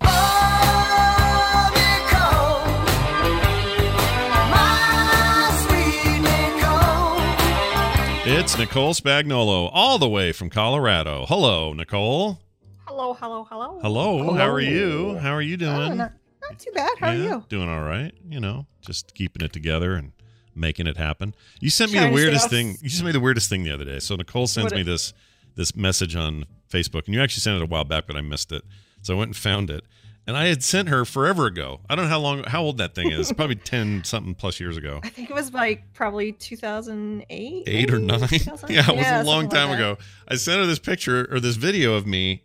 [8.31, 11.25] It's Nicole Spagnolo, all the way from Colorado.
[11.27, 12.39] Hello, Nicole.
[12.87, 13.79] Hello, hello, hello.
[13.81, 14.35] Hello.
[14.35, 15.17] How are you?
[15.17, 15.93] How are you oh, doing?
[15.93, 16.91] Oh, not, not too bad.
[16.99, 17.45] How Yeah, are you?
[17.49, 18.13] Doing all right.
[18.29, 20.13] You know, just keeping it together and
[20.55, 21.35] making it happen.
[21.59, 22.77] You sent me Trying the weirdest thing.
[22.83, 23.99] You sent me the weirdest thing the other day.
[23.99, 25.15] So Nicole sends What me it- this
[25.55, 28.53] this message on Facebook, and you actually sent it a while back, but I missed
[28.53, 28.63] it.
[29.01, 29.85] So I went and found it,
[30.29, 31.81] and I had sent her forever ago.
[31.89, 33.33] I don't know how long, how old that thing is.
[33.37, 35.01] Probably ten something plus years ago.
[35.03, 37.65] I think it was like probably 2008.
[37.67, 38.07] Eight or maybe?
[38.07, 38.21] nine.
[38.69, 39.77] yeah, it was a long time that.
[39.77, 39.97] ago.
[40.29, 42.43] I sent her this picture or this video of me.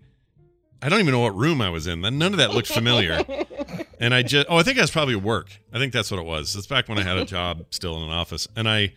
[0.82, 2.00] I don't even know what room I was in.
[2.00, 3.22] None of that looked familiar.
[4.00, 5.50] and I just oh I think that's probably work.
[5.74, 6.56] I think that's what it was.
[6.56, 8.94] It's back when I had a job still in an office, and I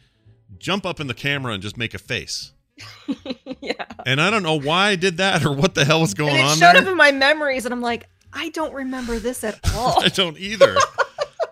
[0.59, 2.53] jump up in the camera and just make a face.
[3.61, 3.85] yeah.
[4.05, 6.39] And I don't know why I did that or what the hell was going and
[6.39, 6.83] it on showed there.
[6.83, 10.03] up in my memories, and I'm like, I don't remember this at all.
[10.03, 10.77] I don't either.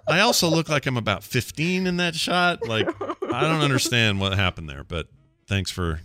[0.07, 2.69] I also look like I'm about 15 in that shot.
[2.69, 5.09] Like I don't understand what happened there, but
[5.47, 6.01] thanks for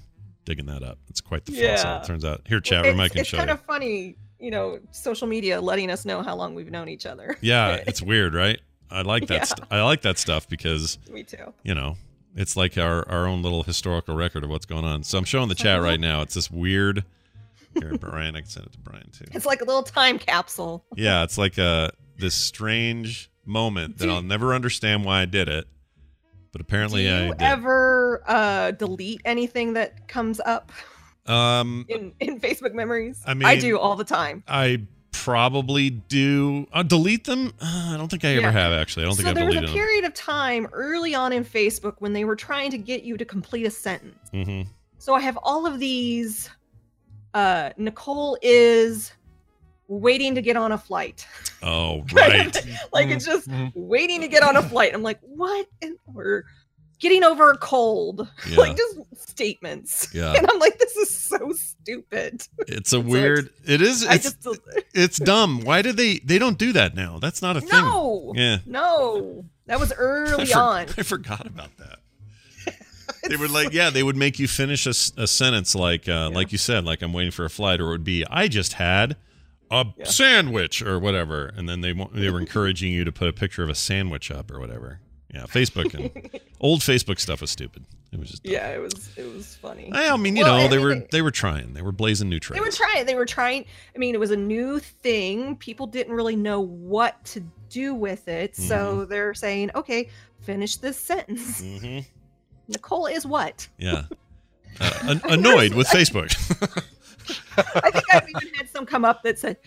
[0.46, 0.98] digging that up.
[1.10, 1.66] It's quite the fossil.
[1.66, 2.02] Yeah.
[2.02, 2.42] It turns out.
[2.48, 5.92] Here, chat room, I it's, can it's kind of funny, you know, social media letting
[5.92, 7.38] us know how long we've known each other.
[7.42, 8.60] Yeah, it's weird, right?
[8.90, 9.36] I like that.
[9.36, 9.44] Yeah.
[9.44, 11.54] St- I like that stuff because Me too.
[11.64, 11.98] you know
[12.36, 15.04] it's like our our own little historical record of what's going on.
[15.04, 15.88] So I'm showing the chat uh-huh.
[15.88, 16.22] right now.
[16.22, 17.04] It's this weird.
[17.80, 19.26] Here, Brian, I can send it to Brian too.
[19.32, 20.86] It's like a little time capsule.
[20.96, 25.66] Yeah, it's like a this strange moment that I'll never understand why I did it,
[26.52, 27.42] but apparently Do I you did.
[27.42, 30.72] ever uh, delete anything that comes up
[31.26, 33.22] um, in, in Facebook memories?
[33.26, 34.44] I mean, I do all the time.
[34.48, 34.82] I
[35.12, 36.68] probably do.
[36.74, 37.54] Uh, delete them?
[37.62, 38.52] Uh, I don't think I ever Yeah.
[38.52, 39.04] have actually.
[39.04, 41.44] I don't so think I've there was a deleted period of time early on in
[41.46, 44.18] Facebook when they were trying to get you to complete a sentence.
[44.32, 44.62] hmm
[44.98, 46.50] So I have all of these.
[47.34, 49.12] Uh, Nicole is
[49.88, 51.28] waiting to get on a flight.
[51.64, 52.56] Oh, right.
[52.94, 53.68] like it's just Mm-hmm.
[53.80, 54.94] waiting to get on a flight.
[54.94, 55.68] I'm like, what?
[55.82, 56.44] And we're
[57.00, 58.28] getting over a cold.
[58.50, 58.58] Yeah.
[58.58, 59.00] like just
[59.30, 60.10] statements.
[60.14, 60.34] Yeah.
[60.34, 62.46] And I'm like, this is so stupid.
[62.68, 63.50] It's a weird.
[63.66, 64.06] It is.
[64.06, 64.60] I It's, just
[64.94, 65.62] it's dumb.
[65.62, 66.20] Why did they?
[66.20, 67.20] They don't do that now.
[67.20, 67.70] That's not a thing.
[67.72, 68.58] no, Yeah.
[68.66, 70.82] no, that was I, early for- on.
[70.98, 72.00] I forgot about that.
[73.28, 76.58] They would like, yeah, they would make you finish a sentence like, uh, like you
[76.58, 79.18] said, like I'm waiting for a flight, or it would be, I just had
[79.72, 83.64] a sandwich or whatever, and then they they were encouraging you to put a picture
[83.64, 85.00] of a sandwich up or whatever.
[85.34, 87.86] Yeah, Facebook and old Facebook stuff was stupid.
[88.12, 88.46] It was just.
[88.46, 89.92] Yeah, it was it was funny.
[89.94, 91.74] I mean, you Well, know, I they were they were trying.
[91.74, 92.60] They were blazing new trails.
[92.60, 93.06] They were trying.
[93.06, 93.66] They were trying.
[93.96, 95.56] I mean, it was a new thing.
[95.58, 98.54] People didn't really know what to do with it.
[98.54, 98.64] Mm-hmm.
[98.64, 100.10] So they're saying, okay,
[100.42, 101.62] finish this sentence.
[101.62, 102.00] hmm
[102.70, 103.68] Nicole is what?
[103.78, 104.04] Yeah.
[104.80, 106.34] Uh, an- annoyed with Facebook.
[107.84, 109.58] I think I've even had some come up that said,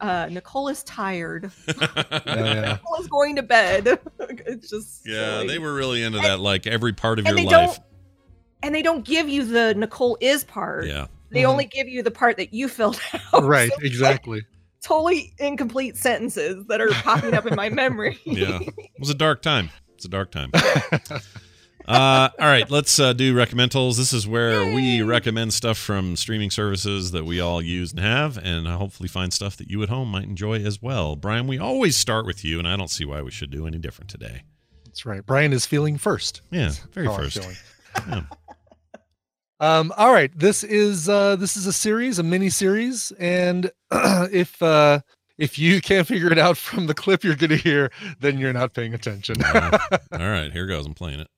[0.00, 1.50] uh, Nicole is tired.
[2.26, 2.72] yeah.
[2.72, 3.98] Nicole is going to bed.
[4.18, 5.06] it's just.
[5.06, 5.46] Yeah, silly.
[5.48, 6.40] they were really into that.
[6.40, 7.78] Like every part of your life.
[8.62, 10.86] And they don't give you the Nicole is part.
[10.86, 11.06] Yeah.
[11.30, 13.00] They only give you the part that you filled
[13.32, 13.44] out.
[13.44, 14.42] Right, So it's like exactly.
[14.82, 18.18] totally incomplete sentences that are popping up in my memory.
[18.24, 18.58] Yeah.
[18.60, 19.70] It was a dark time.
[19.94, 20.50] It's a dark time.
[21.90, 23.96] Uh, all right, let's uh, do recommendals.
[23.96, 28.38] This is where we recommend stuff from streaming services that we all use and have,
[28.38, 31.16] and hopefully find stuff that you at home might enjoy as well.
[31.16, 33.78] Brian, we always start with you, and I don't see why we should do any
[33.78, 34.42] different today.
[34.84, 35.26] That's right.
[35.26, 36.42] Brian is feeling first.
[36.52, 37.48] Yeah, very How first.
[38.08, 38.22] Yeah.
[39.60, 44.60] Um, all right, this is uh, this is a series, a mini series, and if
[44.62, 45.00] uh,
[45.36, 47.90] if you can't figure it out from the clip you're going to hear,
[48.20, 49.36] then you're not paying attention.
[49.54, 49.60] All
[50.12, 50.86] right, here goes.
[50.86, 51.28] I'm playing it.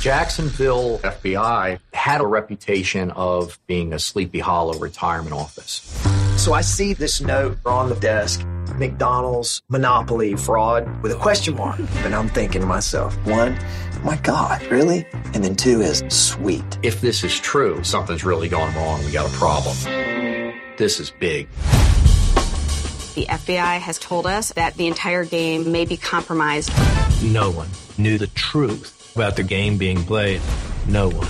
[0.00, 5.82] Jacksonville FBI had a reputation of being a Sleepy Hollow retirement office.
[6.38, 8.42] So I see this note on the desk
[8.76, 11.78] McDonald's monopoly fraud with a question mark.
[11.96, 13.58] And I'm thinking to myself, one,
[14.02, 15.04] my God, really?
[15.34, 16.78] And then two is sweet.
[16.82, 19.04] If this is true, something's really going wrong.
[19.04, 19.76] We got a problem.
[20.78, 21.46] This is big.
[23.16, 26.72] The FBI has told us that the entire game may be compromised.
[27.22, 27.68] No one
[27.98, 30.40] knew the truth about the game being played.
[30.86, 31.28] No one.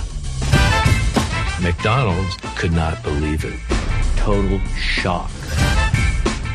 [1.61, 3.59] McDonald's could not believe it.
[4.17, 5.31] Total shock.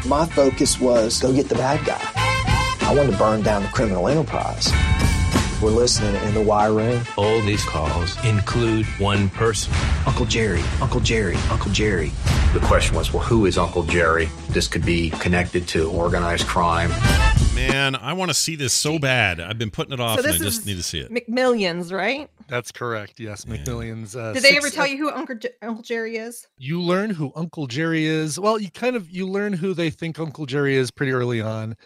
[0.07, 2.01] My focus was go get the bad guy.
[2.89, 4.71] I wanted to burn down the criminal enterprise.
[5.63, 7.03] We're listening in the wire room.
[7.17, 9.73] All these calls include one person.
[10.07, 12.13] Uncle Jerry, Uncle Jerry, Uncle Jerry.
[12.53, 14.29] The question was, well, who is Uncle Jerry?
[14.51, 16.91] This could be connected to organized crime.
[17.55, 19.41] Man, I want to see this so bad.
[19.41, 21.11] I've been putting it off, So and I this just is need to see it.
[21.11, 22.29] McMillions, right?
[22.49, 23.19] That's correct.
[23.19, 24.15] Yes, McMillions.
[24.15, 26.47] Uh, Did they six- ever tell you who Uncle, J- Uncle Jerry is?
[26.59, 28.39] You learn who Uncle Jerry is.
[28.39, 31.77] Well, you kind of you learn who they think Uncle Jerry is pretty early on.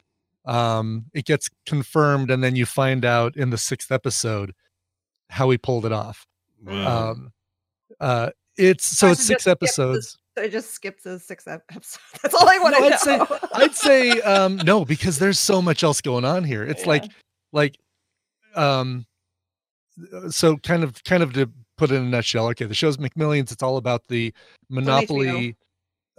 [0.47, 4.53] Um, it gets confirmed, and then you find out in the sixth episode
[5.29, 6.27] how he pulled it off.
[6.65, 7.11] Wow.
[7.11, 7.33] Um,
[8.01, 9.97] uh, it's so I it's six just skip episodes.
[10.13, 11.99] this- I just skipped the six episodes.
[12.23, 13.39] That's all I want to No, know.
[13.53, 16.63] I'd say I'd say um no because there's so much else going on here.
[16.65, 17.05] It's like
[17.53, 17.77] like
[18.55, 19.05] um
[20.31, 22.47] so kind of kind of to put it in a nutshell.
[22.49, 23.53] Okay, the show's McMillions.
[23.53, 24.33] It's all about the
[24.71, 25.57] Monopoly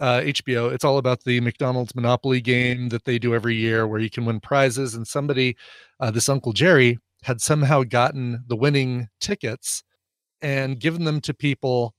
[0.00, 0.72] uh HBO.
[0.72, 4.24] It's all about the McDonald's Monopoly game that they do every year where you can
[4.24, 5.56] win prizes and somebody
[6.00, 9.82] uh this Uncle Jerry had somehow gotten the winning tickets
[10.40, 11.94] and given them to people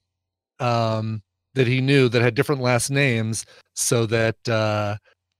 [0.59, 1.21] um
[1.55, 4.97] that he knew that had different last names so that uh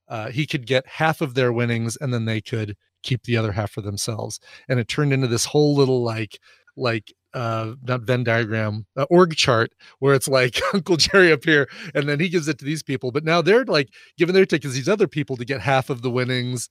[0.09, 3.51] uh, he could get half of their winnings and then they could keep the other
[3.51, 4.39] half for themselves.
[4.67, 6.39] And it turned into this whole little like
[6.75, 11.67] like uh not Venn diagram uh, org chart where it's like Uncle Jerry up here
[11.95, 14.73] and then he gives it to these people, but now they're like giving their tickets
[14.73, 16.69] to these other people to get half of the winnings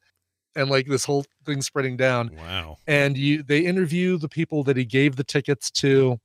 [0.54, 2.76] and like this whole thing spreading down Wow.
[2.86, 6.18] and you they interview the people that he gave the tickets to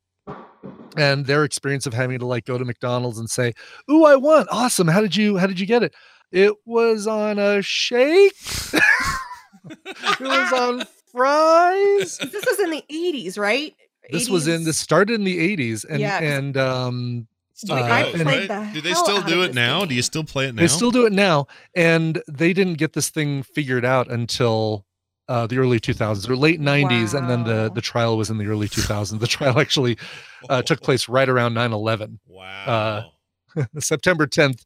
[0.98, 3.54] and their experience of having to like go to McDonald's and say,
[3.90, 4.48] "Ooh, I won!
[4.50, 4.88] Awesome!
[4.88, 5.94] How did you how did you get it?
[6.32, 8.34] It was on a shake.
[8.74, 12.18] it was on fries.
[12.18, 13.74] This was in the 80s, right?
[14.12, 18.04] This was in this started in the 80s and Yeah, 'cause- and um Still uh,
[18.04, 18.48] goes, and- right?
[18.48, 19.84] the Do they still do it now?
[19.84, 20.62] Do you still play it now?
[20.62, 24.86] They still do it now, and they didn't get this thing figured out until
[25.28, 28.46] uh, the early 2000s or late 90s, and then the the trial was in the
[28.46, 29.20] early 2000s.
[29.20, 29.98] The trial actually
[30.50, 32.20] uh, took place right around 9/11.
[32.28, 33.12] Wow.
[33.58, 34.62] Uh, September 10th,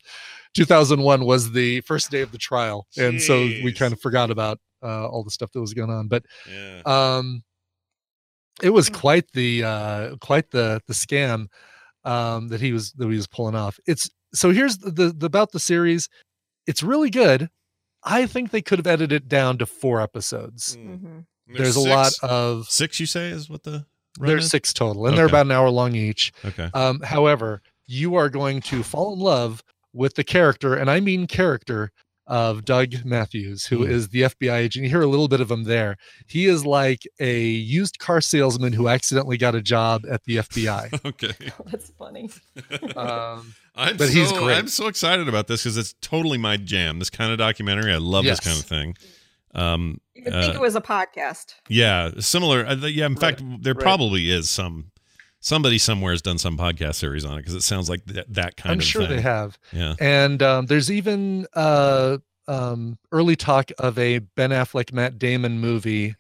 [0.54, 4.60] 2001 was the first day of the trial, and so we kind of forgot about
[4.84, 6.08] uh, all the stuff that was going on.
[6.10, 6.82] But Yeah.
[6.86, 7.44] um,
[8.62, 11.48] it was quite the uh, quite the the scam
[12.04, 13.80] um, that he was that he was pulling off.
[13.86, 16.10] It's so here's the, the, the about the series.
[16.68, 17.50] It's really good.
[18.04, 20.78] I think they could have edited it down to four episodes.
[21.48, 23.00] There's, a lot of six.
[23.00, 23.86] You say is what the
[24.20, 24.52] there's is?
[24.52, 26.32] six total, and they're about an hour long each.
[26.46, 26.70] Okay.
[26.74, 29.64] Um, however, you are going to fall in love
[29.94, 31.92] with the character, and I mean character
[32.28, 34.12] of Doug Matthews, who is Hmm.
[34.12, 34.84] the FBI agent.
[34.84, 35.98] You hear a little bit of him there.
[36.28, 40.94] He is like a used car salesman who accidentally got a job at the FBI.
[41.06, 41.34] okay.
[41.66, 42.30] That's funny.
[42.96, 44.58] Um, I'm but so, he's great.
[44.58, 47.00] I'm so excited about this because it's totally my jam.
[47.00, 47.94] This kind of documentary.
[47.94, 48.40] I love Yes.
[48.40, 48.96] this kind of thing.
[49.56, 51.56] Um, You would think uh, it was a podcast.
[51.70, 52.66] yeah, similar.
[52.66, 53.82] uh, Yeah, in fact, there right.
[53.82, 54.92] probably is some.
[55.44, 58.58] Somebody somewhere has done some podcast series on it because it sounds like that, that
[58.58, 58.84] kind I'm of.
[58.86, 59.58] sure they have.
[59.74, 59.96] Yeah.
[60.00, 66.16] And um, there's even uh, um, early talk of a Ben Affleck Matt Damon movie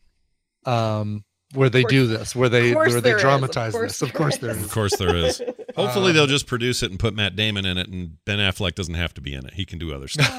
[0.65, 1.23] um,
[1.53, 3.23] where they do this, where they where they there is.
[3.23, 4.02] Of dramatize this.
[4.02, 4.57] Of course there is.
[4.57, 4.64] is.
[4.65, 5.39] Of course there is.
[5.76, 8.76] Hopefully Um, they'll just produce it and put Matt Damon in it, and Ben Affleck
[8.76, 9.53] doesn't have to be in it.
[9.53, 10.30] He can do other stuff.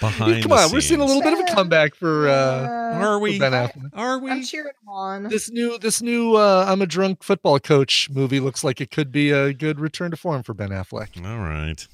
[0.00, 2.66] Behind Come the on, we're seeing a little bit of a comeback for uh
[2.98, 3.38] Are we?
[3.38, 3.90] Ben Affleck.
[3.94, 4.30] Are we?
[4.30, 5.24] I'm cheering on.
[5.24, 9.10] This new this new uh I'm a drunk football coach movie looks like it could
[9.12, 11.16] be a good return to form for Ben Affleck.
[11.24, 11.86] All right.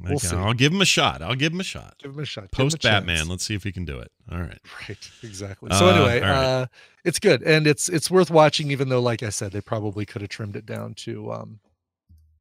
[0.00, 0.36] We'll Okay, see.
[0.36, 1.22] I'll give him a shot.
[1.22, 1.94] I'll give him a shot.
[2.02, 2.50] Give him a shot.
[2.50, 3.16] give a Post Batman.
[3.18, 3.28] chance.
[3.28, 4.10] Let's see if he can do it.
[4.30, 4.58] All right.
[4.88, 5.70] Right, exactly.
[5.72, 6.44] So Uh, anyway, all right.
[6.44, 6.66] uh
[7.04, 10.22] it's good and it's it's worth watching even though like I said they probably could
[10.22, 11.60] have trimmed it down to um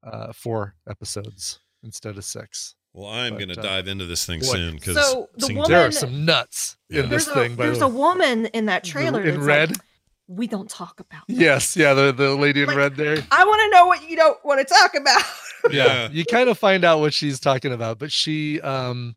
[0.03, 2.75] uh 4 episodes instead of 6.
[2.93, 4.45] Well, I'm going to uh, dive into this thing boy.
[4.45, 7.03] soon because So the woman, there are some nuts Yeah.
[7.03, 9.69] in this a, thing by there's the a woman in that trailer in that's red?
[9.71, 9.79] Like,
[10.27, 11.23] we don't talk about.
[11.27, 13.17] Yes, yeah, the the lady in red there.
[13.31, 15.21] I want to know what you don't want to talk about.
[15.71, 19.15] yeah you kind of find out what she's talking about but she um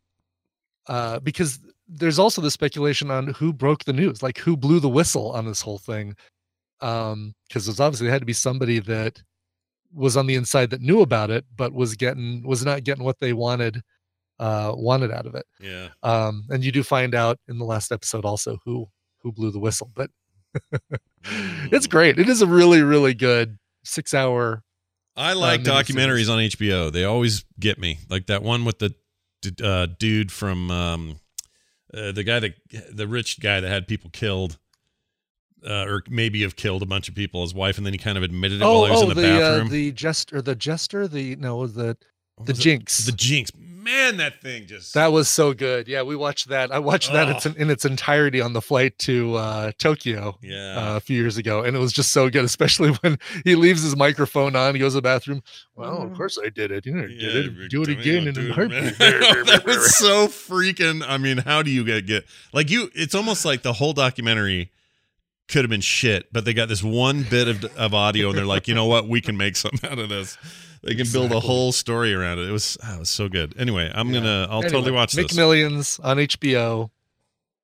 [0.87, 4.89] uh because there's also the speculation on who broke the news like who blew the
[4.89, 6.15] whistle on this whole thing
[6.81, 9.21] um because there's obviously had to be somebody that
[9.93, 13.19] was on the inside that knew about it but was getting was not getting what
[13.19, 13.81] they wanted
[14.39, 15.89] uh wanted out of it Yeah.
[16.03, 18.87] um and you do find out in the last episode also who
[19.23, 20.09] who blew the whistle but
[21.71, 24.63] it's great it is a really really good six hour
[25.15, 25.65] I like miniseries.
[25.65, 26.91] documentaries on HBO.
[26.91, 27.97] They always get me.
[28.07, 28.93] Like that one with the
[29.63, 31.19] uh, dude from um,
[31.91, 32.53] uh, the guy that
[32.91, 34.59] the rich guy that had people killed.
[35.67, 38.17] Uh, or maybe have killed a bunch of people, his wife, and then he kind
[38.17, 39.67] of admitted it oh, while he was oh, in the, the bathroom.
[39.67, 41.97] Uh, the jester, the jester, the no, the
[42.37, 42.61] the was it?
[42.61, 43.05] jinx.
[43.05, 43.51] the jinx.
[43.57, 45.87] Man, that thing just that was so good.
[45.87, 46.73] Yeah, we watched that.
[46.73, 47.51] I watched that it's Oh.
[47.51, 50.75] in, in its entirety on the flight to uh, Tokyo Yeah.
[50.93, 52.43] uh, a few years ago, and it was just so good.
[52.43, 55.41] Especially when he leaves his microphone on, he goes to the bathroom.
[55.75, 56.85] Well, of course I did it.
[56.85, 57.69] You know, I did it.
[57.69, 58.97] Do it again in a heartbeat.
[58.97, 61.01] that was so freaking.
[61.07, 62.89] I mean, how do you get get like you?
[62.93, 64.71] It's almost like the whole documentary
[65.47, 68.45] could have been shit, but they got this one bit of of audio, and they're
[68.45, 70.37] like, you know what, we can make something out of this.
[70.83, 72.47] They can build a whole story around it.
[72.47, 73.55] It was, ah, it was so good.
[73.57, 75.37] Anyway, I'm gonna, I'll totally Anyway, watch Make this.
[75.37, 76.91] Millions on HBO.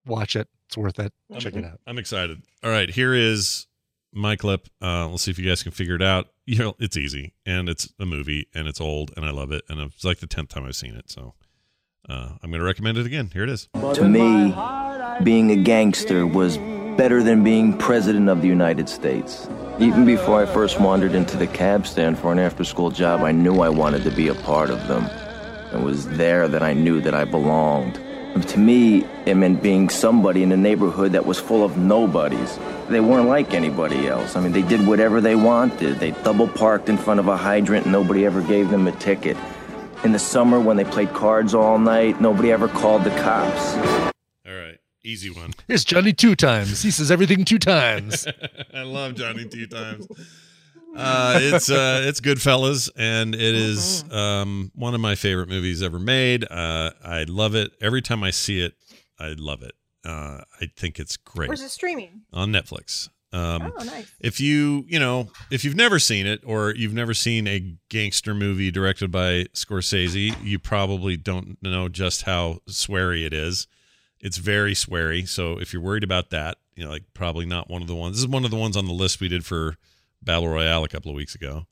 [0.06, 0.48] Watch it.
[0.68, 1.14] It's worth it.
[1.38, 1.80] Check it out.
[1.86, 2.42] I'm excited.
[2.64, 3.68] All right, here is
[4.12, 4.68] my clip.
[4.82, 6.28] Uh, let's see if you guys can figure it out.
[6.46, 9.64] You know, it's easy, and it's a movie, and it's old, and I love it,
[9.70, 11.10] and it's like the tenth time I've seen it.
[11.10, 11.36] So
[12.10, 13.30] uh, I'm going to recommend it again.
[13.32, 13.70] Here it is.
[13.94, 14.54] To me,
[15.24, 16.58] being a gangster was
[16.98, 19.48] better than being president of the United States.
[19.80, 23.32] Even before I first wandered into the cab stand for an after school job, I
[23.32, 25.06] knew I wanted to be a part of them.
[25.74, 27.98] It was there that I knew that I belonged.
[27.98, 32.60] And to me, it meant being somebody in a neighborhood that was full of nobodies.
[32.90, 34.36] They weren't like anybody else.
[34.36, 36.00] I mean, they did whatever they wanted.
[36.00, 39.38] They double parked in front of a hydrant and nobody ever gave them a ticket.
[40.04, 43.76] In the summer when they played cards all night, nobody ever called the cops.
[44.46, 45.54] All right, easy one.
[45.68, 46.82] Here's Johnny two times.
[46.82, 48.28] He says everything two times.
[48.74, 50.08] I love Johnny two times.
[50.96, 56.00] Uh, it's uh, it's Goodfellas, and it is um, one of my favorite movies ever
[56.00, 56.44] made.
[56.50, 58.74] Uh, I love it every time I see it.
[59.20, 59.74] I love it.
[60.06, 61.48] Uh, I think it's great.
[61.48, 62.22] Where's it streaming?
[62.32, 63.10] on Netflix.
[63.32, 64.12] Um, Oh, nice.
[64.20, 68.36] If you you know if you've never seen it or you've never seen a gangster
[68.36, 73.66] movie directed by Scorsese, you probably don't know just how sweary it is.
[74.24, 75.28] It's very sweary.
[75.28, 78.16] So if you're worried about that, you know, like probably not one of the ones.
[78.16, 79.76] This is one of the ones on the list we did for
[80.24, 81.68] Battle Royale a couple of weeks ago.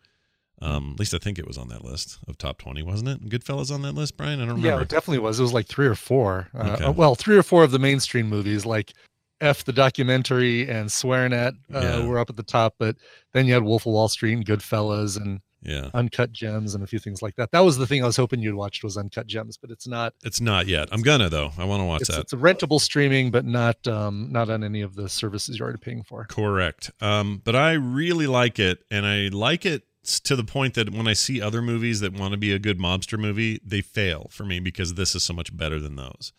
[0.61, 3.27] Um, at least I think it was on that list of top twenty, wasn't it?
[3.29, 4.39] Goodfellas on that list, Brian.
[4.39, 4.67] I don't remember.
[4.67, 5.39] Yeah, it definitely was.
[5.39, 6.49] It was like three or four.
[6.53, 6.83] Uh, Okay.
[6.83, 8.93] uh, well, three or four of the mainstream movies, like
[9.39, 12.05] F the documentary and Swearing at, uh, Yeah.
[12.05, 12.75] were up at the top.
[12.77, 12.97] But
[13.31, 15.89] then you had Wolf of Wall Street and Goodfellas and Yeah.
[15.93, 17.51] Uncut Gems and a few things like that.
[17.51, 20.13] That was the thing I was hoping you'd watched was Uncut Gems, but it's not.
[20.23, 20.89] It's not yet.
[20.91, 21.51] I'm gonna though.
[21.57, 22.19] I want to watch It's, that.
[22.21, 25.79] it's a rentable streaming, but not um, not on any of the services you're already
[25.81, 26.25] paying for.
[26.25, 26.89] Correct.
[26.99, 29.83] Um, but I really like it, and I like it
[30.23, 32.79] to the point that when I see other movies that want to be a good
[32.79, 36.33] mobster movie, they fail for me because this is so much better than those.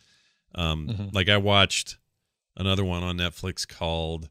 [0.57, 1.15] Um, Mhm.
[1.15, 1.97] Like I watched
[2.57, 4.31] another one on Netflix called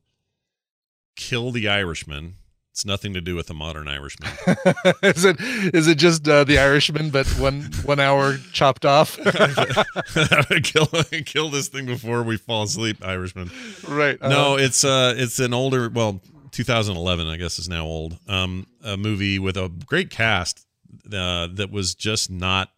[1.16, 2.36] "Kill the Irishman."
[2.82, 4.32] It's nothing to do with the modern Irishman.
[5.04, 9.18] is it is it just uh, the Irishman, but one one hour chopped off?
[10.64, 10.88] kill,
[11.26, 13.52] kill this thing before we fall asleep, Irishman.
[13.88, 14.20] Right.
[14.20, 16.22] No, uh, it's uh, it's an older, well,
[16.54, 18.18] 2011, I guess, is now old.
[18.28, 20.66] Um, a movie with a great cast
[21.14, 22.72] uh, that was just not.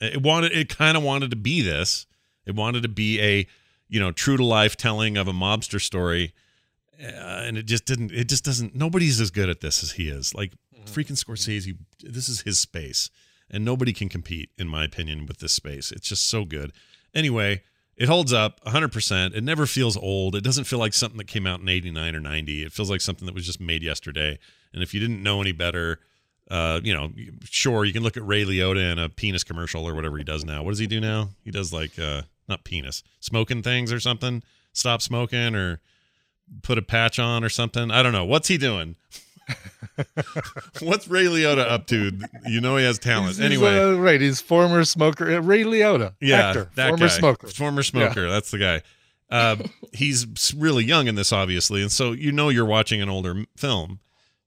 [0.00, 0.52] It wanted.
[0.52, 2.06] It kind of wanted to be this.
[2.46, 3.46] It wanted to be a,
[3.90, 6.32] you know, true to life telling of a mobster story,
[7.00, 8.12] uh, and it just didn't.
[8.12, 8.74] It just doesn't.
[8.74, 10.34] Nobody's as good at this as he is.
[10.34, 10.52] Like
[10.86, 11.76] freaking Scorsese.
[12.00, 13.10] This is his space,
[13.50, 15.92] and nobody can compete, in my opinion, with this space.
[15.92, 16.72] It's just so good.
[17.14, 17.62] Anyway,
[17.96, 19.34] it holds up 100%.
[19.34, 20.34] It never feels old.
[20.34, 22.62] It doesn't feel like something that came out in 89 or 90.
[22.62, 24.38] It feels like something that was just made yesterday.
[24.72, 26.00] And if you didn't know any better,
[26.50, 27.12] uh, you know,
[27.44, 30.44] sure, you can look at Ray Liotta in a penis commercial or whatever he does
[30.44, 30.62] now.
[30.62, 31.30] What does he do now?
[31.44, 34.42] He does like, uh, not penis, smoking things or something.
[34.72, 35.80] Stop smoking or
[36.62, 37.90] put a patch on or something.
[37.90, 38.24] I don't know.
[38.24, 38.96] What's he doing?
[40.80, 42.12] What's Ray Liotta up to?
[42.46, 43.36] You know he has talent.
[43.36, 44.20] he's- he's, anyway, uh, right?
[44.20, 47.08] He's former smoker, uh, Ray Liotta, yeah, actor, former guy.
[47.08, 48.28] smoker, former smoker.
[48.30, 48.82] That's the guy.
[49.30, 49.56] Uh,
[49.92, 54.00] he's really young in this, obviously, and so you know you're watching an older film,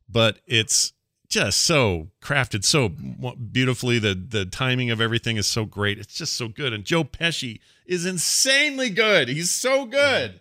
[0.09, 0.93] but it's
[1.27, 3.99] just so crafted so beautifully.
[3.99, 5.99] The the timing of everything is so great.
[5.99, 9.27] It's just so good, and Joe Pesci is insanely good.
[9.27, 10.39] He's so good,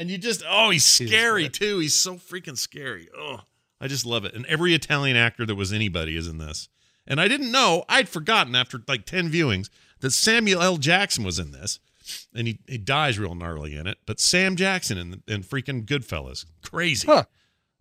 [0.00, 1.78] and you just oh, he's scary too.
[1.78, 3.08] He's so freaking scary.
[3.14, 3.40] Oh,
[3.80, 4.34] I just love it.
[4.34, 6.70] And every Italian actor that was anybody is in this.
[7.06, 9.68] And I didn't know, I'd forgotten after like 10 viewings
[10.00, 10.78] that Samuel L.
[10.78, 11.80] Jackson was in this.
[12.34, 13.98] And he, he dies real gnarly in it.
[14.06, 16.46] But Sam Jackson in, in freaking Goodfellas.
[16.64, 17.06] Crazy.
[17.06, 17.24] Huh.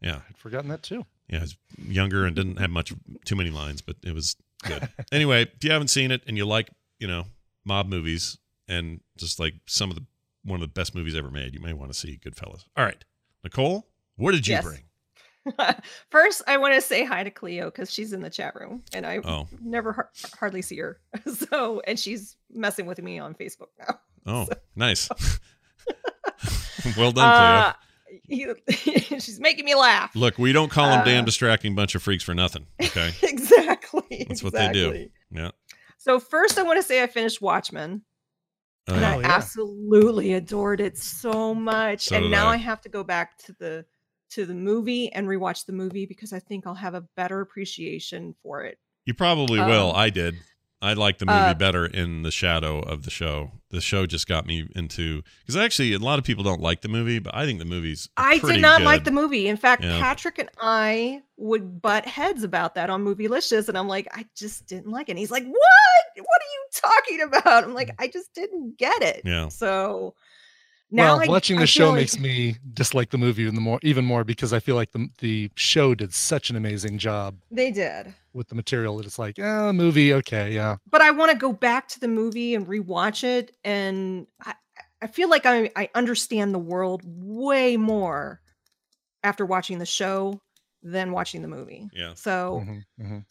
[0.01, 0.19] Yeah.
[0.29, 1.05] I'd forgotten that too.
[1.29, 1.39] Yeah.
[1.39, 2.93] He's younger and didn't have much,
[3.23, 4.89] too many lines, but it was good.
[5.11, 6.69] anyway, if you haven't seen it and you like,
[6.99, 7.25] you know,
[7.63, 8.37] mob movies
[8.67, 10.05] and just like some of the,
[10.43, 12.65] one of the best movies ever made, you may want to see Goodfellas.
[12.77, 13.03] All right.
[13.43, 13.87] Nicole,
[14.17, 14.63] what did you Yes.
[14.65, 14.83] bring?
[16.11, 19.05] First, I want to say hi to Cleo because she's in the chat room and
[19.05, 19.47] I Oh.
[19.61, 20.09] never har-
[20.39, 20.99] hardly see her.
[21.49, 23.99] So, and she's messing with me on Facebook now.
[24.25, 25.09] Oh, nice.
[26.97, 27.73] well done,
[28.27, 28.51] Cleo.
[28.51, 30.15] Uh, you- she's making me laugh.
[30.15, 32.67] Look, we don't call them Uh, damn distracting bunch of freaks for nothing.
[32.81, 34.25] Okay, exactly.
[34.27, 35.09] that's what they do.
[35.31, 35.51] Yeah.
[35.97, 38.01] So first, I want to say I finished Watchmen.
[38.87, 39.17] Oh, and yeah.
[39.17, 42.07] I absolutely adored it so much.
[42.07, 42.53] So and now I.
[42.53, 42.57] I.
[42.57, 43.85] have to go back to the
[44.31, 48.35] to the movie and rewatch the movie because I think I'll have a better appreciation
[48.43, 48.77] for it.
[49.05, 49.89] You probably will.
[49.91, 50.35] Um, I did.
[50.81, 53.51] I like the movie uh, better in the shadow of the show.
[53.69, 56.87] The show just got me into because actually a lot of people don't like the
[56.87, 59.47] movie, but I think the movie's I did not like the movie.
[59.47, 59.99] In fact, Yeah.
[59.99, 64.67] Patrick and I would butt heads about that on Movielicious, and I'm like, I just
[64.67, 65.13] didn't like it.
[65.13, 65.55] And he's like, What?
[66.15, 67.63] What are you talking about?
[67.65, 69.21] I'm like, I just didn't get it.
[69.25, 69.49] Yeah.
[69.49, 70.15] So
[70.91, 73.79] now well, I- watching the feel show like- makes me dislike the movie even more,
[73.83, 77.71] even more because I feel like the the show did such an amazing job they
[77.71, 78.13] did.
[78.33, 80.77] with the material that it's like, ah, movie, okay, yeah.
[80.89, 84.53] but I want to go back to the movie and rewatch it, and I,
[85.01, 88.41] I feel like I I understand the world way more
[89.23, 90.41] after watching the show
[90.81, 91.89] than watching the movie.
[91.93, 92.13] Yeah.
[92.15, 93.25] So Mhm, mhm.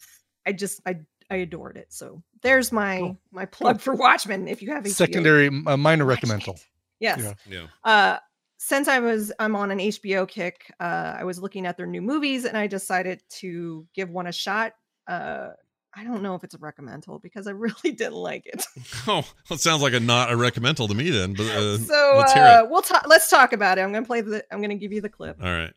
[0.45, 0.99] I just I
[1.31, 1.87] I adored it.
[1.91, 4.47] So there's my my plug for Watchmen.
[4.47, 4.93] If you have HBO.
[4.93, 6.59] Secondary, uh, minor recommendal.
[6.99, 7.19] Yes.
[7.19, 7.33] Yeah.
[7.47, 7.67] Yeah.
[7.83, 8.19] Uh,
[8.57, 12.01] since I was I'm on an HBO kick, uh, I was looking at their new
[12.01, 14.73] movies and I decided to give one a shot.
[15.07, 15.49] Uh,
[15.95, 18.65] I don't know if it's a recommendal because I really didn't like it.
[19.07, 21.33] Oh, well, it sounds like a not a recommendal to me then.
[21.33, 22.69] But uh, So let's hear uh, it.
[22.69, 23.05] we'll talk.
[23.07, 23.81] Let's talk about it.
[23.81, 24.43] I'm gonna play the.
[24.51, 25.37] I'm gonna give you the clip.
[25.41, 25.73] All right.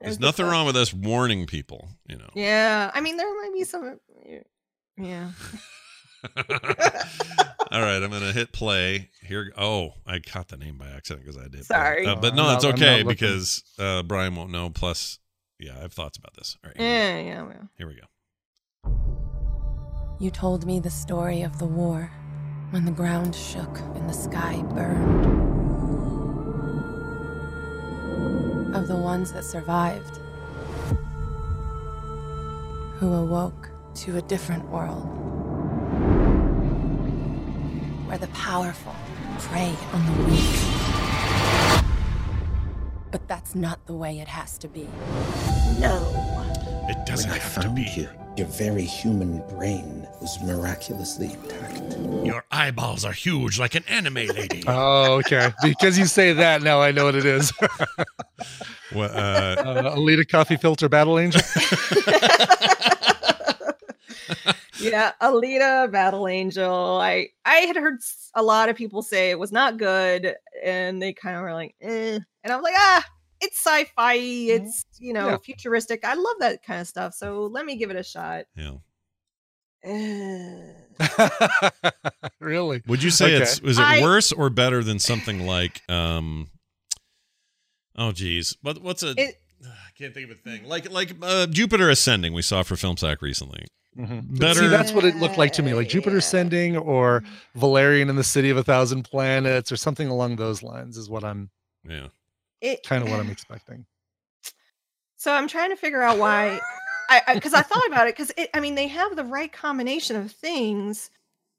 [0.00, 0.52] There's There's nothing clip.
[0.52, 2.28] wrong with us warning people, you know.
[2.34, 3.98] Yeah, I mean there might be some.
[4.96, 5.30] Yeah.
[7.70, 9.52] All right, I'm gonna hit play here.
[9.58, 11.64] Oh, I caught the name by accident because I did.
[11.66, 12.06] Sorry.
[12.06, 14.70] Uh, but I'm no, not- it's not okay because uh, Brian won't know.
[14.70, 15.18] Plus,
[15.58, 16.56] yeah, I have thoughts about this.
[16.64, 17.68] All right, Yeah, yeah, well.
[17.76, 18.06] here we go.
[20.20, 22.10] You told me the story of the war
[22.70, 25.36] when the ground shook and the sky burned.
[28.74, 30.18] Of the ones that survived,
[32.98, 35.06] who awoke to a different world
[38.08, 38.94] where the powerful
[39.38, 41.82] prey on the weak.
[43.10, 44.88] But that's not the way it has to be.
[45.78, 45.96] No.
[46.88, 47.82] It doesn't when I have to found be.
[47.94, 48.08] you,
[48.38, 51.98] your very human brain was miraculously intact.
[52.24, 54.62] Your eyeballs are huge like an anime lady.
[54.68, 55.52] Oh, okay.
[55.62, 57.52] Because you say that, now I know what it is.
[58.90, 59.14] What, uh,
[59.58, 61.42] uh, Alita Coffee Filter Battle Angel.
[64.80, 66.98] yeah, Alita, Battle Angel.
[67.00, 67.98] I I had heard
[68.34, 70.34] a lot of people say it was not good,
[70.64, 72.18] and they kind of were like, eh.
[72.44, 73.04] and I was like, ah,
[73.40, 75.36] it's sci-fi, it's you know Yeah.
[75.38, 76.04] futuristic.
[76.04, 78.44] I love that kind of stuff, so let me give it a shot.
[78.56, 78.74] Yeah.
[79.84, 80.72] Eh.
[82.40, 82.82] really?
[82.86, 83.42] Would you say Okay.
[83.42, 86.48] it's is it I- worse or better than something like um
[87.96, 88.56] Oh geez.
[88.62, 90.64] What what's a It- I can't think of a thing.
[90.68, 93.66] Like like uh, Jupiter Ascending we saw for Film Sack recently.
[93.98, 97.24] But Better See, that's what it looked like to me, like Jupiter Ascending or
[97.56, 101.24] Valerian in the City of a Thousand Planets or something along those lines is what
[101.24, 101.50] I'm
[101.84, 102.06] yeah.
[102.60, 103.86] It kind of what I'm expecting.
[105.16, 106.60] So I'm trying to figure out why,
[107.10, 108.50] I because I, thought about it because it.
[108.54, 111.10] I mean, they have the right combination of things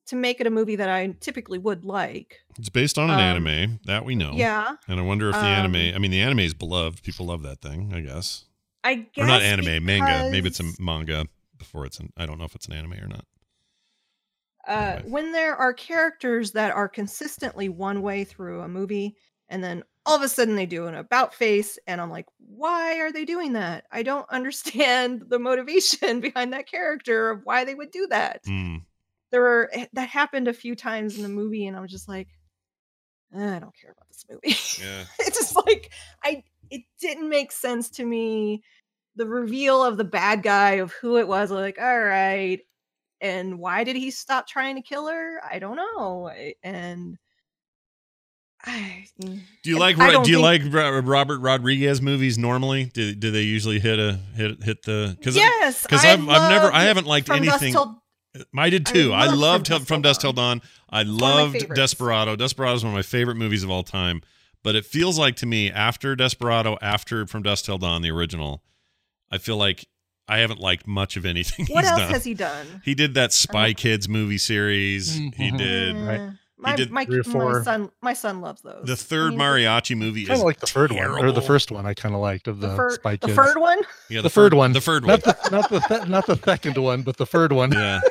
[0.07, 2.40] to make it a movie that I typically would like.
[2.57, 4.32] It's based on an Um, anime that we know.
[4.34, 4.76] yeah.
[4.88, 7.03] And I wonder if the Um, anime I mean the anime is beloved.
[7.03, 8.45] People love that thing, I guess.
[8.82, 10.30] I guess or not anime, manga.
[10.32, 11.26] Maybe it's a manga
[11.60, 13.26] before it's an I don't know if it's an anime or not.
[14.68, 19.15] uh, when there are characters that are consistently one way through a movie,
[19.48, 22.99] and then all of a sudden they do an about face, and I'm like, why
[22.99, 23.86] are they doing that?
[23.91, 28.41] I don't understand the motivation behind that character of why they would do that.
[28.45, 28.77] Hmm.
[29.31, 32.07] there were eh, that happened a few times in the movie and i was just
[32.07, 32.27] like
[33.36, 35.06] "Eh, i don't care about this movie Yeah.
[35.19, 35.91] it's just like
[36.23, 38.64] i it didn't make sense to me
[39.19, 42.61] the reveal of the bad guy of who it was like all right
[43.21, 46.31] and why did he stop trying to kill her i don't know
[46.63, 47.17] and
[48.65, 52.91] I, mm, Do you like I don't you think- like Robert Rodriguez movies normally?
[52.93, 56.51] Do, do they usually hit a hit hit the cuz Yes, cuz I I've, I've
[56.51, 58.03] never I haven't liked anything Till-
[58.57, 59.13] I did too.
[59.13, 60.61] I, loved loved From Dusk From Till Till Dawn.
[60.89, 61.73] I one of my loved.
[61.73, 62.35] Desperado.
[62.35, 64.21] Desperado is one of my favorite movies of all time.
[64.61, 68.61] But it feels like to me after Desperado, after From Dusk Till Dawn, the original,
[69.31, 69.88] I feel like
[70.27, 71.65] I haven't liked much of anything.
[71.68, 72.11] what he's else done.
[72.11, 75.14] has he done He did that Spy Kids movie series.
[75.15, 75.57] He Mhm.
[75.57, 76.30] did Eh,
[76.61, 79.39] my, did my, three or my son my son loves those the I third mean,
[79.39, 80.26] mariachi movie.
[80.26, 81.85] Kind Is like the third one or the first one.
[81.85, 83.80] I kind of liked of the, the, fir- Spy the third one
[84.10, 84.73] Yeah, the, third fir- one.
[84.73, 85.19] The third one.
[85.19, 87.72] Not the not the th- not the second one, but the third one.
[87.72, 88.01] Yeah.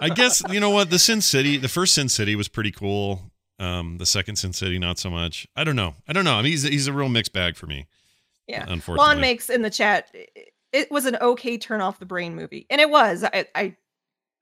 [0.00, 3.30] I guess you know what the Sin City, the first Sin City was pretty cool.
[3.60, 5.46] Um, the second Sin City, not so much.
[5.54, 5.94] I don't know.
[6.08, 6.34] I don't know.
[6.34, 7.86] I mean, he's he's a real mixed bag for me.
[8.46, 8.64] Yeah.
[8.68, 8.96] Unfortunately.
[8.96, 10.14] Juan makes in the chat.
[10.72, 13.24] It was an okay turn off the brain movie, and it was.
[13.24, 13.76] I, I,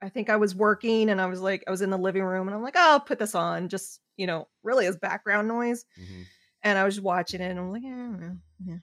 [0.01, 2.49] I think I was working, and I was like, I was in the living room,
[2.49, 5.85] and I'm like, oh, I'll put this on, just you know, really as background noise.
[6.01, 6.23] Mm-hmm.
[6.65, 8.31] And I was watching it, and I'm like, yeah,
[8.65, 8.77] yeah,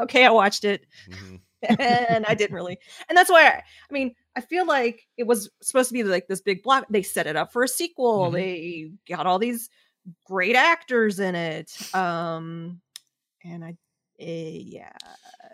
[0.00, 1.36] okay, I watched it, Mm-hmm.
[1.80, 2.78] and I didn't really,
[3.08, 6.28] and that's why I, I mean, I feel like it was supposed to be like
[6.28, 6.86] this big block.
[6.90, 8.30] They set it up for a sequel.
[8.30, 8.32] Mhm.
[8.32, 9.68] They got all these
[10.26, 12.80] great actors in it, um,
[13.44, 13.76] and I,
[14.18, 14.90] yeah.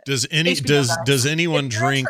[0.04, 0.96] Does any HBO does guys.
[1.04, 2.08] does anyone If drink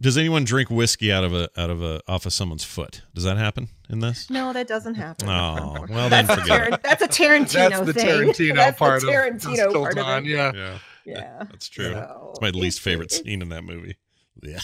[0.00, 3.02] does anyone drink whiskey out of a out of a off of someone's foot?
[3.14, 4.28] Does that happen in this?
[4.28, 5.28] No, that doesn't happen.
[5.28, 6.82] Oh, well then That's a forget Tar- it.
[6.82, 8.06] That's a Tarantino That's the thing.
[8.06, 10.28] Tarantino That's part the of Tarantino Dusk part Dawn, of it.
[10.30, 10.52] yeah.
[10.54, 10.78] Yeah.
[11.06, 11.44] Yeah.
[11.50, 11.92] That's true.
[11.92, 13.96] So, it's my least it's- favorite it's- scene in that movie.
[14.42, 14.58] Yeah.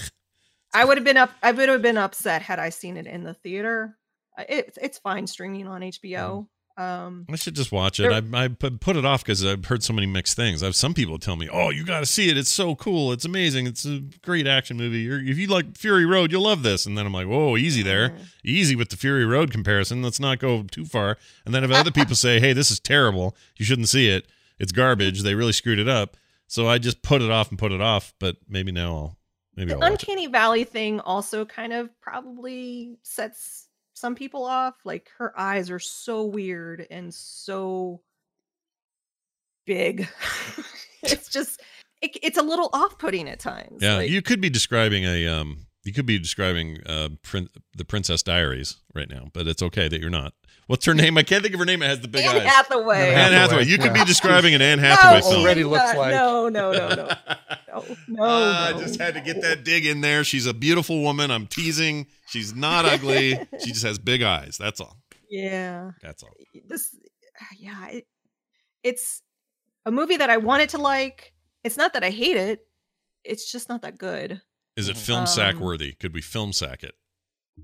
[0.74, 1.30] I would have been up.
[1.42, 3.96] I would have been upset had I seen it in the theater.
[4.38, 6.46] Uh, It's it's fine streaming on HBO.
[6.78, 8.12] Um, I should just watch it.
[8.12, 10.62] I, I put it off because I've heard so many mixed things.
[10.62, 12.36] I've some people tell me, "Oh, you got to see it.
[12.36, 13.12] It's so cool.
[13.12, 13.66] It's amazing.
[13.66, 14.98] It's a great action movie.
[14.98, 17.82] You're, if you like Fury Road, you'll love this." And then I'm like, "Whoa, easy
[17.82, 20.02] there, easy with the Fury Road comparison.
[20.02, 21.16] Let's not go too far."
[21.46, 23.34] And then if other people say, "Hey, this is terrible.
[23.56, 24.26] You shouldn't see it.
[24.58, 25.22] It's garbage.
[25.22, 26.16] They really screwed it up."
[26.46, 28.12] So I just put it off and put it off.
[28.18, 29.16] But maybe now I'll
[29.56, 33.65] Maybe the I'll uncanny valley thing also kind of probably sets
[33.96, 38.00] some people off like her eyes are so weird and so
[39.66, 40.08] big
[41.02, 41.60] it's just
[42.02, 45.66] it, it's a little off-putting at times Yeah, like- you could be describing a um,
[45.84, 50.00] you could be describing uh, prin- the Princess Diaries right now, but it's okay that
[50.00, 50.32] you're not.
[50.66, 51.16] What's her name?
[51.16, 51.80] I can't think of her name.
[51.80, 52.42] It has the big Anne eyes.
[52.42, 53.14] Hathaway.
[53.14, 53.66] Anne Hathaway.
[53.66, 55.42] You could be describing an Anne Hathaway no, film.
[55.42, 57.04] Already looks like- no no no no no
[58.08, 58.76] no, Ah, no.
[58.78, 60.24] I just had to get that dig in there.
[60.24, 61.30] She's a beautiful woman.
[61.30, 62.08] I'm teasing.
[62.28, 63.38] She's not ugly.
[63.60, 64.56] she just has big eyes.
[64.58, 64.96] That's all.
[65.30, 66.30] yeah That's all.
[66.68, 66.94] this
[67.58, 68.06] yeah it,
[68.82, 69.22] it's
[69.84, 71.32] a movie that i wanted to like
[71.64, 72.60] it's not that i hate it
[73.24, 74.40] it's just not that good
[74.76, 75.92] Is it film sack Um, worthy?
[75.94, 76.94] Could we film sack it?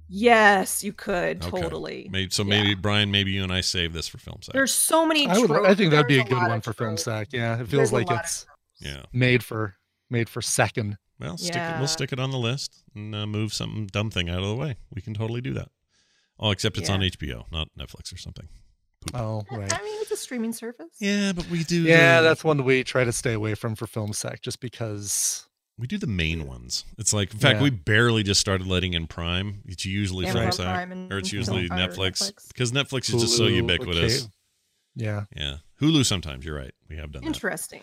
[0.09, 1.61] yes you could Okay.
[1.61, 4.53] totally Maybe, so maybe Brian, maybe you and I save this for film sack.
[4.55, 5.51] there's so many I would.
[5.67, 7.29] I think that'd be a There's good one for film sack.
[7.33, 8.47] Yeah, it feels a like it's
[8.81, 9.03] Yeah.
[9.13, 9.77] made for
[10.11, 10.99] made for second.
[11.23, 14.29] Well, stick it, we'll stick it on the list and uh, move some dumb thing
[14.29, 14.77] out of the way.
[14.93, 15.69] We can totally do that.
[16.39, 18.49] Oh, except it's on HBO, not Netflix or something.
[19.15, 19.73] Oh, right.
[19.73, 21.83] i mean it's a streaming service Yeah, but we do.
[21.83, 25.47] Yeah, the- that's one we try to stay away from for film sack, just because.
[25.79, 26.85] we do the main ones.
[26.99, 27.63] It's like, in fact, Yeah.
[27.65, 29.63] we barely just started letting in Prime.
[29.67, 32.49] It's usually Amazon film sack, Prime or it's usually Netflix, Netflix.
[32.49, 34.23] because Netflix is just so ubiquitous.
[34.25, 34.33] okay.
[34.95, 35.25] Yeah.
[35.35, 36.05] Yeah, Hulu.
[36.07, 36.75] Sometimes you're right.
[36.89, 37.81] We have done that, interesting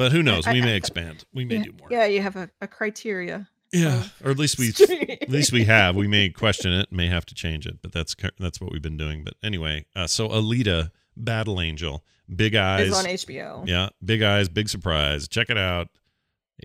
[0.00, 0.46] but who knows?
[0.46, 1.26] We may expand.
[1.34, 1.88] We may yeah, do more.
[1.90, 4.68] yeah you have a, a criteria Yeah, or at least we
[5.20, 5.94] at least we have.
[5.94, 8.96] We may question it, may have to change it, but that's that's what we've been
[8.96, 9.24] doing.
[9.24, 12.02] But anyway, uh, so Alita, Battle Angel,
[12.34, 13.68] Big Eyes It's on HBO.
[13.68, 15.28] Yeah, Big Eyes, big surprise.
[15.28, 15.88] Check it out.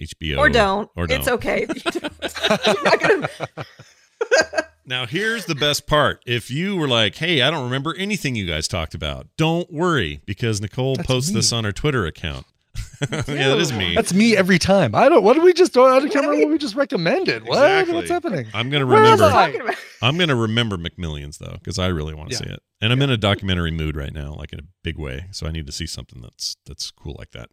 [0.02, 1.20] HBO or don't or don't.
[1.20, 1.68] it's okay
[2.66, 3.30] You're not gonna-
[4.86, 6.22] Now here's the best part.
[6.26, 10.22] If you were like, "Hey, I don't remember anything you guys talked about," don't worry
[10.26, 12.45] because Nicole That's posts this on her Twitter account.
[13.11, 13.95] yeah, that is me.
[13.95, 14.95] That's me every time.
[14.95, 15.23] I don't.
[15.23, 15.77] What did we just?
[15.77, 17.43] I don't remember what we just recommended.
[17.43, 17.57] What?
[17.57, 17.95] Exactly.
[17.95, 18.47] What's happening?
[18.53, 19.26] I'm gonna remember.
[19.26, 19.76] I?
[20.02, 22.39] I'm gonna remember McMillions though, because I really want to Yeah.
[22.39, 25.26] see it, and I'm in a documentary mood right now, like in a big way.
[25.31, 27.49] So I need to see something that's that's cool like that.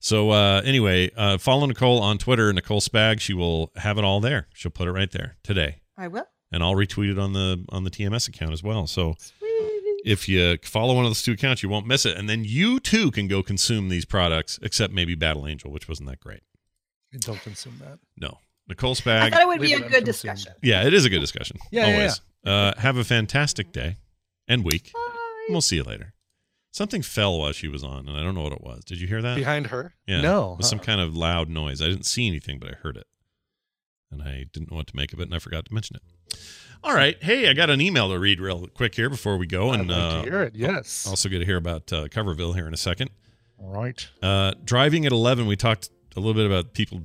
[0.00, 3.20] So uh, anyway, uh, follow Nicole on Twitter, Nicole Spag.
[3.20, 4.48] She will have it all there.
[4.54, 7.84] She'll put it right there today, i will and I'll retweet it on the on
[7.84, 8.86] the TMS account as well.
[8.86, 9.14] So
[10.04, 12.78] if you follow one of those two accounts, you won't miss it, and then you
[12.78, 16.42] too can go consume these products, except maybe Battle Angel, which wasn't that great.
[17.20, 17.98] Don't consume that.
[18.16, 19.20] No, Nicole Spag.
[19.20, 20.04] i thought it would be a good unconsumed.
[20.04, 21.56] discussion Yeah, it is a good discussion.
[21.70, 22.20] Yeah, yeah, always.
[22.44, 23.96] Uh, have a fantastic day
[24.46, 24.92] and week.
[25.48, 26.12] We'll see you later.
[26.70, 28.84] Something fell while she was on, and I don't know what it was.
[28.84, 29.36] Did you hear that?
[29.36, 29.94] Behind her?
[30.06, 30.20] Yeah.
[30.20, 30.54] No.
[30.54, 30.86] It was some uh-uh.
[30.86, 31.80] kind of loud noise.
[31.80, 33.06] I didn't see anything, but I heard it.
[34.10, 36.36] And I didn't know what to make of it, and I forgot to mention it.
[36.84, 37.16] All right.
[37.22, 39.70] Hey, I got an email to read real quick here before we go.
[39.70, 40.54] I'd And like to uh, hear it.
[40.54, 41.06] Yes.
[41.08, 43.10] also get to hear about uh, Coverville here in a second.
[43.58, 44.06] All right.
[44.22, 47.00] Uh, driving at 11, we talked a little bit about people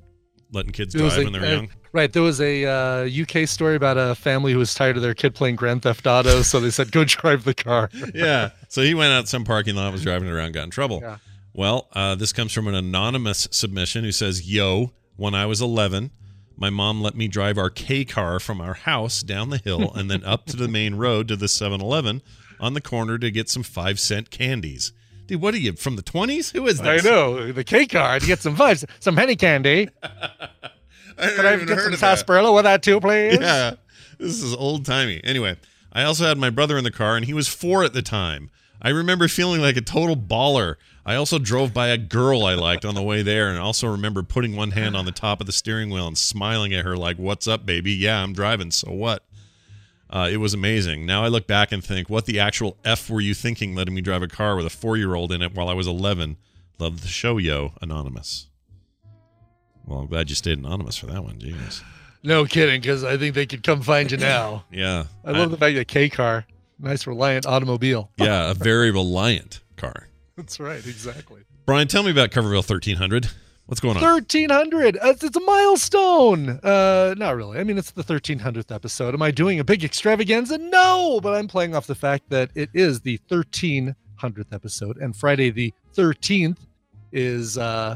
[0.51, 1.69] letting kids drive a- when they're uh, young.
[1.93, 2.11] Right.
[2.11, 5.33] There was a uh, UK story about a family who was tired of their kid
[5.33, 8.51] playing Grand Theft Auto, so they said, "Go drive the car." yeah.
[8.67, 10.99] So he went out some parking lot, was driving around, got in trouble.
[11.01, 11.17] Yeah.
[11.53, 16.11] Well, uh, this comes from an anonymous submission who says, "Yo, when I was 11,
[16.59, 20.09] my mom let me drive our K car from our house down the hill and
[20.11, 22.21] then up to the main road to the 7-Eleven
[22.59, 24.93] on the corner to get some five cent candies."
[25.27, 26.53] Dude, what are you from the 20s?
[26.53, 27.05] Who is this?
[27.05, 29.89] I know the K car to Get some vibes, some penny candy.
[30.03, 33.37] I Can I get some sarsaparilla with that too, please?
[33.39, 33.73] Yeah.
[34.17, 35.21] This is old timey.
[35.23, 35.55] Anyway,
[35.93, 38.49] I also had my brother in the car, and he was four at the time.
[38.81, 40.75] I remember feeling like a total baller.
[41.09, 44.21] I also drove by a girl I liked on the way there, and also remember
[44.21, 47.17] putting one hand on the top of the steering wheel and smiling at her, like,
[47.17, 47.93] What's up, baby?
[47.93, 49.25] Yeah, I'm driving, so what?
[50.11, 51.07] Uh, it was amazing.
[51.07, 54.01] Now I look back and think, What the actual F were you thinking letting me
[54.01, 56.37] drive a car with a four year old in it while I was 11?
[56.77, 58.45] Love the show, yo, Anonymous.
[59.87, 61.39] Well, I'm glad you stayed anonymous for that one.
[61.39, 61.81] Genius.
[62.21, 64.63] No kidding, because I think they could come find you now.
[64.71, 65.05] Yeah.
[65.25, 66.45] I love the fact that K car,
[66.77, 68.11] nice reliant automobile.
[68.17, 70.08] Yeah, a very reliant car.
[70.39, 71.41] That's right, exactly.
[71.65, 73.29] Brian, tell me about Coverville 1300.
[73.65, 74.01] What's going on?
[74.01, 79.21] 1300 uh, it's a milestone uh not really i mean it's the 1300th episode am
[79.21, 83.01] i doing a big extravaganza no but i'm playing off the fact that it is
[83.01, 83.93] the 1300th
[84.51, 86.57] episode and friday the 13th
[87.11, 87.95] is uh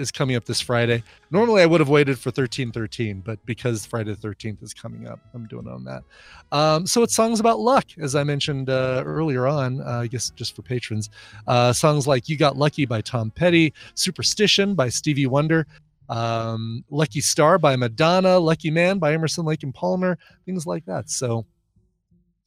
[0.00, 4.14] is coming up this friday normally i would have waited for 1313 but because friday
[4.14, 6.02] the 13th is coming up i'm doing on that
[6.52, 10.30] um so it's songs about luck as i mentioned uh earlier on uh, i guess
[10.30, 11.10] just for patrons
[11.46, 15.66] uh songs like you got lucky by tom petty superstition by stevie wonder
[16.10, 21.08] um, Lucky Star by Madonna, Lucky Man by Emerson, Lake and Palmer, things like that.
[21.08, 21.46] So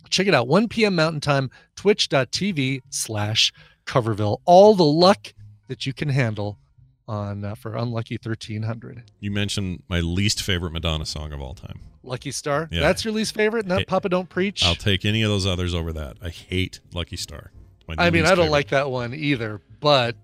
[0.10, 0.48] check it out.
[0.48, 0.96] 1 p.m.
[0.96, 3.54] Mountain Time, twitch.tv slash
[3.86, 4.40] Coverville.
[4.46, 5.34] All the luck
[5.68, 6.60] that you can handle
[7.08, 9.04] on uh, for Unlucky 1300.
[9.20, 11.80] You mentioned my least favorite Madonna song of all time.
[12.04, 12.68] Lucky Star.
[12.72, 12.82] Yeah.
[12.82, 14.64] That's your least favorite, not Hey, Papa Don't Preach.
[14.64, 16.18] I'll take any of those others over that.
[16.22, 17.52] I hate Lucky Star.
[17.98, 18.52] I mean, I don't favorite.
[18.52, 20.16] like that one either, but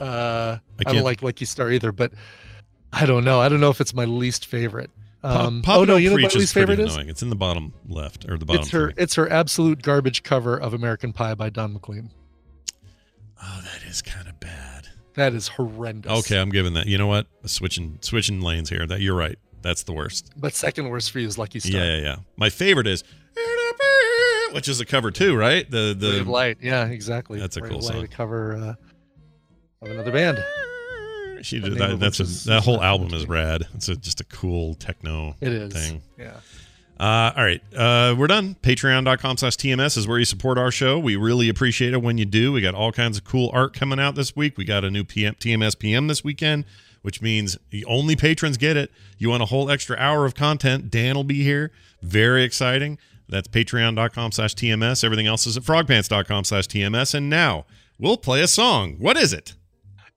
[0.00, 1.92] uh, I, don't like Lucky Star either.
[1.92, 2.12] But
[2.92, 3.40] I don't know.
[3.40, 4.90] I don't know if it's my least favorite.
[5.24, 6.94] Um, Papa oh no, Don't you know what Preach my is least favorite pretty is?
[6.94, 7.08] annoying.
[7.08, 8.62] It's in the bottom left or the bottom.
[8.62, 8.90] It's her.
[8.92, 9.02] three.
[9.02, 12.10] It's her absolute garbage cover of American Pie by Don McLean.
[13.40, 14.88] Oh, that is kind of bad.
[15.14, 16.10] That is horrendous.
[16.10, 16.86] Okay, I'm giving that.
[16.86, 17.26] You know what?
[17.44, 18.86] Switching switching lanes here.
[18.86, 19.38] That you're right.
[19.60, 20.32] That's the worst.
[20.36, 21.80] But second worst for you is Lucky Star.
[21.80, 22.16] Yeah, yeah, yeah.
[22.36, 23.04] My favorite is
[24.52, 25.68] which is a cover too, right?
[25.70, 26.58] The Ray the of Light.
[26.60, 27.38] Yeah, exactly.
[27.38, 28.02] That's a Ray cool of song.
[28.04, 30.38] a cover uh, of another band.
[31.42, 32.00] she did name that.
[32.00, 33.66] That's a, that whole album is rad.
[33.74, 35.72] It's a, just a cool techno It is.
[35.72, 36.02] thing.
[36.18, 36.36] Yeah.
[37.02, 38.54] Uh, all right, uh, we're done.
[38.62, 41.00] Patreon.com slash TMS is where you support our show.
[41.00, 42.52] We really appreciate it when you do.
[42.52, 44.56] We got all kinds of cool art coming out this week.
[44.56, 46.64] We got a new PM, TMS PM this weekend,
[47.00, 47.58] which means
[47.88, 48.92] only patrons get it.
[49.18, 51.72] You want a whole extra hour of content, Dan will be here.
[52.02, 52.98] Very exciting.
[53.28, 55.02] That's patreon.com slash TMS.
[55.02, 57.16] Everything else is at frogpants.com slash TMS.
[57.16, 57.66] And now
[57.98, 58.94] we'll play a song.
[59.00, 59.54] What is it?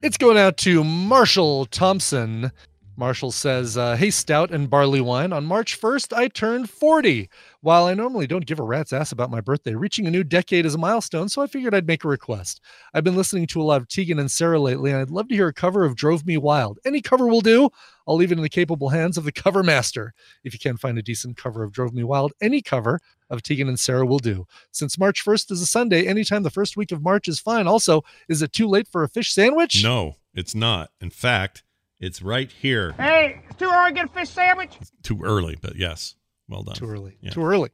[0.04, 2.52] It's going out to Marshall Thompson.
[2.98, 7.30] Marshall says, uh, Hey, Stout and Barley Wine, on March 1st, I turned 40.
[7.62, 10.66] While I normally don't give a rat's ass about my birthday, reaching a new decade
[10.66, 12.62] is a milestone, so I figured I'd make a request.
[12.94, 15.36] I've been listening to a lot of Tegan and Sara lately, and I'd love to
[15.36, 16.80] hear a cover of Drove Me Wild.
[16.86, 17.70] Any cover will do.
[18.08, 20.14] I'll leave it in the capable hands of the cover master.
[20.44, 23.00] If you can't find a decent cover of Drove Me Wild, any cover
[23.30, 24.46] of Tegan and Sara will do.
[24.72, 27.68] Since March 1st is a Sunday, anytime the first week of March is fine.
[27.68, 29.84] Also, is it too late for a fish sandwich?
[29.84, 30.92] No, it's not.
[31.02, 31.64] In fact,
[32.00, 32.94] it's right here.
[32.94, 34.78] Hey, it's too early to get a fish sandwich.
[35.04, 36.16] Too early, but yes.
[36.48, 36.76] Well done.
[36.76, 37.18] Too early.
[37.22, 37.32] Yeah.
[37.32, 37.70] Too early.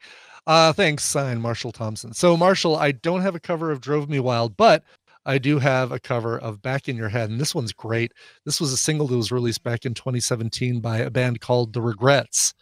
[0.47, 2.13] Uh, thanks, sign Marshall Thompson.
[2.13, 4.83] So, Marshall, I don't have a cover of Drove Me Wild, but
[5.25, 8.11] I do have a cover of Back in Your Head, and this one's great.
[8.45, 11.81] This was a single that was released back in 2017 by a band called The
[11.81, 12.53] Regrettes.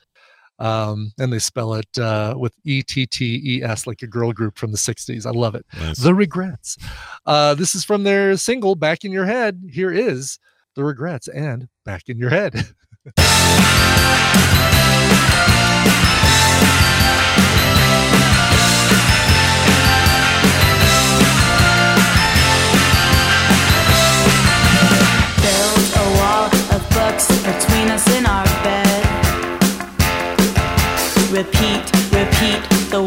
[0.57, 4.33] Um, and they spell it uh, with E T T E S, like a girl
[4.33, 5.25] group from the 60s.
[5.25, 5.65] I love it.
[5.79, 5.99] Nice.
[5.99, 6.77] The Regrettes.
[7.25, 9.61] Uh, this is from their single, Back in Your Head.
[9.71, 10.37] Here is
[10.79, 12.53] The Regrettes and Back in Your Head.
[12.53, 12.65] Build
[25.95, 29.03] a wall of books between us in our bed.
[31.29, 31.83] Repeat,
[32.13, 33.03] repeat the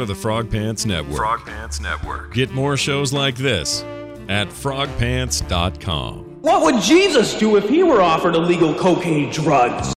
[0.00, 1.16] part of the Frog Pants Network.
[1.16, 2.32] Frog Pants Network.
[2.32, 3.82] Get more shows like this
[4.30, 6.40] at frogpants.com.
[6.40, 9.88] What would Jesus do if he were offered illegal cocaine drugs?